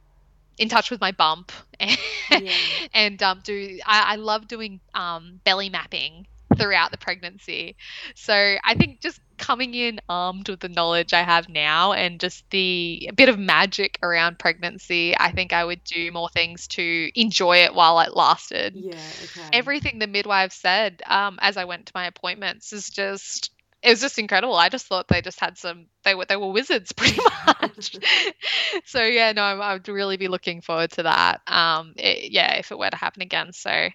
in 0.57 0.69
touch 0.69 0.91
with 0.91 1.01
my 1.01 1.11
bump 1.11 1.51
and, 1.79 1.97
yeah. 2.29 2.57
and 2.93 3.21
um, 3.23 3.41
do 3.43 3.79
I, 3.85 4.13
I 4.13 4.15
love 4.15 4.47
doing 4.47 4.81
um, 4.93 5.41
belly 5.43 5.69
mapping 5.69 6.27
throughout 6.57 6.91
the 6.91 6.97
pregnancy. 6.97 7.75
So 8.15 8.33
I 8.33 8.75
think 8.75 9.01
just 9.01 9.19
coming 9.37 9.73
in 9.73 9.99
armed 10.07 10.47
with 10.49 10.59
the 10.59 10.69
knowledge 10.69 11.13
I 11.13 11.23
have 11.23 11.49
now 11.49 11.93
and 11.93 12.19
just 12.19 12.45
the 12.51 13.09
bit 13.15 13.29
of 13.29 13.37
magic 13.37 13.97
around 14.01 14.39
pregnancy, 14.39 15.17
I 15.17 15.31
think 15.31 15.53
I 15.53 15.65
would 15.65 15.83
do 15.83 16.11
more 16.11 16.29
things 16.29 16.67
to 16.69 17.09
enjoy 17.15 17.57
it 17.57 17.73
while 17.73 17.99
it 17.99 18.15
lasted. 18.15 18.77
Yeah, 18.77 19.11
okay. 19.23 19.49
Everything 19.51 19.99
the 19.99 20.07
midwife 20.07 20.53
said 20.53 21.01
um, 21.05 21.37
as 21.41 21.57
I 21.57 21.65
went 21.65 21.87
to 21.87 21.91
my 21.95 22.05
appointments 22.07 22.73
is 22.73 22.89
just 22.89 23.51
it 23.85 23.89
was 23.89 24.01
just 24.01 24.17
incredible. 24.17 24.55
I 24.55 24.69
just 24.69 24.87
thought 24.87 25.07
they 25.07 25.21
just 25.21 25.39
had 25.39 25.57
some 25.57 25.85
they 26.03 26.15
were 26.15 26.25
they 26.25 26.35
were 26.35 26.51
wizards 26.51 26.91
pretty 26.93 27.19
much. 27.45 27.95
so 28.85 29.03
yeah, 29.03 29.31
no, 29.31 29.43
I 29.43 29.73
would 29.73 29.87
really 29.87 30.17
be 30.17 30.27
looking 30.27 30.61
forward 30.61 30.91
to 30.91 31.03
that. 31.03 31.41
Um, 31.47 31.93
it, 31.97 32.31
yeah, 32.31 32.55
if 32.55 32.71
it 32.71 32.79
were 32.79 32.89
to 32.89 32.95
happen 32.97 33.21
again. 33.21 33.53
So 33.53 33.89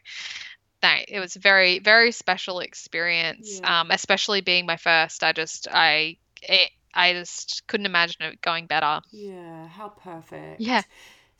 no, 0.82 0.94
it 1.08 1.20
was 1.20 1.36
a 1.36 1.40
very 1.40 1.78
very 1.80 2.12
special 2.12 2.60
experience. 2.60 3.60
Yeah. 3.60 3.80
Um, 3.80 3.90
especially 3.90 4.40
being 4.40 4.66
my 4.66 4.76
first. 4.76 5.24
I 5.24 5.32
just 5.32 5.68
I 5.70 6.16
it, 6.42 6.70
I 6.94 7.12
just 7.12 7.66
couldn't 7.66 7.86
imagine 7.86 8.22
it 8.22 8.40
going 8.40 8.66
better. 8.66 9.00
Yeah, 9.10 9.66
how 9.68 9.88
perfect. 9.88 10.60
Yeah. 10.60 10.82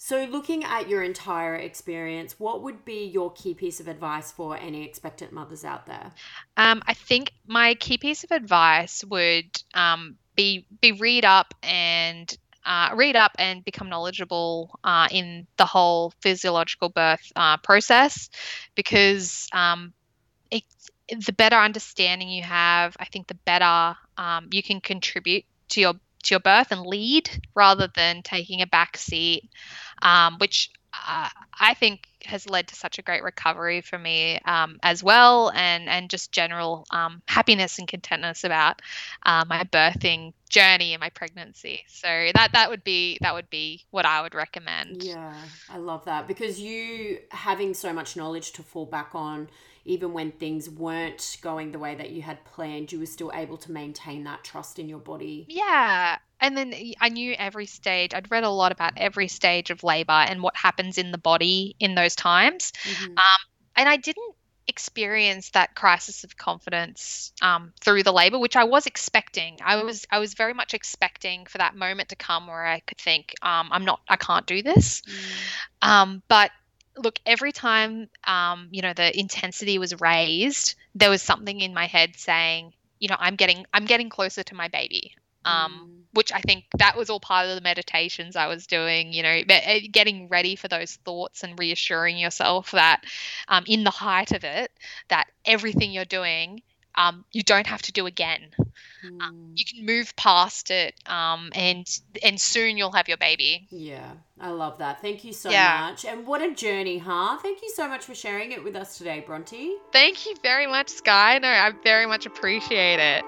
So, 0.03 0.25
looking 0.25 0.65
at 0.65 0.89
your 0.89 1.03
entire 1.03 1.55
experience, 1.57 2.41
what 2.41 2.63
would 2.63 2.87
be 2.87 3.05
your 3.05 3.31
key 3.33 3.53
piece 3.53 3.81
of 3.81 3.87
advice 3.87 4.33
for 4.33 4.57
any 4.57 4.83
expectant 4.83 5.31
mothers 5.31 5.63
out 5.63 5.85
there? 5.85 6.11
Um, 6.57 6.83
I 6.87 6.95
think 6.95 7.33
my 7.47 7.75
key 7.75 7.99
piece 7.99 8.25
of 8.25 8.31
advice 8.31 9.05
would 9.05 9.63
um, 9.75 10.17
be 10.37 10.65
be 10.81 10.93
read 10.93 11.27
up 11.27 11.53
and 11.63 12.35
uh, 12.65 12.95
read 12.95 13.15
up 13.15 13.33
and 13.39 13.63
become 13.63 13.91
knowledgeable 13.91 14.71
uh, 14.85 15.07
in 15.11 15.47
the 15.59 15.67
whole 15.67 16.15
physiological 16.23 16.89
birth 16.89 17.31
uh, 17.37 17.59
process, 17.59 18.31
because 18.75 19.49
um, 19.53 19.93
it, 20.51 20.63
the 21.27 21.35
better 21.35 21.57
understanding 21.57 22.31
you 22.31 22.43
have, 22.43 22.97
I 22.99 23.05
think 23.05 23.27
the 23.27 23.39
better 23.45 23.99
um, 24.17 24.49
you 24.51 24.63
can 24.63 24.81
contribute 24.81 25.45
to 25.69 25.81
your 25.83 25.95
to 26.25 26.35
your 26.35 26.41
birth 26.41 26.71
and 26.71 26.87
lead 26.87 27.31
rather 27.55 27.89
than 27.95 28.23
taking 28.23 28.63
a 28.63 28.67
back 28.67 28.97
seat 28.97 29.49
um, 30.03 30.37
which 30.39 30.71
uh, 30.93 31.29
I 31.59 31.75
think 31.75 32.07
has 32.25 32.49
led 32.49 32.69
to 32.69 32.75
such 32.75 32.99
a 32.99 33.03
great 33.03 33.23
recovery 33.23 33.81
for 33.81 33.99
me 33.99 34.41
um, 34.45 34.79
as 34.83 35.03
well, 35.03 35.51
and 35.55 35.89
and 35.89 36.11
just 36.11 36.33
general 36.33 36.85
um, 36.91 37.23
happiness 37.27 37.79
and 37.79 37.87
contentness 37.87 38.45
about 38.45 38.83
uh, 39.25 39.45
my 39.49 39.65
birthing 39.65 40.33
journey 40.49 40.93
and 40.93 41.01
my 41.01 41.11
pregnancy. 41.11 41.83
So 41.89 42.09
that 42.35 42.51
that 42.53 42.71
would 42.71 42.85
be 42.85 43.19
that 43.21 43.35
would 43.35 43.49
be 43.51 43.85
what 43.91 44.05
I 44.05 44.23
would 44.23 44.35
recommend. 44.35 45.05
Yeah, 45.05 45.33
I 45.71 45.79
love 45.79 46.05
that 46.07 46.27
because 46.27 46.61
you 46.61 47.19
having 47.31 47.75
so 47.75 47.93
much 47.93 48.17
knowledge 48.17 48.53
to 48.53 48.63
fall 48.63 48.87
back 48.87 49.15
on 49.15 49.49
even 49.91 50.13
when 50.13 50.31
things 50.31 50.71
weren't 50.71 51.37
going 51.43 51.73
the 51.73 51.79
way 51.79 51.97
that 51.97 52.11
you 52.11 52.23
had 52.23 52.45
planned, 52.45 52.93
you 52.93 53.01
were 53.01 53.07
still 53.07 53.33
able 53.35 53.57
to 53.57 53.73
maintain 53.73 54.23
that 54.23 54.45
trust 54.45 54.79
in 54.79 54.89
your 54.89 55.01
body. 55.01 55.45
Yeah. 55.49 56.17
And 56.41 56.57
then 56.57 56.73
I 57.01 57.09
knew 57.09 57.35
every 57.37 57.67
stage, 57.67 58.15
I'd 58.15 58.31
read 58.31 58.45
a 58.45 58.51
lot 58.51 58.71
about 58.71 58.93
every 58.97 59.27
stage 59.27 59.71
of 59.71 59.83
labor 59.83 60.13
and 60.13 60.43
what 60.43 60.57
happens 60.57 60.97
in 60.97 61.11
the 61.11 61.19
body 61.19 61.75
in 61.81 61.97
those 61.97 62.15
times. 62.15 62.73
Mm-hmm. 62.85 63.11
Um, 63.11 63.41
and 63.75 63.89
I 63.89 63.97
didn't 63.97 64.37
experience 64.69 65.51
that 65.51 65.75
crisis 65.75 66.23
of 66.23 66.37
confidence 66.37 67.33
um, 67.43 67.73
through 67.81 68.05
the 68.05 68.13
labor, 68.13 68.39
which 68.39 68.55
I 68.55 68.63
was 68.63 68.87
expecting. 68.87 69.59
I 69.61 69.83
was 69.83 70.07
I 70.09 70.21
was 70.21 70.35
very 70.35 70.55
much 70.55 70.73
expecting 70.73 71.47
for 71.47 71.59
that 71.59 71.75
moment 71.75 72.11
to 72.11 72.17
come 72.17 72.47
where 72.47 72.65
I 72.65 72.79
could 72.79 72.99
think, 72.99 73.35
um, 73.43 73.71
I'm 73.73 73.85
not, 73.85 74.01
I 74.09 74.15
can't 74.15 74.47
do 74.47 74.63
this. 74.63 75.03
Mm. 75.03 75.89
Um, 75.89 76.23
but 76.29 76.53
look, 77.01 77.19
every 77.27 77.53
time 77.53 78.09
um, 78.25 78.69
you 78.71 78.83
know 78.83 78.93
the 78.93 79.19
intensity 79.19 79.79
was 79.79 80.01
raised, 80.01 80.75
there 80.95 81.11
was 81.11 81.23
something 81.23 81.61
in 81.61 81.75
my 81.75 81.87
head 81.87 82.17
saying, 82.17 82.73
you 82.99 83.09
know, 83.09 83.17
I'm 83.19 83.37
getting 83.37 83.67
I'm 83.73 83.87
getting 83.87 84.09
closer 84.09 84.43
to 84.43 84.55
my 84.55 84.69
baby. 84.69 85.15
Um, 85.43 85.73
mm. 85.73 86.01
Which 86.13 86.33
I 86.33 86.41
think 86.41 86.65
that 86.77 86.99
was 86.99 87.09
all 87.09 87.21
part 87.21 87.49
of 87.49 87.55
the 87.55 87.63
meditations 87.63 88.37
I 88.37 88.49
was 88.49 88.67
doing, 88.67 89.13
you 89.13 89.23
know, 89.23 89.41
eh, 89.49 89.81
getting 89.91 90.29
ready 90.29 90.55
for 90.55 90.69
those 90.69 90.97
thoughts 90.97 91.45
and 91.45 91.59
reassuring 91.59 92.19
yourself 92.19 92.73
that 92.73 93.05
um, 93.49 93.65
in 93.67 93.85
the 93.85 93.91
height 93.91 94.33
of 94.33 94.45
it, 94.45 94.71
that 95.09 95.29
everything 95.47 95.93
you're 95.93 96.05
doing 96.05 96.63
um, 96.95 97.25
you 97.33 97.43
don't 97.43 97.67
have 97.67 97.83
to 97.83 97.93
do 97.93 98.07
again. 98.07 98.41
Mm. 99.05 99.21
Um, 99.21 99.53
you 99.55 99.65
can 99.65 99.87
move 99.87 100.15
past 100.17 100.71
it, 100.71 100.95
um, 101.07 101.51
and 101.55 101.87
and 102.23 102.41
soon 102.41 102.77
you'll 102.77 102.93
have 102.93 103.09
your 103.09 103.17
baby. 103.17 103.67
Yeah, 103.71 104.13
I 104.41 104.51
love 104.51 104.79
that. 104.79 105.01
Thank 105.01 105.25
you 105.25 105.33
so 105.33 105.51
yeah. 105.51 105.89
much. 105.91 106.05
And 106.05 106.27
what 106.27 106.43
a 106.43 106.55
journey, 106.55 106.99
huh? 106.99 107.39
Thank 107.39 107.63
you 107.63 107.71
so 107.71 107.89
much 107.89 108.05
for 108.05 108.15
sharing 108.15 108.53
it 108.53 108.63
with 108.63 108.77
us 108.77 108.99
today, 108.99 109.25
Bronte. 109.27 109.77
Thank 109.93 110.27
you 110.27 110.35
very 110.43 110.67
much, 110.67 110.89
Sky. 110.89 111.39
No, 111.39 111.49
I 111.49 111.73
very 111.83 112.07
much 112.07 112.27
appreciate 112.27 112.99
it. 112.99 113.25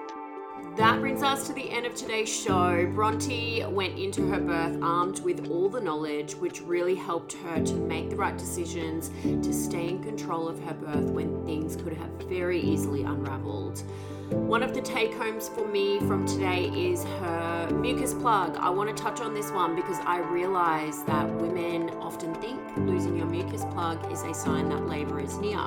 That 0.76 1.00
brings 1.00 1.22
us 1.22 1.46
to 1.48 1.52
the 1.52 1.70
end 1.70 1.84
of 1.84 1.94
today's 1.94 2.34
show. 2.34 2.90
Bronte 2.94 3.62
went 3.66 3.98
into 3.98 4.26
her 4.28 4.40
birth 4.40 4.78
armed 4.82 5.20
with 5.20 5.50
all 5.50 5.68
the 5.68 5.80
knowledge, 5.80 6.34
which 6.34 6.62
really 6.62 6.94
helped 6.94 7.34
her 7.34 7.62
to 7.62 7.74
make 7.74 8.08
the 8.08 8.16
right 8.16 8.36
decisions 8.36 9.10
to 9.22 9.52
stay 9.52 9.88
in 9.88 10.02
control 10.02 10.48
of 10.48 10.58
her 10.64 10.72
birth 10.72 11.10
when 11.10 11.44
things 11.44 11.76
could 11.76 11.92
have 11.92 12.10
very 12.26 12.58
easily 12.58 13.02
unraveled. 13.02 13.82
One 14.30 14.62
of 14.62 14.72
the 14.72 14.80
take 14.80 15.12
homes 15.12 15.50
for 15.50 15.68
me 15.68 15.98
from 16.00 16.26
today 16.26 16.68
is 16.68 17.04
her 17.04 17.68
mucus 17.70 18.14
plug. 18.14 18.56
I 18.56 18.70
want 18.70 18.96
to 18.96 19.02
touch 19.02 19.20
on 19.20 19.34
this 19.34 19.50
one 19.50 19.76
because 19.76 19.98
I 20.06 20.20
realize 20.20 21.04
that 21.04 21.30
women 21.34 21.90
often 22.00 22.34
think 22.36 22.58
losing 22.78 23.14
your 23.14 23.26
mucus 23.26 23.64
plug 23.66 24.10
is 24.10 24.22
a 24.22 24.32
sign 24.32 24.70
that 24.70 24.86
labor 24.86 25.20
is 25.20 25.36
near. 25.36 25.58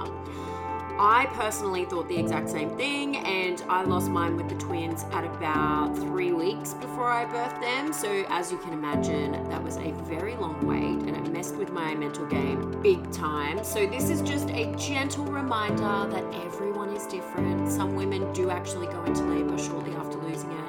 I 0.97 1.25
personally 1.33 1.83
thought 1.83 2.07
the 2.07 2.17
exact 2.17 2.49
same 2.49 2.69
thing, 2.77 3.17
and 3.17 3.61
I 3.67 3.83
lost 3.83 4.09
mine 4.09 4.37
with 4.37 4.47
the 4.47 4.55
twins 4.55 5.03
at 5.11 5.25
about 5.25 5.93
three 5.97 6.31
weeks 6.31 6.73
before 6.73 7.11
I 7.11 7.25
birthed 7.25 7.59
them. 7.59 7.91
So, 7.91 8.23
as 8.29 8.49
you 8.49 8.57
can 8.57 8.71
imagine, 8.71 9.31
that 9.49 9.61
was 9.61 9.75
a 9.75 9.91
very 10.03 10.35
long 10.37 10.65
wait, 10.65 11.05
and 11.07 11.09
it 11.09 11.33
messed 11.33 11.55
with 11.55 11.71
my 11.71 11.93
mental 11.95 12.25
game 12.25 12.81
big 12.81 13.11
time. 13.11 13.61
So, 13.65 13.85
this 13.85 14.09
is 14.09 14.21
just 14.21 14.49
a 14.51 14.73
gentle 14.77 15.25
reminder 15.25 16.07
that 16.09 16.23
everyone 16.45 16.89
is 16.95 17.05
different. 17.07 17.69
Some 17.69 17.95
women 17.95 18.31
do 18.31 18.49
actually 18.49 18.87
go 18.87 19.03
into 19.03 19.23
labor 19.23 19.57
shortly 19.57 19.93
after 19.95 20.17
losing 20.19 20.51
it 20.51 20.65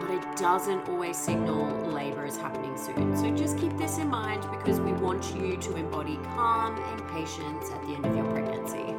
but 0.00 0.10
it 0.10 0.36
doesn't 0.36 0.88
always 0.88 1.16
signal 1.16 1.66
labor 1.90 2.24
is 2.24 2.36
happening 2.36 2.76
soon. 2.76 3.16
So 3.16 3.34
just 3.34 3.58
keep 3.58 3.76
this 3.76 3.98
in 3.98 4.08
mind 4.08 4.46
because 4.50 4.80
we 4.80 4.92
want 4.92 5.34
you 5.34 5.56
to 5.56 5.76
embody 5.76 6.18
calm 6.34 6.78
and 6.78 7.08
patience 7.08 7.70
at 7.70 7.82
the 7.82 7.94
end 7.94 8.06
of 8.06 8.16
your 8.16 8.24
pregnancy. 8.26 8.97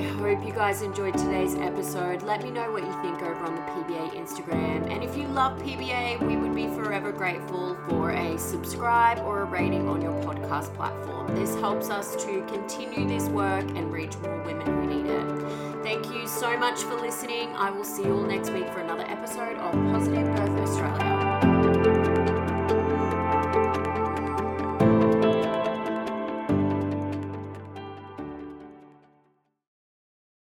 I 0.00 0.04
hope 0.04 0.46
you 0.46 0.52
guys 0.54 0.80
enjoyed 0.80 1.12
today's 1.18 1.54
episode. 1.56 2.22
Let 2.22 2.42
me 2.42 2.50
know 2.50 2.72
what 2.72 2.82
you 2.82 2.92
think 3.02 3.20
over 3.20 3.44
on 3.44 3.54
the 3.54 3.60
PBA 3.60 4.14
Instagram. 4.14 4.90
And 4.90 5.04
if 5.04 5.14
you 5.14 5.28
love 5.28 5.60
PBA, 5.60 6.26
we 6.26 6.38
would 6.38 6.54
be 6.54 6.68
forever 6.68 7.12
grateful 7.12 7.76
for 7.86 8.12
a 8.12 8.38
subscribe 8.38 9.18
or 9.18 9.42
a 9.42 9.44
rating 9.44 9.90
on 9.90 10.00
your 10.00 10.14
podcast 10.22 10.74
platform. 10.74 11.36
This 11.36 11.54
helps 11.56 11.90
us 11.90 12.16
to 12.24 12.40
continue 12.46 13.06
this 13.06 13.28
work 13.28 13.68
and 13.76 13.92
reach 13.92 14.16
more 14.20 14.42
women 14.42 14.64
who 14.64 14.86
need 14.86 15.04
it. 15.04 15.82
Thank 15.82 16.06
you 16.06 16.26
so 16.26 16.56
much 16.56 16.80
for 16.80 16.94
listening. 16.94 17.54
I 17.54 17.70
will 17.70 17.84
see 17.84 18.04
you 18.04 18.16
all 18.16 18.22
next 18.22 18.52
week 18.52 18.68
for 18.72 18.80
another 18.80 19.04
episode 19.04 19.58
of 19.58 19.74
Positive 19.92 21.09